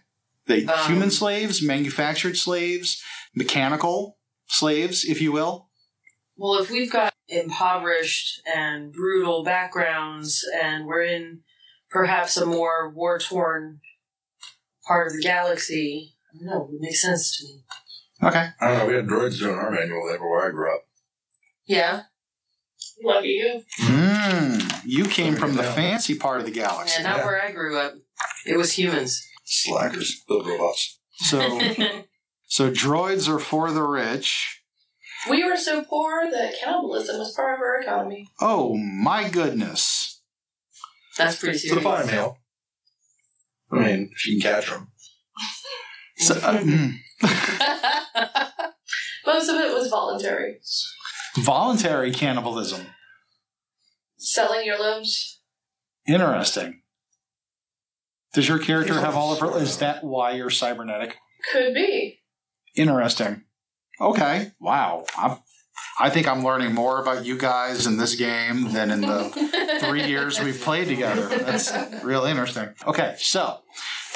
The 0.47 0.67
Um, 0.69 0.91
human 0.91 1.11
slaves, 1.11 1.63
manufactured 1.63 2.37
slaves, 2.37 3.03
mechanical 3.35 4.19
slaves, 4.47 5.05
if 5.05 5.21
you 5.23 5.33
will. 5.33 5.71
Well, 6.37 6.61
if 6.61 6.71
we've 6.71 6.93
got 6.93 7.15
impoverished 7.29 8.43
and 8.55 8.93
brutal 8.93 9.45
backgrounds 9.45 10.45
and 10.63 10.87
we're 10.87 11.03
in 11.03 11.41
perhaps 11.91 12.37
a 12.37 12.47
more 12.47 12.91
war 12.91 13.19
torn 13.19 13.81
part 14.87 15.07
of 15.07 15.15
the 15.15 15.23
galaxy, 15.23 16.17
I 16.35 16.57
it 16.57 16.81
makes 16.81 17.03
sense 17.03 17.39
to 17.39 17.45
me. 17.45 17.63
Okay. 18.23 18.49
I 18.61 18.69
don't 18.69 18.79
know. 18.79 18.87
We 18.87 18.95
had 18.95 19.07
droids 19.07 19.39
doing 19.39 19.57
our 19.57 19.71
manual 19.71 20.07
labor 20.07 20.29
where 20.29 20.47
I 20.47 20.51
grew 20.51 20.75
up. 20.75 20.83
Yeah, 21.67 22.03
Lucky 23.03 23.29
you. 23.29 23.63
Mm, 23.81 24.83
you 24.85 25.05
came 25.05 25.37
from 25.37 25.55
the 25.55 25.63
fancy 25.63 26.15
part 26.15 26.41
of 26.41 26.47
the 26.47 26.53
galaxy. 26.53 26.97
and 26.97 27.05
not 27.05 27.19
yeah. 27.19 27.25
where 27.25 27.43
I 27.43 27.51
grew 27.51 27.79
up. 27.79 27.95
It 28.47 28.57
was 28.57 28.73
humans. 28.77 29.27
Slackers, 29.45 30.23
build 30.29 30.47
robots. 30.47 30.99
So, 31.15 31.41
so 32.47 32.71
droids 32.71 33.29
are 33.29 33.39
for 33.39 33.71
the 33.73 33.83
rich. 33.83 34.63
we 35.29 35.45
were 35.45 35.57
so 35.57 35.83
poor 35.83 36.31
that 36.31 36.55
cannibalism 36.63 37.19
was 37.19 37.35
part 37.35 37.55
of 37.55 37.61
our 37.61 37.81
economy. 37.81 38.29
Oh 38.41 38.77
my 38.77 39.29
goodness. 39.29 40.21
That's 41.17 41.39
pretty 41.39 41.57
It's 41.57 41.65
a 41.65 41.69
serious. 41.69 41.85
fine 41.85 42.07
meal. 42.07 42.39
I 43.73 43.79
mean, 43.79 44.11
if 44.13 44.27
you 44.27 44.41
can 44.41 44.53
catch 44.53 44.71
them. 44.71 44.89
So, 46.21 46.35
uh, 46.35 46.59
mm. 46.63 46.97
Most 49.27 49.49
of 49.49 49.57
it 49.57 49.73
was 49.73 49.89
voluntary. 49.89 50.61
voluntary 51.37 52.13
cannibalism. 52.13 52.87
Selling 54.19 54.67
your 54.67 54.79
limbs. 54.79 55.41
Interesting. 56.07 56.83
Does 58.35 58.49
your 58.49 58.59
character 58.59 58.95
have 58.95 59.17
all 59.17 59.33
of 59.33 59.41
her? 59.41 59.59
Is 59.61 59.79
that 59.79 60.05
why 60.05 60.33
you're 60.33 60.51
cybernetic? 60.51 61.17
Could 61.53 61.75
be. 61.75 62.21
Interesting. 62.77 63.45
Okay. 64.01 64.53
Wow. 64.61 65.07
I'm, 65.17 65.39
I 65.99 66.09
think 66.09 66.27
I'm 66.27 66.43
learning 66.43 66.75
more 66.75 67.01
about 67.01 67.27
you 67.27 67.37
guys 67.37 67.87
in 67.87 67.99
this 67.99 68.15
game 68.15 68.73
than 68.73 68.91
in 68.91 69.03
the 69.03 69.81
three 69.85 70.05
years 70.07 70.41
we've 70.41 70.61
played 70.61 70.89
together. 70.89 71.29
That's 71.29 71.73
real 72.03 72.25
interesting. 72.25 72.71
Okay, 72.87 73.17
so 73.19 73.59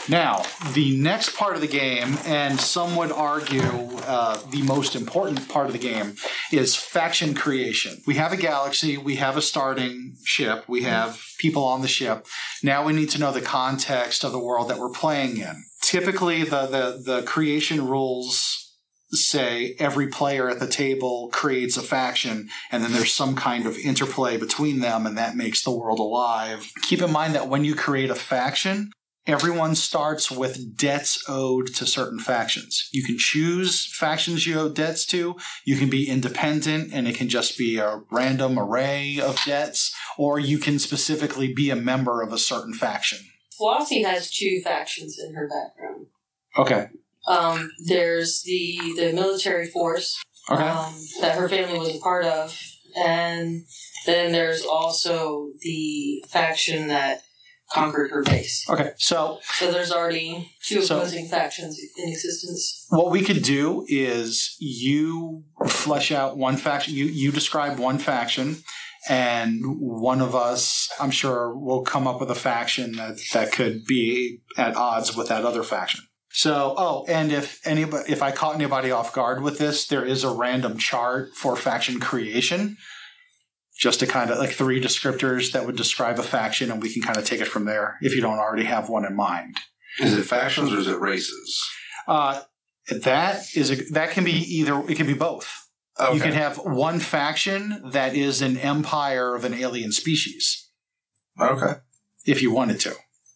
now 0.09 0.45
the 0.73 0.97
next 0.97 1.37
part 1.37 1.57
of 1.57 1.61
the 1.61 1.69
game, 1.69 2.17
and 2.27 2.61
some 2.61 2.97
would 2.97 3.11
argue 3.11 3.63
uh, 4.07 4.39
the 4.51 4.63
most 4.63 4.95
important 4.95 5.49
part 5.49 5.67
of 5.67 5.73
the 5.73 5.79
game, 5.79 6.17
is 6.53 6.77
faction 6.77 7.35
creation. 7.35 8.03
We 8.07 8.15
have 8.15 8.33
a 8.33 8.37
galaxy, 8.37 8.99
we 8.99 9.17
have 9.17 9.37
a 9.37 9.43
starting 9.43 10.17
ship, 10.25 10.65
we 10.69 10.83
have 10.83 11.23
people 11.39 11.65
on 11.65 11.81
the 11.83 11.89
ship. 11.89 12.27
Now 12.63 12.85
we 12.85 12.93
need 12.93 13.11
to 13.11 13.19
know 13.19 13.33
the 13.33 13.41
context 13.41 14.25
of 14.25 14.33
the 14.33 14.39
world 14.39 14.69
that 14.69 14.79
we're 14.79 14.91
playing 14.91 15.39
in. 15.39 15.65
Typically, 15.83 16.45
the 16.45 16.67
the, 16.67 17.03
the 17.05 17.23
creation 17.23 17.87
rules 17.87 18.64
say 19.17 19.75
every 19.79 20.09
player 20.09 20.49
at 20.49 20.61
the 20.61 20.67
table 20.67 21.29
creates 21.33 21.77
a 21.77 21.83
faction 21.83 22.49
and 22.71 22.83
then 22.83 22.93
there's 22.93 23.13
some 23.13 23.37
kind 23.37 23.67
of 23.67 23.77
interplay 23.79 24.37
between 24.37 24.81
them 24.81 25.07
and 25.07 25.17
that 25.19 25.37
makes 25.37 25.63
the 25.63 25.71
world 25.71 25.99
alive. 25.99 26.71
Keep 26.83 27.03
in 27.03 27.13
mind 27.13 27.35
that 27.35 27.49
when 27.49 27.65
you 27.65 27.75
create 27.75 28.11
a 28.11 28.15
faction, 28.15 28.91
everyone 29.27 29.75
starts 29.75 30.31
with 30.31 30.77
debts 30.77 31.23
owed 31.29 31.69
to 31.69 31.87
certain 31.87 32.19
factions. 32.19 32.89
You 32.93 33.03
can 33.05 33.17
choose 33.19 33.87
factions 33.87 34.47
you 34.47 34.59
owe 34.59 34.69
debts 34.69 35.07
to. 35.07 35.37
You 35.65 35.77
can 35.77 35.89
be 35.89 36.09
independent 36.09 36.93
and 36.93 37.09
it 37.09 37.17
can 37.17 37.29
just 37.29 37.57
be 37.57 37.79
a 37.79 38.03
random 38.11 38.59
array 38.59 39.19
of 39.19 39.43
debts, 39.45 39.95
or 40.19 40.39
you 40.39 40.59
can 40.59 40.79
specifically 40.79 41.53
be 41.53 41.71
a 41.71 41.77
member 41.77 42.23
of 42.23 42.33
a 42.33 42.39
certain 42.39 42.75
faction. 42.75 43.19
Flossie 43.59 44.05
has 44.05 44.31
two 44.31 44.61
factions 44.63 45.19
in 45.19 45.35
her 45.35 45.49
background. 45.49 46.07
Okay. 46.57 46.89
Um, 47.27 47.71
there's 47.87 48.43
the 48.43 48.79
the 48.97 49.13
military 49.13 49.67
force 49.67 50.21
Okay. 50.51 50.63
um, 50.63 50.95
that 51.21 51.37
her 51.39 51.49
family 51.49 51.79
was 51.79 51.97
a 51.97 52.01
part 52.01 52.25
of, 52.27 52.59
and 52.97 53.65
then 54.07 54.33
there's 54.33 54.63
also 54.65 55.49
the 55.61 56.23
faction 56.29 56.89
that 56.89 57.23
conquered 57.73 58.11
her 58.11 58.23
base. 58.23 58.67
Okay. 58.69 58.91
So 58.99 59.39
So 59.55 59.73
there's 59.73 59.91
already 59.91 60.53
two 60.63 60.83
So- 60.83 60.99
opposing 60.99 61.29
factions 61.29 61.81
in 61.97 62.09
existence. 62.11 62.85
what 62.91 63.11
we 63.11 63.23
could 63.23 63.43
do 63.43 63.87
is 63.89 64.55
you 64.61 65.45
flesh 65.67 66.13
out 66.13 66.37
one 66.37 66.57
faction 66.59 66.95
you 66.95 67.07
you 67.07 67.33
describe 67.33 67.79
one 67.79 67.99
faction 67.99 68.63
and 69.09 69.61
one 69.65 70.21
of 70.21 70.35
us 70.35 70.91
i'm 71.01 71.11
sure 71.11 71.55
will 71.57 71.83
come 71.83 72.07
up 72.07 72.21
with 72.21 72.31
a 72.31 72.35
faction 72.35 72.93
that 72.97 73.19
that 73.33 73.51
could 73.53 73.85
be 73.87 74.39
at 74.59 74.77
odds 74.77 75.17
with 75.17 75.29
that 75.29 75.45
other 75.45 75.63
faction 75.63 76.05
so 76.35 76.75
oh 76.77 77.05
and 77.09 77.33
if 77.33 77.65
anybody 77.67 78.13
if 78.13 78.23
i 78.23 78.31
caught 78.31 78.55
anybody 78.55 78.91
off 78.91 79.13
guard 79.13 79.43
with 79.43 79.59
this 79.59 79.87
there 79.87 80.05
is 80.05 80.25
a 80.25 80.31
random 80.31 80.77
chart 80.77 81.31
for 81.35 81.57
faction 81.57 81.99
creation 82.01 82.77
just 83.79 84.01
to 84.01 84.07
kind 84.07 84.31
of 84.31 84.39
like 84.39 84.51
three 84.51 84.81
descriptors 84.81 85.53
that 85.53 85.65
would 85.67 85.77
describe 85.77 86.19
a 86.19 86.23
faction 86.23 86.71
and 86.71 86.83
we 86.83 86.93
can 86.93 87.03
kind 87.03 87.17
of 87.17 87.25
take 87.25 87.41
it 87.41 87.49
from 87.49 87.65
there 87.65 87.97
if 88.03 88.15
you 88.15 88.21
don't 88.21 88.39
already 88.39 88.65
have 88.65 88.89
one 88.89 89.05
in 89.05 89.17
mind 89.17 89.57
Is 90.01 90.17
it 90.19 90.25
factions 90.25 90.73
or 90.73 90.79
is 90.79 90.89
it 90.89 90.99
races? 91.01 91.63
uh, 92.09 92.43
that 92.91 93.47
is 93.55 93.71
a, 93.71 93.77
that 93.93 94.11
can 94.11 94.25
be 94.25 94.33
either. 94.33 94.83
It 94.89 94.97
can 94.97 95.07
be 95.07 95.15
both. 95.15 95.69
Okay. 95.99 96.15
You 96.15 96.21
can 96.21 96.33
have 96.33 96.59
one 96.59 96.99
faction 97.01 97.81
that 97.93 98.15
is 98.15 98.43
an 98.43 98.57
empire 98.59 99.35
of 99.35 99.45
an 99.45 99.55
alien 99.55 99.93
species, 99.93 100.69
okay. 101.41 101.75
if 102.27 102.43
you 102.43 102.53
wanted 102.53 102.81
to. 102.81 102.95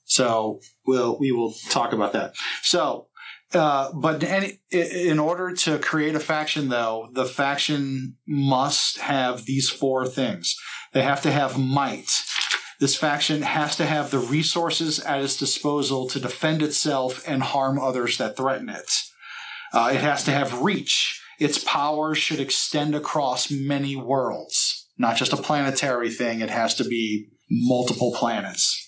So 0.08 0.60
we'll 0.86 1.18
we 1.18 1.30
will 1.32 1.54
talk 1.70 1.92
about 1.92 2.12
that. 2.14 2.34
So, 2.62 3.06
uh, 3.54 3.92
but 3.92 4.22
any, 4.24 4.60
in 4.70 5.18
order 5.18 5.54
to 5.54 5.78
create 5.78 6.14
a 6.14 6.20
faction, 6.20 6.68
though, 6.68 7.08
the 7.12 7.24
faction 7.24 8.16
must 8.26 8.98
have 8.98 9.44
these 9.44 9.70
four 9.70 10.06
things. 10.06 10.56
They 10.92 11.02
have 11.02 11.22
to 11.22 11.30
have 11.30 11.58
might. 11.58 12.10
This 12.80 12.96
faction 12.96 13.42
has 13.42 13.76
to 13.76 13.86
have 13.86 14.10
the 14.10 14.18
resources 14.18 15.00
at 15.00 15.22
its 15.22 15.36
disposal 15.36 16.08
to 16.08 16.20
defend 16.20 16.62
itself 16.62 17.22
and 17.26 17.42
harm 17.42 17.78
others 17.78 18.18
that 18.18 18.36
threaten 18.36 18.68
it. 18.68 18.90
Uh, 19.72 19.90
it 19.92 20.00
has 20.00 20.24
to 20.24 20.30
have 20.30 20.62
reach. 20.62 21.22
Its 21.38 21.62
power 21.62 22.14
should 22.14 22.40
extend 22.40 22.94
across 22.94 23.50
many 23.50 23.94
worlds, 23.94 24.88
not 24.96 25.16
just 25.16 25.32
a 25.32 25.36
planetary 25.36 26.10
thing. 26.10 26.40
It 26.40 26.50
has 26.50 26.74
to 26.76 26.84
be 26.84 27.28
multiple 27.50 28.14
planets. 28.16 28.87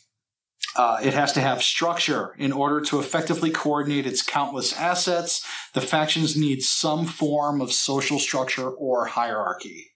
Uh, 0.77 0.99
it 1.03 1.15
has 1.15 1.33
to 1.33 1.41
have 1.41 1.63
structure 1.63 2.35
in 2.39 2.53
order 2.53 2.81
to 2.81 3.01
effectively 3.01 3.51
coordinate 3.51 4.07
its 4.07 4.23
countless 4.23 4.73
assets. 4.77 5.45
The 5.75 5.81
factions 5.81 6.37
need 6.37 6.63
some 6.63 7.07
form 7.07 7.61
of 7.61 7.73
social 7.73 8.19
structure 8.19 8.71
or 8.71 9.07
hierarchy. 9.07 9.89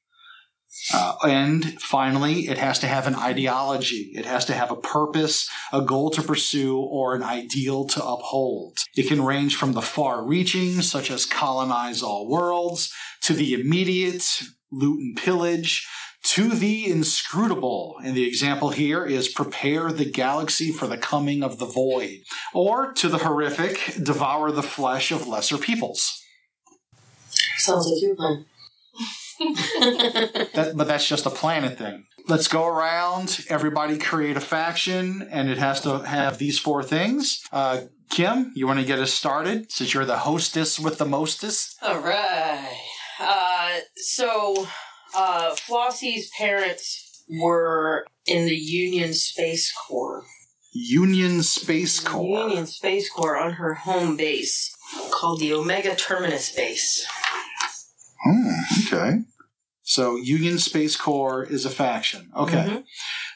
Uh, 0.92 1.14
and 1.22 1.80
finally, 1.80 2.48
it 2.48 2.58
has 2.58 2.78
to 2.80 2.86
have 2.86 3.06
an 3.06 3.14
ideology. 3.14 4.12
It 4.14 4.26
has 4.26 4.44
to 4.46 4.54
have 4.54 4.70
a 4.70 4.76
purpose, 4.76 5.48
a 5.72 5.80
goal 5.80 6.10
to 6.10 6.22
pursue, 6.22 6.76
or 6.78 7.14
an 7.14 7.22
ideal 7.22 7.86
to 7.86 8.04
uphold. 8.04 8.78
It 8.96 9.08
can 9.08 9.22
range 9.22 9.56
from 9.56 9.72
the 9.72 9.82
far 9.82 10.24
reaching, 10.24 10.82
such 10.82 11.10
as 11.10 11.26
colonize 11.26 12.02
all 12.02 12.28
worlds, 12.28 12.92
to 13.22 13.32
the 13.32 13.54
immediate, 13.54 14.42
loot 14.72 14.98
and 14.98 15.16
pillage, 15.16 15.86
to 16.24 16.48
the 16.48 16.90
inscrutable. 16.90 17.96
And 18.04 18.16
the 18.16 18.26
example 18.26 18.70
here 18.70 19.04
is 19.04 19.28
prepare 19.28 19.92
the 19.92 20.10
galaxy 20.10 20.72
for 20.72 20.86
the 20.86 20.98
coming 20.98 21.42
of 21.42 21.58
the 21.58 21.66
void. 21.66 22.20
Or 22.52 22.92
to 22.94 23.08
the 23.08 23.18
horrific, 23.18 23.94
devour 24.02 24.50
the 24.50 24.62
flesh 24.62 25.12
of 25.12 25.26
lesser 25.26 25.58
peoples. 25.58 26.20
Sounds 27.58 27.86
like 27.86 28.02
your 28.02 28.16
plan. 28.16 28.46
That, 30.54 30.72
but 30.76 30.86
that's 30.86 31.08
just 31.08 31.26
a 31.26 31.30
planet 31.30 31.78
thing. 31.78 32.04
Let's 32.26 32.48
go 32.48 32.66
around, 32.66 33.44
everybody 33.50 33.98
create 33.98 34.36
a 34.36 34.40
faction, 34.40 35.28
and 35.30 35.50
it 35.50 35.58
has 35.58 35.82
to 35.82 35.98
have 35.98 36.38
these 36.38 36.58
four 36.58 36.82
things. 36.82 37.42
Uh, 37.52 37.82
Kim, 38.10 38.52
you 38.54 38.66
want 38.66 38.80
to 38.80 38.86
get 38.86 38.98
us 38.98 39.12
started 39.12 39.70
since 39.70 39.92
you're 39.92 40.06
the 40.06 40.18
hostess 40.18 40.78
with 40.78 40.98
the 40.98 41.04
mostest? 41.04 41.76
All 41.82 41.98
right. 42.00 42.72
Uh, 43.20 43.78
so, 43.96 44.66
uh, 45.14 45.54
Flossie's 45.54 46.30
parents 46.36 47.24
were 47.28 48.06
in 48.26 48.46
the 48.46 48.56
Union 48.56 49.14
Space 49.14 49.72
Corps. 49.72 50.24
Union 50.72 51.42
Space 51.42 52.00
Corps. 52.00 52.48
Union 52.48 52.66
Space 52.66 53.08
Corps 53.08 53.38
on 53.38 53.52
her 53.52 53.74
home 53.74 54.16
base 54.16 54.74
called 55.12 55.40
the 55.40 55.52
Omega 55.52 55.94
Terminus 55.94 56.54
Base. 56.54 57.06
Hmm, 58.24 58.50
okay. 58.86 59.18
So 59.82 60.16
Union 60.16 60.58
Space 60.58 60.96
Corps 60.96 61.44
is 61.44 61.64
a 61.64 61.70
faction. 61.70 62.30
Okay. 62.36 62.66
Mhm. 62.68 62.84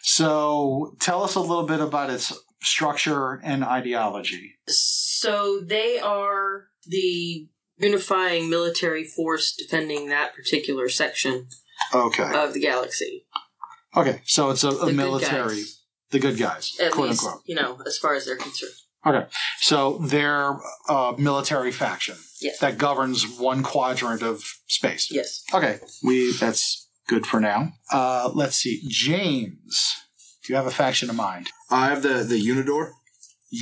So 0.02 0.96
tell 0.98 1.22
us 1.22 1.34
a 1.34 1.40
little 1.40 1.66
bit 1.66 1.80
about 1.80 2.10
its 2.10 2.32
structure 2.62 3.34
and 3.44 3.62
ideology. 3.62 4.54
So 4.66 5.60
they 5.60 5.98
are 5.98 6.68
the 6.86 7.46
unifying 7.76 8.50
military 8.50 9.04
force 9.04 9.54
defending 9.54 10.08
that 10.08 10.34
particular 10.34 10.88
section 10.88 11.48
Okay. 11.94 12.30
of 12.34 12.52
the 12.54 12.60
galaxy. 12.60 13.26
Okay. 13.96 14.20
So 14.24 14.50
it's 14.50 14.64
a, 14.64 14.68
a 14.68 14.72
The 14.72 14.86
good 14.86 14.96
military, 14.96 15.56
guys. 15.56 15.82
the 16.10 16.18
good 16.18 16.38
guys, 16.38 16.76
At 16.80 16.92
quote 16.92 17.08
least, 17.10 17.24
unquote. 17.24 17.42
you 17.46 17.54
know, 17.54 17.78
as 17.86 17.98
far 17.98 18.14
as 18.14 18.26
they're 18.26 18.36
concerned. 18.36 18.72
Okay. 19.06 19.26
So 19.60 19.98
they're 19.98 20.58
a 20.88 21.14
military 21.18 21.72
faction 21.72 22.16
Yes. 22.40 22.58
that 22.60 22.78
governs 22.78 23.24
one 23.38 23.62
quadrant 23.62 24.22
of 24.22 24.42
space. 24.66 25.08
Yes. 25.10 25.42
Okay. 25.54 25.78
We 26.04 26.32
that's 26.32 26.88
good 27.08 27.26
for 27.26 27.40
now. 27.40 27.72
Uh, 27.92 28.30
let's 28.34 28.56
see. 28.56 28.82
James, 28.88 29.94
do 30.44 30.52
you 30.52 30.56
have 30.56 30.66
a 30.66 30.70
faction 30.70 31.08
in 31.10 31.16
mind? 31.16 31.50
I 31.70 31.86
have 31.86 32.02
the 32.02 32.22
the 32.24 32.40
Unidor. 32.40 32.90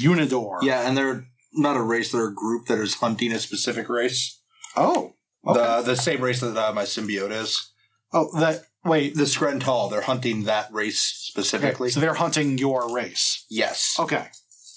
Unidor. 0.03 0.59
Yeah, 0.63 0.87
and 0.89 0.97
they're 0.97 1.27
not 1.55 1.77
a 1.77 1.83
race; 1.83 2.11
they're 2.13 2.29
a 2.29 2.35
group 2.35 2.67
that 2.67 2.79
is 2.79 2.95
hunting 2.97 3.33
a 3.33 3.39
specific 3.39 3.89
race. 3.89 4.41
Oh. 4.77 5.15
Okay. 5.47 5.59
The 5.61 5.83
the 5.83 5.97
same 5.97 6.21
race 6.23 6.41
that 6.41 6.57
uh, 6.57 6.73
my 6.73 6.83
symbiote 6.85 7.31
is. 7.31 7.73
Oh, 8.13 8.29
that 8.41 8.63
wait. 8.85 9.15
The 9.17 9.25
Skrental. 9.25 9.91
They're 9.91 10.01
hunting 10.03 10.45
that 10.45 10.73
race 10.73 11.31
Okay, 11.37 11.43
specifically. 11.43 11.91
so 11.91 12.01
they're 12.01 12.15
hunting 12.15 12.59
your 12.59 12.93
race. 12.95 13.45
yes, 13.51 13.97
Okay. 13.99 14.27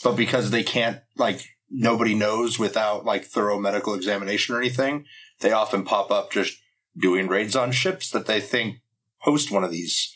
but 0.04 0.16
because 0.16 0.52
they 0.52 0.64
can't 0.64 1.00
like 1.18 1.42
nobody 1.70 2.16
knows 2.16 2.58
without 2.60 3.06
like 3.06 3.26
thorough 3.26 3.60
medical 3.60 3.94
examination 3.94 4.56
or 4.56 4.60
anything, 4.60 5.06
they 5.42 5.52
often 5.52 5.84
pop 5.84 6.12
up 6.12 6.32
just 6.32 6.58
doing 6.98 7.28
raids 7.28 7.56
on 7.56 7.72
ships 7.72 8.10
that 8.12 8.26
they 8.26 8.42
think 8.42 8.78
host 9.20 9.52
one 9.52 9.64
of 9.64 9.72
these 9.72 10.16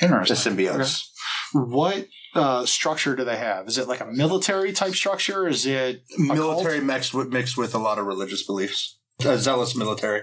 the 0.00 0.06
Interesting. 0.06 0.56
symbiotes. 0.56 1.08
What 1.52 2.08
uh, 2.34 2.64
structure 2.64 3.14
do 3.14 3.24
they 3.24 3.36
have? 3.36 3.68
Is 3.68 3.76
it 3.78 3.88
like 3.88 4.00
a 4.00 4.06
military 4.06 4.72
type 4.72 4.94
structure? 4.94 5.46
Is 5.46 5.66
it 5.66 6.02
Military 6.16 6.80
mixed 6.80 7.12
with 7.12 7.28
mixed 7.28 7.56
with 7.58 7.74
a 7.74 7.78
lot 7.78 7.98
of 7.98 8.06
religious 8.06 8.42
beliefs. 8.42 8.98
A 9.24 9.36
zealous 9.38 9.76
military. 9.76 10.22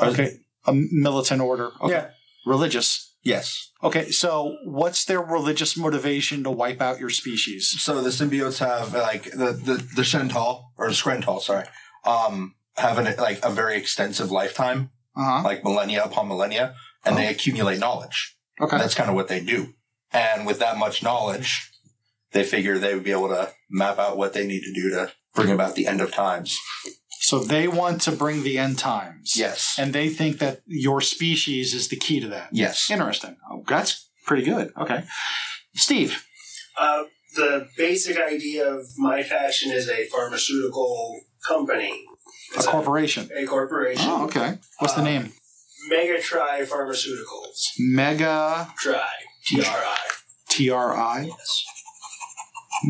Okay. 0.00 0.36
A 0.66 0.72
militant 0.72 1.40
order. 1.40 1.70
Okay. 1.80 1.92
Yeah. 1.94 2.10
Religious. 2.46 3.14
Yes. 3.24 3.70
Okay, 3.84 4.10
so 4.10 4.56
what's 4.64 5.04
their 5.04 5.20
religious 5.20 5.76
motivation 5.76 6.42
to 6.42 6.50
wipe 6.50 6.80
out 6.80 6.98
your 6.98 7.10
species? 7.10 7.72
So 7.80 8.00
the 8.00 8.10
symbiotes 8.10 8.58
have 8.58 8.92
like 8.94 9.24
the 9.30 9.52
the 9.52 9.74
the 9.94 10.02
Shental 10.02 10.64
or 10.76 10.88
the 10.88 10.94
Skrental, 10.94 11.40
sorry, 11.40 11.66
um, 12.04 12.54
have 12.76 12.98
an 12.98 13.14
like 13.18 13.38
a 13.44 13.50
very 13.50 13.76
extensive 13.76 14.30
lifetime, 14.32 14.90
Uh 15.16 15.24
huh. 15.24 15.42
like 15.44 15.62
millennia 15.62 16.02
upon 16.02 16.26
millennia, 16.28 16.74
and 17.04 17.16
they 17.16 17.28
accumulate 17.28 17.78
knowledge. 17.78 18.36
Okay. 18.60 18.76
That's 18.78 18.94
kind 18.94 19.08
of 19.08 19.14
what 19.14 19.28
they 19.28 19.40
do. 19.40 19.74
And 20.12 20.44
with 20.46 20.58
that 20.58 20.76
much 20.76 21.02
knowledge, 21.02 21.70
they 22.32 22.42
figure 22.44 22.76
they 22.78 22.94
would 22.94 23.04
be 23.04 23.12
able 23.12 23.28
to 23.28 23.52
map 23.70 23.98
out 23.98 24.16
what 24.16 24.32
they 24.32 24.46
need 24.46 24.62
to 24.62 24.72
do 24.74 24.90
to 24.90 25.12
bring 25.34 25.50
about 25.50 25.74
the 25.76 25.86
end 25.86 26.00
of 26.00 26.10
times. 26.12 26.58
So 27.24 27.38
they 27.38 27.68
want 27.68 28.00
to 28.02 28.12
bring 28.12 28.42
the 28.42 28.58
end 28.58 28.78
times. 28.78 29.34
Yes. 29.36 29.76
And 29.78 29.92
they 29.92 30.08
think 30.08 30.38
that 30.40 30.60
your 30.66 31.00
species 31.00 31.72
is 31.72 31.86
the 31.88 31.96
key 31.96 32.18
to 32.20 32.28
that. 32.28 32.48
yes. 32.52 32.90
Interesting. 32.90 33.36
Oh, 33.50 33.62
that's 33.66 34.10
pretty 34.26 34.42
good. 34.42 34.72
Okay. 34.76 35.04
Steve. 35.76 36.24
Uh, 36.76 37.04
the 37.36 37.68
basic 37.76 38.18
idea 38.18 38.68
of 38.68 38.84
my 38.98 39.22
faction 39.22 39.70
is 39.70 39.88
a 39.88 40.04
pharmaceutical 40.06 41.20
company. 41.46 41.92
It's 42.48 42.56
A 42.56 42.58
It's 42.58 42.66
corporation. 42.66 43.28
a 43.36 43.46
corporation. 43.46 44.04
Oh, 44.08 44.24
okay. 44.26 44.58
What's 44.80 44.94
the 44.94 45.00
Uh, 45.00 45.04
name? 45.04 45.32
Megatri 45.90 46.66
Pharmaceuticals. 46.66 47.58
Mega 47.78 48.72
T 49.46 49.60
R 49.60 49.64
I. 49.64 49.98
TRI. 50.50 51.26
Yes. 51.28 51.64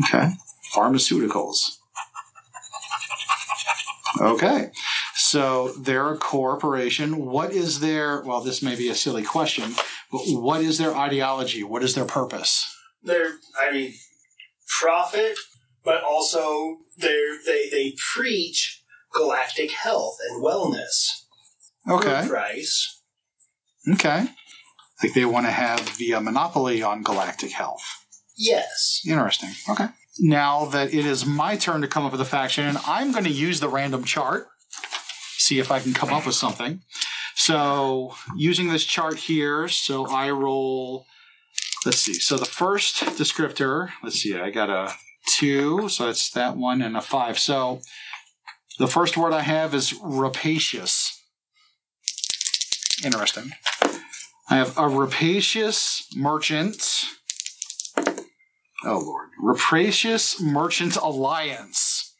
Okay. 0.05 0.27
Pharmaceuticals. 0.75 1.77
Okay. 4.19 4.71
So 5.15 5.69
they're 5.79 6.13
a 6.13 6.17
corporation. 6.17 7.25
What 7.25 7.51
is 7.51 7.79
their, 7.79 8.21
well, 8.21 8.41
this 8.41 8.61
may 8.61 8.75
be 8.75 8.89
a 8.89 8.95
silly 8.95 9.23
question, 9.23 9.73
but 10.11 10.21
what 10.27 10.61
is 10.61 10.77
their 10.77 10.95
ideology? 10.95 11.63
What 11.63 11.83
is 11.83 11.95
their 11.95 12.05
purpose? 12.05 12.65
They're, 13.01 13.33
I 13.59 13.71
mean, 13.71 13.93
profit, 14.79 15.37
but 15.83 16.03
also 16.03 16.77
they're, 16.97 17.37
they 17.45 17.69
they 17.69 17.93
preach 18.13 18.81
galactic 19.13 19.71
health 19.71 20.17
and 20.29 20.43
wellness. 20.43 21.23
Okay. 21.89 22.27
price. 22.27 23.01
Okay. 23.91 24.27
Like 25.01 25.13
they 25.13 25.25
want 25.25 25.45
to 25.45 25.51
have 25.51 25.97
the 25.97 26.17
monopoly 26.21 26.81
on 26.81 27.03
galactic 27.03 27.51
health. 27.51 27.83
Yes. 28.37 29.01
Interesting. 29.05 29.51
Okay. 29.69 29.87
Now 30.19 30.65
that 30.65 30.93
it 30.93 31.05
is 31.05 31.25
my 31.25 31.55
turn 31.57 31.81
to 31.81 31.87
come 31.87 32.05
up 32.05 32.11
with 32.11 32.21
a 32.21 32.25
faction, 32.25 32.65
and 32.65 32.77
I'm 32.85 33.11
going 33.11 33.23
to 33.23 33.31
use 33.31 33.59
the 33.59 33.69
random 33.69 34.03
chart, 34.03 34.47
see 35.37 35.59
if 35.59 35.71
I 35.71 35.79
can 35.79 35.93
come 35.93 36.13
up 36.13 36.25
with 36.25 36.35
something. 36.35 36.81
So, 37.35 38.13
using 38.35 38.69
this 38.69 38.85
chart 38.85 39.17
here, 39.17 39.67
so 39.67 40.07
I 40.07 40.29
roll. 40.29 41.05
Let's 41.85 41.97
see. 41.97 42.13
So 42.13 42.37
the 42.37 42.45
first 42.45 42.97
descriptor, 43.17 43.89
let's 44.03 44.17
see, 44.17 44.39
I 44.39 44.51
got 44.51 44.69
a 44.69 44.93
two, 45.37 45.89
so 45.89 46.05
that's 46.05 46.29
that 46.31 46.55
one, 46.55 46.81
and 46.81 46.95
a 46.95 47.01
five. 47.01 47.39
So 47.39 47.81
the 48.79 48.87
first 48.87 49.17
word 49.17 49.33
I 49.33 49.41
have 49.41 49.73
is 49.73 49.93
rapacious. 50.01 51.21
Interesting. 53.03 53.51
I 54.49 54.55
have 54.55 54.77
a 54.77 54.87
rapacious 54.87 56.07
merchant. 56.15 57.05
Oh 58.85 58.99
lord. 58.99 59.29
Rapacious 59.39 60.41
Merchant 60.41 60.95
Alliance. 60.97 62.13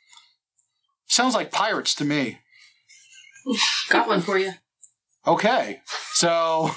Sounds 1.08 1.36
like 1.36 1.52
pirates 1.52 1.94
to 1.96 2.06
me. 2.06 2.40
Got 3.90 4.08
one 4.08 4.22
for 4.22 4.38
you. 4.38 4.54
Okay. 5.28 5.82
So 6.14 6.72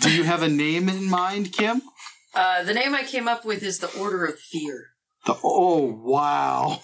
do 0.00 0.14
you 0.14 0.24
have 0.24 0.42
a 0.42 0.48
name 0.48 0.88
in 0.88 1.08
mind, 1.08 1.52
Kim? 1.52 1.82
Uh, 2.34 2.62
the 2.62 2.74
name 2.74 2.94
I 2.94 3.02
came 3.02 3.28
up 3.28 3.44
with 3.44 3.62
is 3.62 3.78
the 3.78 3.92
Order 3.98 4.24
of 4.24 4.38
Fear 4.38 4.86
The 5.26 5.34
oh 5.42 6.00
wow. 6.02 6.80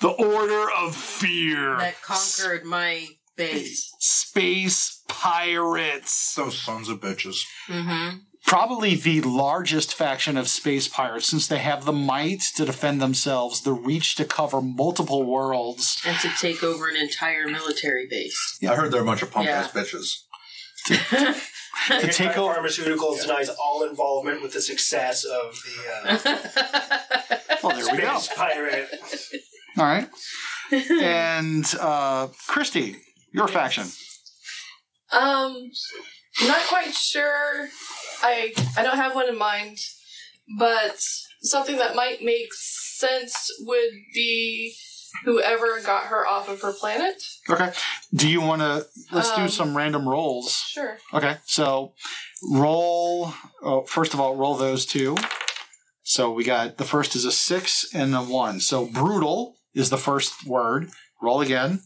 The 0.00 0.08
Order 0.08 0.70
of 0.76 0.96
Fear. 0.96 1.76
that 1.78 2.00
conquered 2.02 2.64
my 2.64 3.06
base. 3.36 3.92
Space 3.98 5.02
pirates. 5.08 6.34
Those 6.34 6.60
sons 6.60 6.88
of 6.88 7.00
bitches. 7.00 7.44
Mm-hmm. 7.68 8.18
Probably 8.48 8.94
the 8.94 9.20
largest 9.20 9.94
faction 9.94 10.36
of 10.38 10.48
space 10.48 10.88
pirates 10.88 11.28
since 11.28 11.46
they 11.46 11.58
have 11.58 11.84
the 11.84 11.92
might 11.92 12.40
to 12.56 12.64
defend 12.64 13.00
themselves, 13.00 13.60
the 13.60 13.72
reach 13.74 14.14
to 14.16 14.24
cover 14.24 14.62
multiple 14.62 15.22
worlds. 15.24 16.00
And 16.06 16.18
to 16.20 16.30
take 16.40 16.64
over 16.64 16.88
an 16.88 16.96
entire 16.96 17.46
military 17.46 18.06
base. 18.08 18.56
Yeah. 18.62 18.72
I 18.72 18.76
heard 18.76 18.90
they're 18.90 19.02
a 19.02 19.04
bunch 19.04 19.20
of 19.22 19.30
punk 19.30 19.46
Yeah. 19.46 19.60
ass 19.60 19.70
bitches. 19.72 20.22
To 20.86 22.08
take 22.10 22.38
over 22.38 22.54
Pharmaceuticals 22.54 23.20
denies 23.22 23.50
all 23.50 23.86
involvement 23.88 24.42
with 24.42 24.54
the 24.54 24.62
success 24.62 25.24
of 25.24 25.54
the 25.64 26.10
uh, 26.10 26.38
Well, 27.62 27.76
there 27.76 27.92
we 27.94 27.98
go. 28.00 28.18
space 28.18 28.36
pirate. 28.36 28.88
All 29.76 29.84
right. 29.84 30.08
And 30.72 31.64
uh 31.80 32.28
Christy, 32.46 32.96
your 33.32 33.48
faction. 33.48 33.84
Um, 35.12 35.70
not 36.46 36.60
quite 36.68 36.94
sure. 36.94 37.68
I 38.22 38.52
I 38.76 38.82
don't 38.82 38.96
have 38.96 39.14
one 39.14 39.28
in 39.28 39.38
mind, 39.38 39.78
but 40.58 40.98
something 41.42 41.76
that 41.78 41.94
might 41.96 42.22
make 42.22 42.52
sense 42.52 43.50
would 43.60 43.90
be 44.14 44.74
whoever 45.24 45.80
got 45.80 46.04
her 46.06 46.26
off 46.26 46.48
of 46.48 46.60
her 46.62 46.72
planet. 46.72 47.14
Okay. 47.48 47.72
Do 48.14 48.28
you 48.28 48.40
want 48.40 48.62
to 48.62 48.86
let's 49.12 49.34
do 49.34 49.42
Um, 49.42 49.48
some 49.48 49.76
random 49.76 50.08
rolls? 50.08 50.52
Sure. 50.52 50.98
Okay, 51.12 51.36
so 51.46 51.94
roll. 52.52 53.32
Oh, 53.62 53.82
first 53.82 54.14
of 54.14 54.20
all, 54.20 54.36
roll 54.36 54.54
those 54.54 54.84
two. 54.86 55.16
So 56.02 56.30
we 56.30 56.44
got 56.44 56.78
the 56.78 56.84
first 56.84 57.14
is 57.16 57.24
a 57.24 57.32
six 57.32 57.86
and 57.94 58.14
a 58.14 58.22
one. 58.22 58.60
So 58.60 58.86
brutal 58.86 59.56
is 59.74 59.90
the 59.90 59.98
first 59.98 60.46
word. 60.46 60.90
Roll 61.22 61.40
again. 61.40 61.80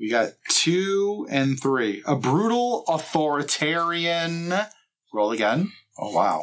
We 0.00 0.08
got 0.10 0.30
two 0.48 1.26
and 1.30 1.60
three. 1.60 2.02
A 2.06 2.16
brutal 2.16 2.84
authoritarian. 2.88 4.52
Roll 5.12 5.32
again. 5.32 5.72
Oh 5.98 6.14
wow. 6.14 6.40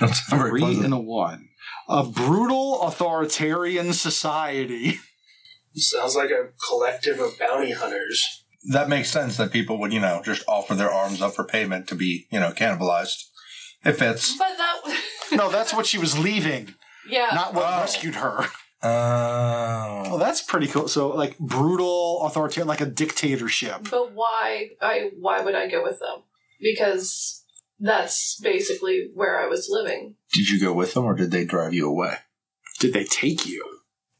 That's 0.00 0.30
not 0.30 0.38
very 0.38 0.50
Three 0.50 0.60
pleasant. 0.60 0.84
and 0.86 0.94
a 0.94 0.98
one. 0.98 1.48
A 1.88 2.04
brutal 2.04 2.82
authoritarian 2.82 3.92
society. 3.92 4.98
Sounds 5.74 6.16
like 6.16 6.30
a 6.30 6.48
collective 6.68 7.20
of 7.20 7.38
bounty 7.38 7.72
hunters. 7.72 8.44
That 8.72 8.88
makes 8.88 9.10
sense 9.10 9.36
that 9.36 9.52
people 9.52 9.78
would, 9.78 9.92
you 9.92 10.00
know, 10.00 10.20
just 10.24 10.42
offer 10.48 10.74
their 10.74 10.90
arms 10.90 11.20
up 11.22 11.34
for 11.34 11.44
payment 11.44 11.86
to 11.88 11.94
be, 11.94 12.26
you 12.30 12.40
know, 12.40 12.50
cannibalized. 12.52 13.24
It 13.84 13.92
fits. 13.92 14.36
But 14.36 14.56
that. 14.56 15.00
No, 15.32 15.50
that's 15.50 15.72
what 15.74 15.86
she 15.86 15.98
was 15.98 16.18
leaving, 16.18 16.74
yeah. 17.08 17.28
not 17.34 17.54
what 17.54 17.64
Oh. 17.66 17.80
rescued 17.80 18.14
her. 18.16 18.46
Oh. 18.82 20.02
Well, 20.04 20.18
that's 20.18 20.40
pretty 20.40 20.68
cool. 20.68 20.88
So, 20.88 21.08
like 21.08 21.38
brutal, 21.38 22.22
authoritarian, 22.24 22.68
like 22.68 22.80
a 22.80 22.86
dictatorship. 22.86 23.88
But 23.90 24.12
why? 24.12 24.70
I 24.80 25.10
why 25.18 25.40
would 25.42 25.54
I 25.54 25.68
go 25.68 25.82
with 25.82 25.98
them? 25.98 26.22
Because 26.60 27.44
that's 27.80 28.38
basically 28.40 29.10
where 29.14 29.40
I 29.40 29.46
was 29.46 29.68
living. 29.70 30.14
Did 30.32 30.48
you 30.48 30.60
go 30.60 30.72
with 30.72 30.94
them 30.94 31.04
or 31.04 31.14
did 31.14 31.30
they 31.30 31.44
drive 31.44 31.74
you 31.74 31.88
away? 31.88 32.14
Did 32.78 32.92
they 32.92 33.04
take 33.04 33.46
you? 33.46 33.64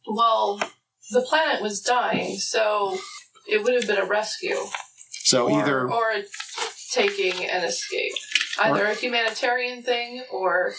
Well, 0.07 0.61
the 1.11 1.23
planet 1.23 1.63
was 1.63 1.81
dying, 1.81 2.37
so 2.39 2.99
it 3.49 3.63
would 3.63 3.75
have 3.75 3.87
been 3.87 3.99
a 3.99 4.05
rescue. 4.05 4.57
So 5.11 5.49
or, 5.49 5.61
either 5.61 5.91
or 5.91 6.11
a 6.11 6.25
taking 6.93 7.45
an 7.49 7.65
escape. 7.65 8.15
Either 8.61 8.87
a 8.87 8.95
humanitarian 8.95 9.83
thing 9.83 10.25
or 10.33 10.75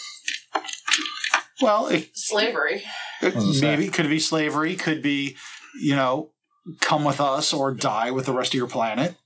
well, 1.60 1.88
it, 1.88 2.10
slavery. 2.14 2.82
it 3.22 3.34
What 3.34 3.44
that? 3.44 3.60
maybe 3.62 3.88
could 3.88 4.08
be 4.08 4.18
slavery, 4.20 4.76
could 4.76 5.02
be 5.02 5.36
you 5.80 5.94
know, 5.94 6.30
come 6.80 7.04
with 7.04 7.20
us 7.20 7.52
or 7.52 7.72
die 7.72 8.10
with 8.10 8.26
the 8.26 8.32
rest 8.32 8.52
of 8.54 8.58
your 8.58 8.68
planet. 8.68 9.16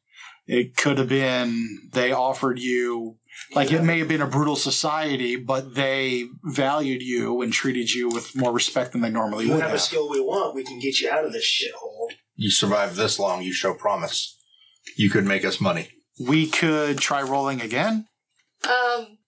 It 0.47 0.77
could 0.77 0.99
have 0.99 1.09
been 1.09 1.89
they 1.93 2.13
offered 2.13 2.59
you 2.59 3.17
like 3.55 3.73
it 3.73 3.83
may 3.83 3.99
have 3.99 4.09
been 4.09 4.21
a 4.21 4.27
brutal 4.27 4.57
society, 4.57 5.37
but 5.37 5.75
they 5.75 6.27
valued 6.45 7.03
you 7.03 7.41
and 7.43 7.53
treated 7.53 7.91
you 7.93 8.09
with 8.09 8.37
more 8.37 8.53
respect 8.53 8.93
than 8.93 9.01
they 9.01 9.11
normally 9.11 9.45
If 9.45 9.49
you 9.49 9.55
would 9.55 9.63
have 9.63 9.71
have. 9.71 9.79
a 9.79 9.83
skill 9.83 10.09
we 10.11 10.21
want, 10.21 10.55
we 10.55 10.65
can 10.65 10.79
get 10.79 11.01
you 11.01 11.11
out 11.11 11.25
of 11.25 11.33
this 11.33 11.45
shithole. 11.47 12.13
You 12.37 12.51
survived 12.51 12.97
this 12.97 13.19
long, 13.19 13.43
you 13.43 13.53
show 13.53 13.75
promise. 13.75 14.37
You 14.97 15.09
could 15.11 15.25
make 15.25 15.45
us 15.45 15.61
money. 15.61 15.89
We 16.25 16.47
could 16.47 16.99
try 16.99 17.23
rolling 17.23 17.61
again. 17.61 18.07
Um, 18.69 19.19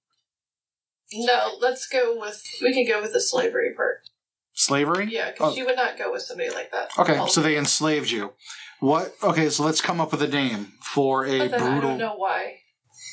no, 1.12 1.56
let's 1.60 1.86
go 1.86 2.18
with. 2.18 2.42
We 2.62 2.72
can 2.72 2.86
go 2.86 3.00
with 3.02 3.12
the 3.12 3.20
slavery 3.20 3.72
part. 3.74 4.08
Slavery. 4.54 5.08
Yeah, 5.10 5.30
because 5.32 5.52
Oh. 5.52 5.56
you 5.56 5.66
would 5.66 5.76
not 5.76 5.98
go 5.98 6.10
with 6.10 6.22
somebody 6.22 6.50
like 6.50 6.70
that. 6.72 6.90
Okay, 6.98 7.20
so 7.28 7.40
they 7.42 7.56
enslaved 7.58 8.10
you. 8.10 8.32
What? 8.80 9.14
Okay, 9.22 9.48
so 9.50 9.62
let's 9.64 9.80
come 9.80 10.00
up 10.00 10.12
with 10.12 10.22
a 10.22 10.28
name 10.28 10.72
for 10.82 11.24
a 11.26 11.38
But 11.38 11.50
then 11.52 11.60
I 11.60 11.66
brutal. 11.72 11.90
don't 11.90 11.98
know 11.98 12.14
why 12.16 12.60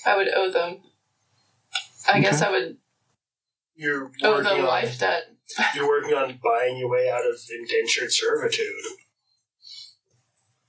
I 0.05 0.15
would 0.17 0.29
owe 0.33 0.49
them. 0.51 0.81
I 2.07 2.19
guess 2.19 2.41
I 2.41 2.49
would 2.51 2.77
You're 3.75 4.11
owe 4.23 4.31
working 4.31 4.43
them 4.43 4.59
on, 4.61 4.65
life 4.67 4.99
debt. 4.99 5.23
You're 5.75 5.87
working 5.87 6.13
on 6.13 6.39
buying 6.43 6.77
your 6.77 6.89
way 6.89 7.09
out 7.09 7.25
of 7.25 7.35
indentured 7.49 8.11
servitude. 8.11 8.67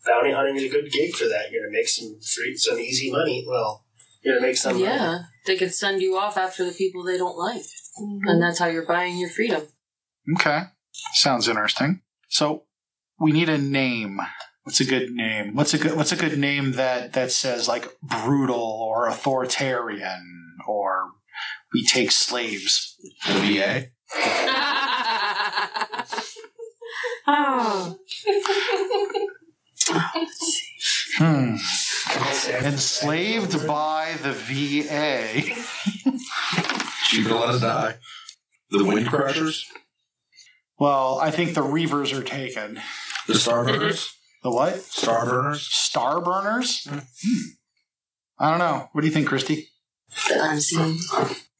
Bounty 0.04 0.32
hunting 0.32 0.56
is 0.56 0.64
a 0.64 0.68
good 0.68 0.90
gig 0.92 1.14
for 1.14 1.24
that. 1.24 1.50
You're 1.50 1.62
gonna 1.62 1.72
make 1.72 1.88
some 1.88 2.18
free, 2.20 2.56
some 2.56 2.78
easy 2.78 3.10
money. 3.10 3.44
Well, 3.48 3.83
you're 3.83 3.83
gonna 4.24 4.40
make 4.40 4.56
some. 4.56 4.72
money. 4.74 4.84
yeah, 4.84 5.18
they 5.46 5.56
could 5.56 5.72
send 5.74 6.00
you 6.02 6.16
off 6.16 6.36
after 6.36 6.64
the 6.64 6.72
people 6.72 7.02
they 7.04 7.18
don't 7.18 7.36
like, 7.36 7.62
Mm-hmm. 8.00 8.26
and 8.28 8.42
that's 8.42 8.58
how 8.58 8.66
you're 8.66 8.86
buying 8.86 9.16
your 9.18 9.28
freedom. 9.30 9.62
Okay, 10.36 10.62
sounds 11.12 11.46
interesting. 11.48 12.00
So 12.28 12.64
we 13.20 13.30
need 13.32 13.48
a 13.48 13.58
name. 13.58 14.18
What's 14.64 14.80
a 14.80 14.84
good 14.84 15.10
name? 15.12 15.54
What's 15.54 15.74
a 15.74 15.78
good 15.78 15.94
What's 15.96 16.12
a 16.12 16.16
good 16.16 16.38
name 16.38 16.72
that 16.72 17.12
that 17.12 17.30
says 17.30 17.68
like 17.68 17.86
brutal 18.02 18.56
or 18.58 19.06
authoritarian 19.08 20.56
or 20.66 21.10
we 21.72 21.84
take 21.84 22.10
slaves? 22.10 22.96
The 23.26 23.32
VA? 23.34 23.86
oh. 27.26 27.98
Hmm. 31.18 31.56
Okay. 32.10 32.66
Enslaved 32.66 33.66
by 33.66 34.16
the 34.22 34.32
VA. 34.32 35.42
Cheaper 37.06 37.28
to 37.30 37.36
let 37.36 37.48
us 37.50 37.60
die. 37.60 37.94
The 38.70 38.84
Wind 38.84 39.08
Crushers? 39.08 39.66
Well, 40.78 41.18
I 41.20 41.30
think 41.30 41.54
the 41.54 41.62
Reavers 41.62 42.16
are 42.18 42.22
taken. 42.22 42.80
The 43.26 43.34
Starburners? 43.34 44.10
The 44.42 44.50
what? 44.50 44.74
Starburners? 44.74 45.60
Star 45.70 46.20
burners? 46.20 46.86
Hmm. 46.88 46.98
I 48.38 48.50
don't 48.50 48.58
know. 48.58 48.88
What 48.92 49.00
do 49.00 49.06
you 49.06 49.12
think, 49.12 49.28
Christy? 49.28 49.68
The 50.28 50.50
unseen. 50.50 50.98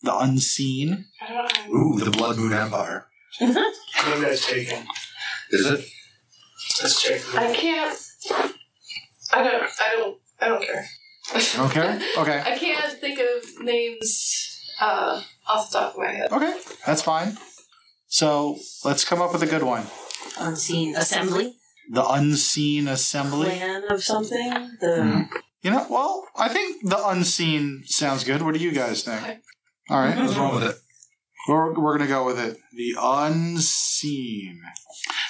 The 0.03 0.19
unseen. 0.19 1.07
I 1.27 1.33
don't 1.33 1.73
know. 1.73 1.75
Ooh, 1.75 2.01
the 2.01 2.11
Blood 2.11 2.37
Moon 2.37 2.53
Empire. 2.53 3.07
What 3.39 3.57
are 3.57 4.19
you 4.19 4.25
guys 4.27 4.45
taking? 4.45 4.87
Is 5.51 5.67
it? 5.67 5.85
Let's 6.83 7.03
check. 7.03 7.21
I 7.35 7.55
can't. 7.55 7.99
I 9.33 9.43
don't. 9.43 9.65
I 9.65 9.97
don't. 9.97 10.19
I 10.45 10.49
don't 10.49 10.63
care. 10.63 10.87
Okay. 11.35 12.01
Okay. 12.19 12.43
I 12.47 12.59
can't 12.59 12.93
think 13.01 13.19
of 13.19 13.65
names 13.65 14.61
uh, 14.81 15.23
off 15.49 15.71
the 15.71 15.79
top 15.79 15.95
of 15.95 15.99
my 15.99 16.11
head. 16.11 16.33
Okay. 16.33 16.55
That's 16.87 17.03
fine. 17.03 17.39
So 18.07 18.59
let's 18.85 19.05
come 19.05 19.23
up 19.23 19.33
with 19.33 19.43
a 19.43 19.47
good 19.47 19.63
one. 19.63 19.87
Unseen 20.39 20.95
assembly. 20.97 21.55
The 21.91 22.07
unseen 22.07 22.89
assembly. 22.89 23.49
Plan 23.51 23.85
of 23.91 24.03
something. 24.03 24.77
The 24.81 25.03
Hmm. 25.03 25.23
You 25.63 25.71
know, 25.71 25.87
well, 25.89 26.29
I 26.37 26.49
think 26.51 26.87
the 26.87 27.09
unseen 27.09 27.85
sounds 27.87 28.23
good. 28.23 28.43
What 28.43 28.53
do 28.53 28.61
you 28.61 28.71
guys 28.73 29.03
think? 29.03 29.23
Okay. 29.23 29.39
All 29.89 29.99
right. 29.99 30.17
What's 30.19 30.37
wrong 30.37 30.55
with 30.55 30.65
it? 30.65 30.77
We're, 31.49 31.73
we're 31.73 31.97
going 31.97 32.07
to 32.09 32.15
go 32.15 32.25
with 32.27 32.39
it. 32.39 32.59
The 32.77 32.95
unseen. 33.01 34.61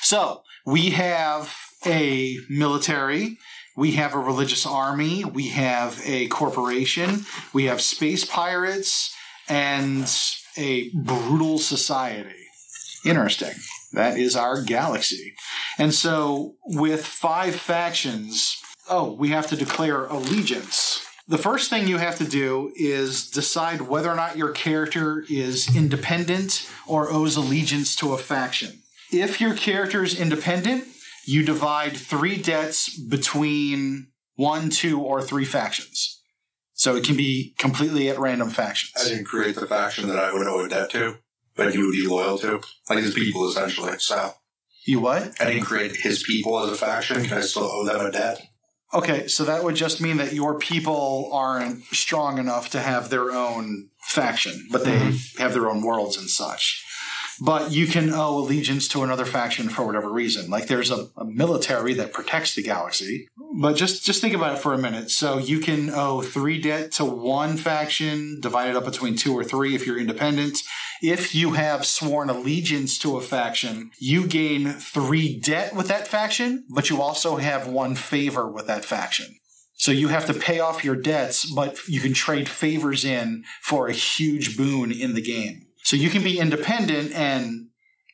So 0.03 0.43
we 0.67 0.91
have 0.91 1.55
a 1.87 2.37
military. 2.51 3.39
We 3.77 3.93
have 3.93 4.15
a 4.15 4.19
religious 4.19 4.67
army. 4.67 5.25
We 5.25 5.49
have 5.49 6.01
a 6.05 6.29
corporation. 6.29 7.27
We 7.53 7.65
have 7.65 7.81
space 7.81 8.25
pirates 8.25 9.15
and 9.49 10.11
a 10.57 10.91
brutal 10.91 11.59
society. 11.59 12.31
Interesting. 13.05 13.55
That 13.93 14.19
is 14.19 14.37
our 14.37 14.63
galaxy. 14.63 15.35
And 15.79 15.93
so 15.95 16.55
with 16.65 17.05
five 17.05 17.55
factions, 17.55 18.57
oh, 18.89 19.13
we 19.13 19.31
have 19.31 19.47
to 19.49 19.57
declare 19.57 20.07
allegiance. 20.07 21.05
The 21.27 21.39
first 21.39 21.71
thing 21.71 21.89
you 21.89 21.99
have 21.99 22.19
to 22.19 22.25
do 22.25 22.73
is 22.77 23.31
decide 23.31 23.83
whether 23.83 24.11
or 24.11 24.15
not 24.15 24.37
your 24.37 24.51
character 24.51 25.25
is 25.31 25.75
independent 25.75 26.71
or 26.87 27.11
owes 27.11 27.37
allegiance 27.37 27.97
to 27.97 28.13
a 28.13 28.19
faction. 28.19 28.83
If 29.11 29.41
your 29.41 29.55
character 29.55 30.03
is 30.03 30.19
independent, 30.21 30.85
you 31.27 31.45
divide 31.45 31.97
three 31.97 32.41
debts 32.41 32.99
between 32.99 34.09
one, 34.37 34.71
two, 34.71 35.01
or 35.01 35.23
three 35.23 35.45
factions. 35.45 36.23
So 36.73 36.97
it 36.97 37.05
can 37.05 37.17
be 37.17 37.55
completely 37.59 38.09
at 38.11 38.19
random 38.19 38.49
I 38.49 38.53
factions. 38.53 39.09
didn't 39.09 39.27
create 39.27 39.55
the 39.55 39.67
faction 39.67 40.09
that 40.09 40.19
I 40.19 40.33
would 40.33 40.47
owe 40.47 40.65
a 40.65 40.69
debt 40.69 40.91
to, 40.91 41.19
but 41.55 41.73
you 41.75 41.87
would 41.87 41.93
be 41.93 42.07
loyal 42.07 42.37
to. 42.39 42.61
Like 42.91 42.99
his 42.99 43.15
people, 43.15 43.49
essentially. 43.49 43.99
So 43.99 44.35
You 44.85 45.01
what? 45.01 45.41
I 45.41 45.45
didn't 45.45 45.65
create 45.65 45.97
his 45.97 46.23
people 46.25 46.59
as 46.59 46.73
a 46.73 46.75
faction. 46.75 47.25
Can 47.25 47.39
I 47.39 47.43
still 47.43 47.65
owe 47.65 47.85
them 47.85 48.05
a 48.05 48.11
debt? 48.11 48.43
Okay, 48.93 49.27
so 49.27 49.45
that 49.45 49.65
would 49.65 49.75
just 49.75 50.01
mean 50.01 50.19
that 50.19 50.35
your 50.35 50.59
people 50.59 51.31
aren't 51.33 51.83
strong 51.87 52.39
enough 52.39 52.71
to 52.71 52.81
have 52.81 53.11
their 53.11 53.33
own 53.33 53.89
faction, 54.03 54.69
but 54.71 54.85
they 54.85 54.97
mm-hmm. 54.97 55.43
have 55.43 55.53
their 55.53 55.69
own 55.69 55.83
worlds 55.83 56.17
and 56.17 56.29
such. 56.29 56.84
But 57.41 57.73
you 57.73 57.87
can 57.87 58.13
owe 58.13 58.39
allegiance 58.39 58.89
to 58.89 59.03
another 59.03 59.25
faction 59.25 59.69
for 59.69 59.85
whatever 59.85 60.11
reason. 60.11 60.51
Like 60.51 60.67
there's 60.67 60.91
a, 60.91 61.09
a 61.17 61.25
military 61.25 61.95
that 61.95 62.13
protects 62.13 62.55
the 62.55 62.63
galaxy. 62.63 63.29
But 63.61 63.77
just 63.77 64.05
just 64.05 64.21
think 64.21 64.35
about 64.35 64.57
it 64.57 64.61
for 64.61 64.73
a 64.73 64.79
minute. 64.79 65.11
So 65.11 65.39
you 65.39 65.61
can 65.61 65.91
owe 65.91 66.23
three 66.23 66.61
debt 66.61 66.93
to 66.93 67.05
one 67.05 67.57
faction, 67.57 68.41
divided 68.41 68.77
up 68.77 68.85
between 68.85 69.17
two 69.17 69.37
or 69.37 69.45
three 69.45 69.75
if 69.75 69.87
you're 69.87 69.99
independent. 69.99 70.59
If 71.03 71.35
you 71.35 71.53
have 71.53 71.85
sworn 71.85 72.31
allegiance 72.31 72.99
to 73.01 73.17
a 73.17 73.21
faction, 73.21 73.91
you 73.99 74.27
gain 74.27 74.73
three 74.73 75.39
debt 75.39 75.75
with 75.75 75.89
that 75.89 76.09
faction, 76.09 76.65
but 76.71 76.89
you 76.89 77.03
also 77.03 77.37
have 77.37 77.67
one 77.67 77.95
favor 77.95 78.51
with 78.51 78.67
that 78.69 78.85
faction. 78.85 79.37
So 79.77 79.91
you 79.91 80.09
have 80.09 80.27
to 80.27 80.35
pay 80.35 80.61
off 80.61 80.85
your 80.85 80.97
debts, 80.97 81.45
but 81.45 81.79
you 81.89 82.01
can 82.01 82.15
trade 82.15 82.49
favors 82.49 83.05
in 83.05 83.45
for 83.61 83.89
a 83.89 83.93
huge 83.93 84.57
boon 84.57 84.93
in 84.93 85.15
the 85.15 85.21
game. 85.21 85.64
So 85.85 85.97
you 85.97 86.11
can 86.11 86.23
be 86.23 86.39
independent 86.39 87.13
and 87.13 87.69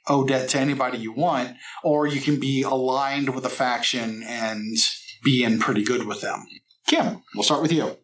owe 0.07 0.25
debt 0.25 0.49
to 0.51 0.59
anybody 0.59 0.99
you 0.99 1.13
want, 1.13 1.57
or 1.83 2.07
you 2.07 2.21
can 2.21 2.39
be 2.41 2.63
aligned 2.63 3.35
with 3.35 3.47
a 3.47 3.51
faction 3.51 4.23
and 4.27 4.77
be 5.23 5.45
in 5.45 5.59
pretty 5.59 5.85
good 5.85 6.07
with 6.07 6.21
them. 6.21 6.47
Kim, 6.87 7.23
we'll 7.35 7.45
start 7.45 7.63
with 7.63 7.73
you. 7.73 7.97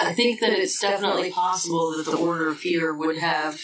I 0.00 0.12
think 0.12 0.40
that 0.40 0.52
it's 0.52 0.78
definitely 0.78 1.30
possible 1.30 1.96
that 1.96 2.08
the 2.08 2.16
Order 2.16 2.48
of 2.48 2.58
Fear 2.58 2.96
would 2.96 3.18
have 3.18 3.58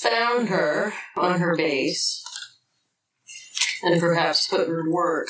found 0.00 0.48
her 0.48 0.94
on 1.16 1.40
her 1.40 1.56
base 1.56 2.24
and 3.82 4.00
perhaps 4.00 4.46
put 4.46 4.68
her 4.68 4.84
to 4.84 4.90
work. 4.90 5.28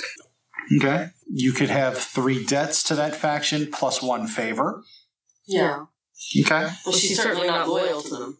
Okay. 0.76 1.08
You 1.26 1.52
could 1.52 1.70
have 1.70 1.98
three 1.98 2.44
debts 2.44 2.82
to 2.84 2.94
that 2.94 3.14
faction 3.14 3.70
plus 3.72 4.02
one 4.02 4.26
favor. 4.26 4.82
Yeah. 5.46 5.86
Okay. 6.40 6.68
Well, 6.84 6.94
she's 6.94 7.20
certainly 7.20 7.46
not 7.46 7.68
loyal 7.68 8.00
to 8.02 8.16
them. 8.16 8.38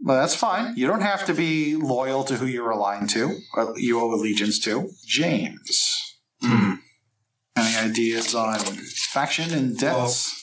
Well, 0.00 0.20
that's 0.20 0.34
fine. 0.34 0.76
You 0.76 0.86
don't 0.86 1.00
have 1.00 1.24
to 1.26 1.34
be 1.34 1.74
loyal 1.74 2.24
to 2.24 2.36
who 2.36 2.46
you're 2.46 2.70
aligned 2.70 3.10
to, 3.10 3.36
or 3.54 3.74
you 3.76 4.00
owe 4.00 4.12
allegiance 4.14 4.58
to. 4.60 4.90
James. 5.06 6.16
Hmm. 6.40 6.74
Any 7.56 7.76
ideas 7.90 8.34
on 8.34 8.58
faction 8.58 9.52
and 9.52 9.76
debts? 9.76 10.34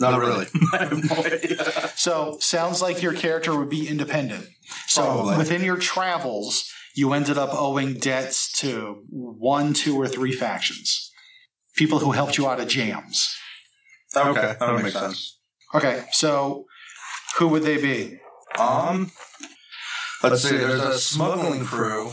Not 0.00 0.18
really. 0.20 0.46
So, 1.96 2.36
sounds 2.40 2.82
like 2.82 3.02
your 3.02 3.14
character 3.14 3.56
would 3.56 3.70
be 3.70 3.88
independent. 3.88 4.48
So, 4.88 5.02
Probably. 5.02 5.38
within 5.38 5.62
your 5.62 5.76
travels, 5.76 6.68
you 6.94 7.12
ended 7.12 7.38
up 7.38 7.50
owing 7.52 7.94
debts 7.94 8.52
to 8.60 9.04
one, 9.08 9.72
two, 9.72 9.96
or 9.96 10.08
three 10.08 10.32
factions. 10.32 11.10
People 11.76 12.00
who 12.00 12.12
helped 12.12 12.36
you 12.36 12.46
out 12.46 12.60
of 12.60 12.68
jams. 12.68 13.34
okay, 14.16 14.56
that 14.58 14.82
makes 14.82 14.92
sense. 14.92 15.38
Okay, 15.74 16.04
so 16.12 16.66
who 17.38 17.48
would 17.48 17.62
they 17.64 17.76
be? 17.78 18.18
Um, 18.58 19.10
let's 20.22 20.42
see. 20.42 20.56
There's 20.56 20.80
a 20.80 20.98
smuggling 20.98 21.64
crew 21.64 22.12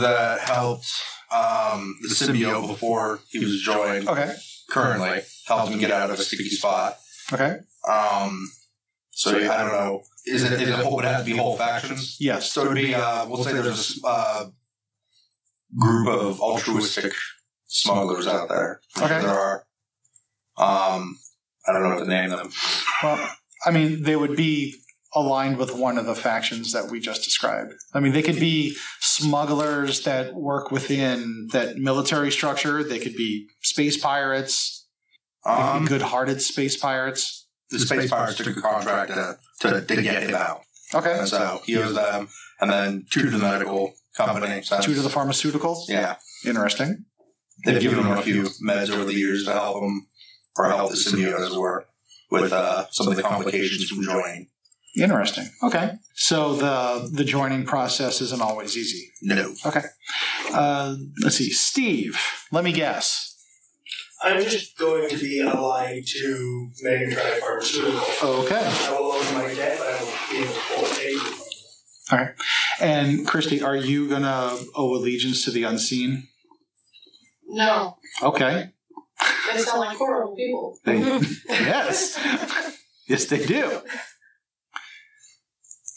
that 0.00 0.40
helped 0.40 0.90
um, 1.30 1.96
the 2.02 2.08
symbiote 2.08 2.66
before 2.66 3.20
he 3.28 3.38
was 3.40 3.60
joined. 3.60 4.08
Okay, 4.08 4.34
Currently, 4.70 5.20
helped 5.46 5.70
him 5.72 5.78
get 5.78 5.90
out 5.90 6.10
of 6.10 6.18
a 6.18 6.22
sticky 6.22 6.48
spot. 6.48 6.94
okay, 7.32 7.58
Um, 7.90 8.50
so 9.10 9.36
yeah, 9.36 9.52
I 9.52 9.58
don't 9.64 9.72
know. 9.72 10.02
Is 10.26 10.44
it? 10.44 10.60
Is 10.60 10.68
it 10.68 10.74
whole, 10.76 10.96
would 10.96 11.04
it 11.04 11.08
have 11.08 11.24
to 11.24 11.30
be 11.30 11.36
whole 11.36 11.56
factions? 11.56 12.16
yes. 12.20 12.52
So 12.52 12.62
it 12.64 12.68
would 12.68 12.74
be. 12.74 12.94
Uh, 12.94 13.26
we'll 13.28 13.44
say 13.44 13.52
there's 13.52 14.00
a 14.02 14.06
uh, 14.06 14.44
group 15.78 16.08
of 16.08 16.40
altruistic 16.40 17.12
smugglers 17.66 18.26
out 18.26 18.48
there. 18.48 18.80
Okay. 18.96 19.20
There 19.20 19.28
are. 19.38 19.64
Um, 20.56 21.18
I 21.68 21.72
don't 21.72 21.82
know 21.82 21.88
what 21.90 21.98
to 21.98 22.06
name 22.06 22.32
of 22.32 22.38
them. 22.38 22.50
Well, 23.02 23.30
I 23.66 23.70
mean, 23.70 24.02
they 24.02 24.16
would 24.16 24.36
be 24.36 24.74
aligned 25.14 25.56
with 25.56 25.74
one 25.74 25.98
of 25.98 26.06
the 26.06 26.14
factions 26.14 26.72
that 26.72 26.90
we 26.90 27.00
just 27.00 27.24
described. 27.24 27.72
I 27.94 28.00
mean, 28.00 28.12
they 28.12 28.22
could 28.22 28.38
be 28.38 28.76
smugglers 29.00 30.02
that 30.02 30.34
work 30.34 30.70
within 30.70 31.48
that 31.52 31.76
military 31.76 32.30
structure. 32.30 32.84
They 32.84 32.98
could 32.98 33.16
be 33.16 33.48
space 33.62 33.96
pirates. 33.96 34.86
Um, 35.46 35.86
good-hearted 35.86 36.42
space 36.42 36.76
pirates. 36.76 37.46
the 37.70 37.78
space 37.78 38.10
pirates 38.10 38.36
took 38.36 38.56
a 38.56 38.60
contract 38.60 39.12
to, 39.12 39.38
to, 39.60 39.80
to 39.80 40.02
get 40.02 40.24
him 40.24 40.34
out. 40.34 40.60
Okay, 40.94 41.20
And 41.20 41.28
so 41.28 41.62
he 41.64 41.76
owes 41.78 41.94
them, 41.94 42.28
and 42.60 42.70
then 42.70 43.06
two 43.10 43.22
to 43.22 43.30
the 43.30 43.38
medical 43.38 43.94
company. 44.16 44.62
Two 44.82 44.94
to 44.94 45.00
the 45.02 45.08
pharmaceuticals. 45.08 45.88
Yeah. 45.88 46.16
Interesting. 46.44 47.04
They've 47.64 47.80
given 47.80 48.00
him 48.00 48.10
a 48.10 48.22
few 48.22 48.44
meds 48.66 48.90
over 48.90 49.04
the 49.04 49.14
years 49.14 49.44
to 49.46 49.52
help 49.52 49.82
him, 49.82 50.06
or 50.58 50.66
help 50.66 50.90
the 50.90 50.96
symbiote, 50.96 51.38
as 51.40 51.52
it 51.52 51.58
were, 51.58 51.86
with 52.30 52.52
uh, 52.52 52.86
some 52.90 53.08
of 53.08 53.16
the 53.16 53.22
complications 53.22 53.88
from 53.88 54.02
joining. 54.02 54.48
Interesting. 54.96 55.48
Okay. 55.62 55.92
So 56.14 56.54
the 56.56 57.08
the 57.12 57.24
joining 57.24 57.64
process 57.64 58.20
isn't 58.20 58.42
always 58.42 58.76
easy. 58.76 59.12
No. 59.22 59.54
Okay. 59.64 59.82
Uh, 60.52 60.96
let's 61.22 61.36
see. 61.36 61.50
Steve, 61.50 62.18
let 62.50 62.64
me 62.64 62.72
guess. 62.72 63.36
I'm 64.20 64.42
just 64.42 64.76
going 64.76 65.08
to 65.10 65.16
be 65.16 65.40
aligned 65.40 66.04
to 66.08 66.68
Megatron 66.84 67.38
Pharmaceutical. 67.38 68.00
Okay. 68.40 68.60
I 68.60 68.96
will 68.98 69.12
own 69.12 69.34
my 69.34 69.54
debt, 69.54 69.78
but 69.78 69.86
I 69.86 70.02
will 70.02 70.12
be 70.30 70.38
able 70.38 70.52
to 70.54 70.60
pull 70.74 70.84
a 70.84 70.94
payment. 70.96 71.40
All 72.10 72.18
right. 72.18 72.34
And 72.80 73.26
Christy, 73.26 73.62
are 73.62 73.76
you 73.76 74.08
going 74.08 74.22
to 74.22 74.66
owe 74.74 74.94
allegiance 74.96 75.44
to 75.44 75.52
the 75.52 75.62
unseen? 75.62 76.26
No, 77.46 77.98
Okay. 78.22 78.70
They 79.52 79.58
sound 79.60 79.80
like 79.80 79.96
horrible 79.96 80.36
people. 80.36 80.78
They, 80.84 80.98
yes. 81.48 82.18
yes, 83.08 83.24
they 83.26 83.44
do. 83.44 83.80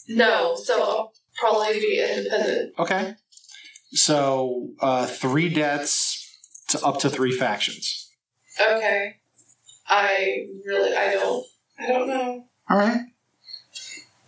No, 0.08 0.56
so 0.56 0.82
I'll 0.82 1.12
probably 1.38 1.74
be 1.74 2.04
independent. 2.16 2.74
Okay. 2.78 3.14
So 3.92 4.70
uh, 4.80 5.06
three 5.06 5.48
debts 5.48 6.18
to 6.68 6.84
up 6.84 6.98
to 7.00 7.10
three 7.10 7.32
factions. 7.32 8.10
Okay. 8.60 9.16
I 9.86 10.46
really, 10.66 10.96
I 10.96 11.12
don't, 11.12 11.44
I 11.78 11.86
don't 11.88 12.08
know. 12.08 12.44
All 12.70 12.78
right. 12.78 13.00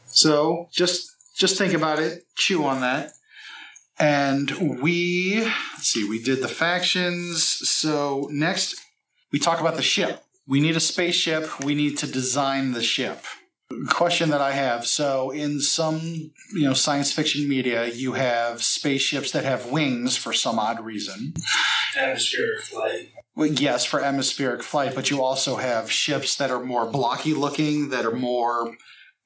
So 0.06 0.68
just 0.72 1.10
just 1.36 1.58
think 1.58 1.72
about 1.72 1.98
it, 1.98 2.24
chew 2.36 2.64
on 2.64 2.80
that. 2.80 3.12
And 3.98 4.80
we 4.82 5.40
let's 5.42 5.88
see, 5.88 6.08
we 6.08 6.22
did 6.22 6.42
the 6.42 6.48
factions. 6.48 7.42
So 7.42 8.28
next 8.30 8.83
we 9.34 9.40
talk 9.40 9.58
about 9.58 9.74
the 9.74 9.82
ship. 9.82 10.22
We 10.46 10.60
need 10.60 10.76
a 10.76 10.80
spaceship. 10.80 11.64
We 11.64 11.74
need 11.74 11.98
to 11.98 12.06
design 12.06 12.70
the 12.70 12.84
ship. 12.84 13.24
Question 13.88 14.30
that 14.30 14.40
I 14.40 14.52
have. 14.52 14.86
So 14.86 15.32
in 15.32 15.58
some, 15.58 16.30
you 16.52 16.62
know, 16.62 16.72
science 16.72 17.12
fiction 17.12 17.48
media, 17.48 17.88
you 17.88 18.12
have 18.12 18.62
spaceships 18.62 19.32
that 19.32 19.42
have 19.42 19.72
wings 19.72 20.16
for 20.16 20.32
some 20.32 20.60
odd 20.60 20.78
reason. 20.78 21.34
Atmospheric 21.96 22.60
flight. 22.60 23.08
Well, 23.34 23.48
yes, 23.48 23.84
for 23.84 24.00
atmospheric 24.00 24.62
flight, 24.62 24.94
but 24.94 25.10
you 25.10 25.20
also 25.20 25.56
have 25.56 25.90
ships 25.90 26.36
that 26.36 26.52
are 26.52 26.64
more 26.64 26.86
blocky 26.88 27.34
looking, 27.34 27.88
that 27.88 28.06
are 28.06 28.14
more, 28.14 28.76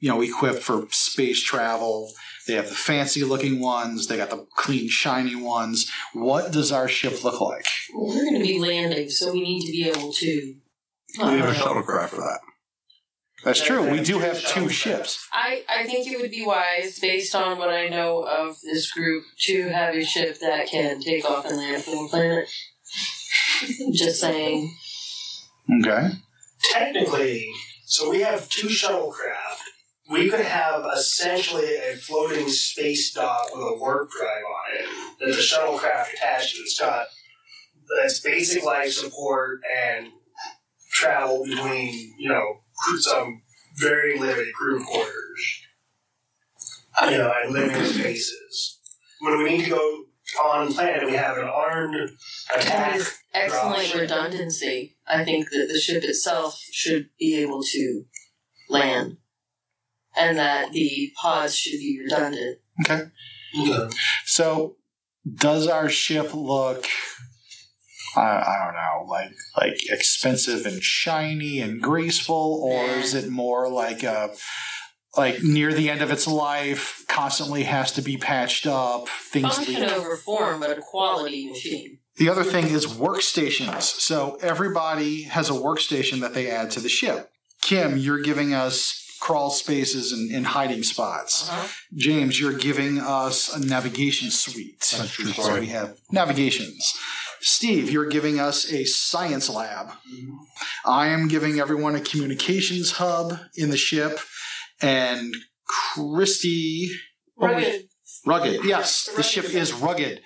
you 0.01 0.09
know, 0.09 0.23
equipped 0.23 0.63
for 0.63 0.87
space 0.91 1.43
travel. 1.45 2.11
They 2.49 2.55
have 2.55 2.71
the 2.71 2.75
fancy 2.75 3.23
looking 3.25 3.61
ones. 3.61 4.07
They 4.07 4.17
got 4.17 4.31
the 4.31 4.47
clean, 4.57 4.89
shiny 4.89 5.37
ones. 5.37 5.93
What 6.15 6.51
does 6.51 6.73
our 6.73 6.89
ship 6.89 7.23
look 7.23 7.43
like? 7.43 7.67
Well, 7.95 8.09
we're 8.09 8.25
going 8.25 8.41
to 8.41 8.41
be 8.41 8.59
landing, 8.59 9.11
so 9.11 9.33
we 9.33 9.43
need 9.43 9.67
to 9.67 9.71
be 9.71 9.87
able 9.87 10.11
to. 10.15 10.57
We 11.19 11.39
have 11.41 11.51
a 11.51 11.53
shuttlecraft 11.53 12.09
for 12.09 12.17
that. 12.17 12.41
That's 13.45 13.63
true. 13.63 13.89
We 13.91 14.03
do 14.03 14.19
have 14.21 14.43
two 14.43 14.71
ships. 14.71 15.29
I, 15.31 15.63
I 15.69 15.85
think 15.85 16.09
it 16.09 16.19
would 16.19 16.31
be 16.31 16.45
wise, 16.45 16.99
based 16.99 17.35
on 17.35 17.59
what 17.59 17.69
I 17.69 17.89
know 17.89 18.23
of 18.23 18.57
this 18.63 18.91
group, 18.91 19.25
to 19.41 19.69
have 19.69 19.95
a 19.95 20.03
ship 20.03 20.41
that 20.41 20.69
can 20.69 21.01
take 21.01 21.27
off 21.27 21.45
and 21.45 21.59
land 21.59 21.85
from 21.85 21.95
the 22.05 22.09
planet. 22.09 22.49
Just 23.93 24.21
saying. 24.21 24.75
Okay. 25.81 26.09
Technically, 26.73 27.47
so 27.85 28.09
we 28.11 28.21
have 28.21 28.49
two 28.49 28.69
shuttlecraft. 28.69 29.68
We 30.11 30.31
could 30.31 30.41
have 30.41 30.85
essentially 30.97 31.77
a 31.77 31.97
floating 31.97 32.49
space 32.49 33.13
dock 33.13 33.55
with 33.55 33.63
a 33.63 33.77
warp 33.79 34.11
drive 34.11 34.43
on 34.43 34.77
it 34.79 35.19
that 35.21 35.27
the 35.27 35.43
shuttlecraft 35.43 36.15
attached 36.15 36.55
to. 36.57 36.63
It's 36.63 36.79
got 36.81 37.07
its 38.05 38.21
basic 38.21 38.65
life 38.65 38.93
support 38.93 39.61
and 39.87 40.09
travel 40.93 41.45
between, 41.45 42.15
you 42.19 42.29
know, 42.29 42.61
some 43.01 43.43
very 43.77 44.19
limited 44.19 44.53
crew 44.55 44.83
quarters. 44.85 45.61
You 47.05 47.19
know, 47.19 47.33
and 47.45 47.53
limited 47.53 47.87
spaces. 47.87 48.81
When 49.21 49.39
we 49.39 49.51
need 49.59 49.65
to 49.65 49.71
go 49.71 50.05
on 50.45 50.73
planet, 50.73 51.07
we 51.07 51.15
have 51.15 51.39
an 51.39 51.45
armed 51.45 51.95
That 52.49 52.61
attack. 52.61 53.01
excellent 53.35 53.95
redundancy. 53.95 54.97
I 55.07 55.25
think 55.25 55.51
that 55.51 55.69
the 55.73 55.79
ship 55.79 56.03
itself 56.03 56.59
should 56.73 57.11
be 57.19 57.37
able 57.37 57.63
to 57.63 58.05
land. 58.69 59.19
And 60.19 60.39
that 60.39 60.73
the 60.73 61.13
pods 61.21 61.57
should 61.57 61.79
be 61.79 62.01
redundant. 62.03 62.59
Okay. 62.85 63.05
So, 64.25 64.77
does 65.35 65.67
our 65.67 65.89
ship 65.89 66.35
look 66.35 66.87
I, 68.17 68.21
I 68.21 68.65
don't 68.65 68.75
know, 68.75 69.11
like 69.11 69.33
like 69.57 69.91
expensive 69.91 70.67
and 70.67 70.83
shiny 70.83 71.61
and 71.61 71.81
graceful, 71.81 72.61
or 72.63 72.85
is 72.99 73.15
it 73.15 73.31
more 73.31 73.71
like 73.71 74.03
a 74.03 74.31
like 75.17 75.43
near 75.43 75.73
the 75.73 75.91
end 75.91 76.03
of 76.03 76.11
its 76.11 76.27
life, 76.27 77.05
constantly 77.09 77.65
has 77.65 77.93
to 77.93 78.03
be 78.03 78.17
patched 78.17 78.67
up, 78.67 79.09
things 79.09 79.57
Function 79.57 79.83
leak. 79.83 79.93
over 79.93 80.17
form, 80.17 80.61
but 80.61 80.77
a 80.77 80.81
quality 80.81 81.49
machine. 81.49 81.99
The 82.17 82.29
other 82.29 82.45
thing 82.45 82.69
is 82.69 82.87
workstations. 82.87 83.83
So 83.83 84.39
everybody 84.43 85.23
has 85.23 85.51
a 85.51 85.55
workstation 85.55 86.21
that 86.21 86.35
they 86.35 86.51
add 86.51 86.71
to 86.73 86.81
the 86.81 86.89
ship. 86.89 87.31
Kim, 87.63 87.97
you're 87.97 88.21
giving 88.21 88.55
us 88.55 89.05
crawl 89.21 89.51
spaces 89.51 90.13
and, 90.13 90.31
and 90.31 90.47
hiding 90.47 90.83
spots. 90.83 91.49
Uh-huh. 91.49 91.69
James, 91.95 92.41
you're 92.41 92.57
giving 92.57 92.99
us 92.99 93.55
a 93.55 93.61
navigation 93.65 94.31
suite. 94.31 94.81
That's 94.97 95.11
true 95.11 95.27
So 95.27 95.43
story. 95.43 95.61
we 95.61 95.67
have 95.69 95.97
navigations. 96.11 96.95
Steve, 97.41 97.91
you're 97.91 98.09
giving 98.09 98.41
us 98.41 98.73
a 98.73 98.85
science 98.85 99.49
lab. 99.49 99.93
I 100.85 101.07
am 101.09 101.29
giving 101.29 101.61
everyone 101.61 101.95
a 101.95 102.01
communications 102.01 102.93
hub 102.93 103.39
in 103.57 103.71
the 103.71 103.77
ship. 103.77 104.19
And 104.81 105.35
Christy. 105.67 106.91
Rugged. 107.37 107.89
Rugged. 108.27 108.65
Yes, 108.65 109.09
the 109.17 109.23
ship 109.23 109.45
is 109.45 109.73
rugged. 109.73 110.21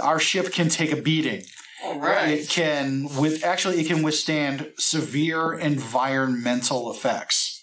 Our 0.00 0.18
ship 0.18 0.52
can 0.52 0.68
take 0.68 0.92
a 0.92 1.00
beating. 1.00 1.42
All 1.84 1.98
right. 1.98 2.28
It 2.30 2.48
can 2.48 3.08
with 3.16 3.44
actually 3.44 3.80
it 3.80 3.86
can 3.86 4.02
withstand 4.02 4.72
severe 4.78 5.54
environmental 5.54 6.90
effects, 6.90 7.57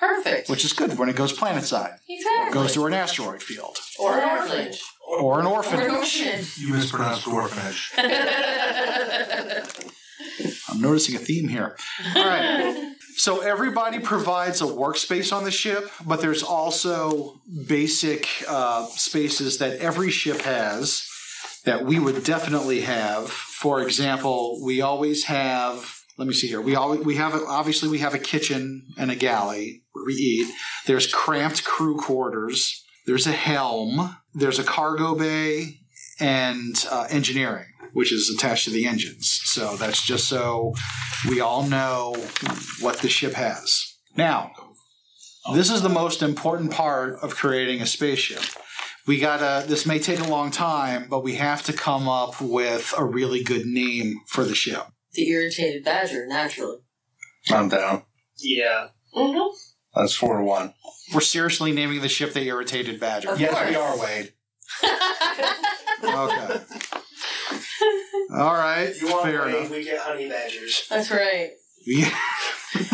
Perfect. 0.00 0.48
which 0.48 0.64
is 0.64 0.72
good 0.72 0.98
when 0.98 1.08
it 1.10 1.14
goes 1.16 1.32
planetside. 1.36 1.98
exactly. 2.08 2.48
It 2.48 2.52
goes 2.54 2.72
to 2.72 2.86
an 2.86 2.94
asteroid 2.94 3.42
field 3.42 3.76
or 3.98 4.18
an 4.18 4.28
orphanage. 4.38 4.82
or 5.06 5.40
an 5.40 5.46
orphanage. 5.46 5.90
orphanage. 5.90 6.58
You 6.58 6.72
mispronounced 6.72 7.28
orphanage. 7.28 7.92
I'm 10.70 10.80
noticing 10.80 11.16
a 11.16 11.18
theme 11.18 11.48
here. 11.48 11.76
All 12.16 12.24
right. 12.24 12.94
So 13.16 13.40
everybody 13.40 13.98
provides 13.98 14.60
a 14.62 14.64
workspace 14.66 15.36
on 15.36 15.44
the 15.44 15.50
ship, 15.50 15.90
but 16.06 16.20
there's 16.20 16.42
also 16.42 17.40
basic 17.66 18.26
uh, 18.48 18.86
spaces 18.86 19.58
that 19.58 19.78
every 19.80 20.10
ship 20.10 20.40
has 20.42 21.06
that 21.64 21.84
we 21.84 21.98
would 21.98 22.24
definitely 22.24 22.80
have. 22.82 23.28
For 23.28 23.82
example, 23.82 24.60
we 24.64 24.80
always 24.80 25.24
have. 25.24 25.99
Let 26.20 26.26
me 26.26 26.34
see 26.34 26.48
here. 26.48 26.60
We 26.60 26.76
always 26.76 27.00
we 27.00 27.14
have 27.14 27.34
a, 27.34 27.46
obviously 27.46 27.88
we 27.88 28.00
have 28.00 28.12
a 28.12 28.18
kitchen 28.18 28.82
and 28.98 29.10
a 29.10 29.16
galley 29.16 29.84
where 29.92 30.04
we 30.04 30.12
eat. 30.12 30.52
There's 30.86 31.10
cramped 31.10 31.64
crew 31.64 31.96
quarters. 31.96 32.84
There's 33.06 33.26
a 33.26 33.32
helm. 33.32 34.18
There's 34.34 34.58
a 34.58 34.62
cargo 34.62 35.14
bay 35.14 35.80
and 36.20 36.74
uh, 36.90 37.06
engineering, 37.08 37.68
which 37.94 38.12
is 38.12 38.28
attached 38.28 38.66
to 38.66 38.70
the 38.70 38.84
engines. 38.84 39.40
So 39.44 39.76
that's 39.76 40.04
just 40.04 40.28
so 40.28 40.74
we 41.26 41.40
all 41.40 41.62
know 41.62 42.14
what 42.82 42.98
the 42.98 43.08
ship 43.08 43.32
has. 43.32 43.96
Now, 44.14 44.50
this 45.54 45.70
is 45.70 45.80
the 45.80 45.88
most 45.88 46.20
important 46.20 46.70
part 46.70 47.14
of 47.22 47.34
creating 47.34 47.80
a 47.80 47.86
spaceship. 47.86 48.42
We 49.06 49.20
gotta, 49.20 49.66
this 49.66 49.86
may 49.86 49.98
take 49.98 50.20
a 50.20 50.24
long 50.24 50.50
time, 50.50 51.06
but 51.08 51.24
we 51.24 51.36
have 51.36 51.62
to 51.62 51.72
come 51.72 52.10
up 52.10 52.42
with 52.42 52.92
a 52.98 53.04
really 53.06 53.42
good 53.42 53.64
name 53.64 54.20
for 54.26 54.44
the 54.44 54.54
ship. 54.54 54.84
The 55.14 55.28
irritated 55.28 55.84
badger, 55.84 56.26
naturally. 56.26 56.78
I'm 57.50 57.68
down. 57.68 58.02
Yeah. 58.38 58.88
Mm-hmm. 59.16 59.56
That's 59.94 60.14
four 60.14 60.36
to 60.38 60.44
one. 60.44 60.74
We're 61.12 61.20
seriously 61.20 61.72
naming 61.72 62.00
the 62.00 62.08
ship 62.08 62.32
the 62.32 62.42
Irritated 62.46 63.00
Badger. 63.00 63.30
Of 63.30 63.40
Yes, 63.40 63.52
course. 63.52 63.68
we 63.70 63.74
are, 63.76 63.98
Wade. 63.98 64.32
Okay. 66.02 66.60
All 68.32 68.54
right. 68.54 68.92
You 69.00 69.08
want 69.10 69.24
Fair 69.24 69.44
Wade, 69.46 69.54
enough. 69.56 69.70
we 69.70 69.84
get 69.84 69.98
honey 70.00 70.28
badgers. 70.28 70.86
That's 70.88 71.10
right. 71.10 71.50
Yeah. 71.84 72.14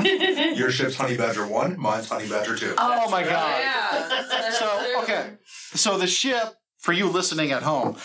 Your 0.54 0.70
ship's 0.70 0.96
Honey 0.96 1.16
Badger 1.16 1.46
1, 1.46 1.78
mine's 1.78 2.08
Honey 2.08 2.28
Badger 2.28 2.56
2. 2.56 2.74
Oh 2.78 3.10
my 3.10 3.22
God. 3.22 3.60
Yeah. 3.60 4.50
So, 4.52 5.02
okay. 5.02 5.30
So 5.74 5.98
the 5.98 6.06
ship, 6.06 6.54
for 6.78 6.92
you 6.92 7.08
listening 7.08 7.52
at 7.52 7.62
home, 7.62 7.96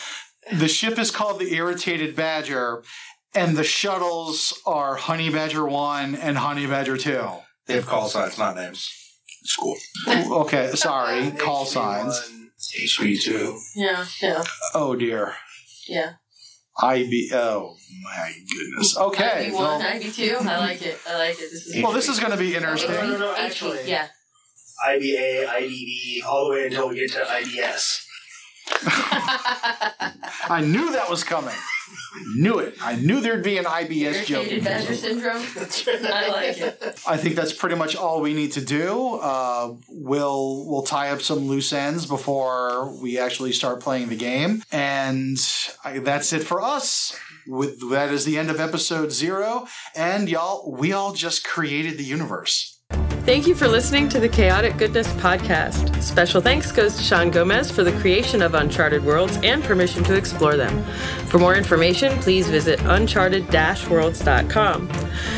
the 0.52 0.68
ship 0.68 1.00
is 1.00 1.12
called 1.12 1.40
the 1.40 1.54
Irritated 1.54 2.16
Badger, 2.16 2.84
and 3.34 3.56
the 3.58 3.64
shuttles 3.64 4.60
are 4.66 4.96
Honey 4.96 5.30
Badger 5.30 5.66
1 5.68 6.16
and 6.16 6.38
Honey 6.38 6.66
Badger 6.68 6.98
2. 6.98 7.28
They 7.68 7.76
have 7.76 7.86
call 7.86 8.08
signs, 8.08 8.38
not 8.38 8.56
names. 8.56 8.90
It's 9.44 9.56
cool. 9.56 9.76
Okay, 10.42 10.72
sorry, 10.76 11.32
call 11.32 11.66
signs. 11.66 12.20
HB 12.78 13.22
2. 13.24 13.60
Yeah, 13.76 14.06
yeah, 14.22 14.44
Oh 14.76 14.96
dear. 14.96 15.34
yeah. 15.88 16.14
IB. 16.82 17.30
Oh 17.34 17.76
my 18.04 18.32
goodness. 18.52 18.98
Okay. 18.98 19.48
IB 19.48 19.54
one, 19.54 19.64
Well, 19.64 19.82
IB 19.82 20.10
two. 20.12 20.38
I 20.40 20.58
like 20.58 20.82
it. 20.82 20.98
I 21.08 21.18
like 21.18 21.32
it. 21.34 21.50
This 21.52 21.68
is 21.68 21.84
well, 21.84 21.92
this 21.92 22.08
is 22.08 22.20
going 22.20 22.32
to 22.32 22.38
be 22.38 22.54
No, 22.54 22.60
no, 22.60 22.72
interesting. 22.72 22.96
no, 23.20 23.34
HP, 23.34 23.38
actually. 23.40 23.80
Yeah. 23.90 24.08
IBA, 24.88 25.46
IDB, 25.48 26.24
all 26.26 26.46
the 26.46 26.52
way 26.52 26.66
until 26.68 26.90
we 26.90 26.96
get 26.96 27.12
to 27.12 27.20
IBS. 27.20 28.06
I 30.50 30.62
knew 30.66 30.92
that 30.94 31.10
was 31.10 31.24
coming. 31.24 31.54
Knew 32.36 32.60
it. 32.60 32.76
I 32.82 32.96
knew 32.96 33.22
there'd 33.22 33.44
be 33.44 33.58
an 33.58 33.66
IBS 33.66 34.26
joke. 34.26 34.46
Irritated 34.46 34.64
badger 34.64 34.96
syndrome. 34.96 35.44
I 36.14 36.28
like 36.28 36.58
it. 36.58 37.02
I 37.08 37.18
think 37.18 37.36
that's 37.36 37.54
pretty 37.54 37.76
much 37.76 37.96
all 37.96 38.22
we 38.22 38.34
need 38.34 38.52
to 38.54 38.62
do. 38.62 39.16
Uh, 39.16 39.76
we'll 39.90 40.66
we'll 40.68 40.84
tie 40.84 41.10
up 41.12 41.22
some 41.22 41.48
loose 41.48 41.72
ends 41.74 42.06
before 42.06 42.92
we 43.02 43.18
actually 43.18 43.54
start 43.54 43.80
playing 43.80 44.10
the 44.10 44.16
game, 44.16 44.64
and 44.72 45.38
I, 45.84 46.00
that's 46.00 46.34
it 46.34 46.44
for 46.44 46.62
us. 46.62 47.18
With 47.48 47.90
that 47.90 48.12
is 48.12 48.26
the 48.26 48.38
end 48.38 48.50
of 48.50 48.60
episode 48.60 49.12
zero, 49.12 49.68
and 49.96 50.30
y'all, 50.30 50.72
we 50.72 50.92
all 50.94 51.14
just 51.14 51.44
created 51.44 51.98
the 51.98 52.04
universe. 52.04 52.71
Thank 53.24 53.46
you 53.46 53.54
for 53.54 53.68
listening 53.68 54.10
to 54.10 54.20
the 54.20 54.28
Chaotic 54.28 54.78
Goodness 54.78 55.08
Podcast. 55.14 56.02
Special 56.02 56.42
thanks 56.42 56.72
goes 56.72 56.98
to 56.98 57.04
Sean 57.04 57.30
Gomes 57.30 57.70
for 57.70 57.84
the 57.84 57.92
creation 58.00 58.42
of 58.42 58.56
Uncharted 58.56 59.06
Worlds 59.06 59.38
and 59.44 59.64
permission 59.64 60.04
to 60.06 60.16
explore 60.16 60.58
them. 60.58 60.84
For 61.28 61.38
more 61.38 61.56
information, 61.56 62.18
please 62.18 62.50
visit 62.50 62.82
uncharted-worlds.com. 62.82 64.90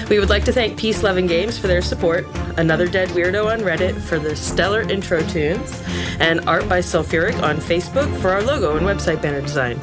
We 0.10 0.18
would 0.18 0.30
like 0.30 0.46
to 0.46 0.54
thank 0.54 0.80
Peace 0.80 1.04
Loving 1.04 1.28
Games 1.28 1.58
for 1.58 1.68
their 1.68 1.82
support, 1.82 2.26
Another 2.58 2.88
Dead 2.88 3.10
Weirdo 3.10 3.52
on 3.52 3.60
Reddit 3.60 4.00
for 4.00 4.18
the 4.18 4.34
stellar 4.34 4.84
intro 4.84 5.22
tunes, 5.28 5.84
and 6.20 6.40
Art 6.48 6.70
by 6.70 6.80
Sulfuric 6.80 7.44
on 7.44 7.58
Facebook 7.58 8.16
for 8.22 8.30
our 8.30 8.42
logo 8.42 8.78
and 8.78 8.88
website 8.88 9.22
banner 9.22 9.42
design. 9.42 9.78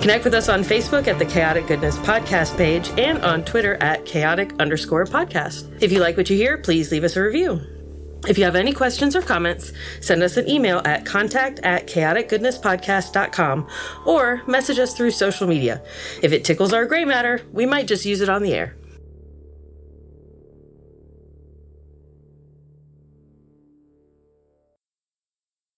Connect 0.00 0.24
with 0.24 0.32
us 0.32 0.48
on 0.48 0.62
Facebook 0.62 1.08
at 1.08 1.18
the 1.18 1.26
Chaotic 1.26 1.66
Goodness 1.66 1.98
Podcast 1.98 2.56
page 2.56 2.88
and 2.98 3.18
on 3.18 3.44
Twitter 3.44 3.74
at 3.82 4.06
chaotic 4.06 4.50
underscore 4.58 5.04
podcast. 5.04 5.70
If 5.82 5.92
you 5.92 6.00
like 6.00 6.16
what 6.16 6.30
you 6.30 6.36
hear, 6.36 6.56
please 6.56 6.90
leave 6.90 7.04
us 7.04 7.16
a 7.16 7.22
review. 7.22 7.60
If 8.26 8.38
you 8.38 8.44
have 8.44 8.56
any 8.56 8.72
questions 8.72 9.14
or 9.14 9.20
comments, 9.20 9.74
send 10.00 10.22
us 10.22 10.38
an 10.38 10.48
email 10.48 10.80
at 10.86 11.04
contact 11.04 11.60
at 11.60 11.86
chaoticgoodnesspodcast.com 11.86 13.68
or 14.06 14.42
message 14.46 14.78
us 14.78 14.94
through 14.94 15.10
social 15.10 15.46
media. 15.46 15.82
If 16.22 16.32
it 16.32 16.44
tickles 16.44 16.72
our 16.72 16.86
gray 16.86 17.04
matter, 17.04 17.42
we 17.52 17.66
might 17.66 17.86
just 17.86 18.06
use 18.06 18.22
it 18.22 18.30
on 18.30 18.42
the 18.42 18.54
air. 18.54 18.76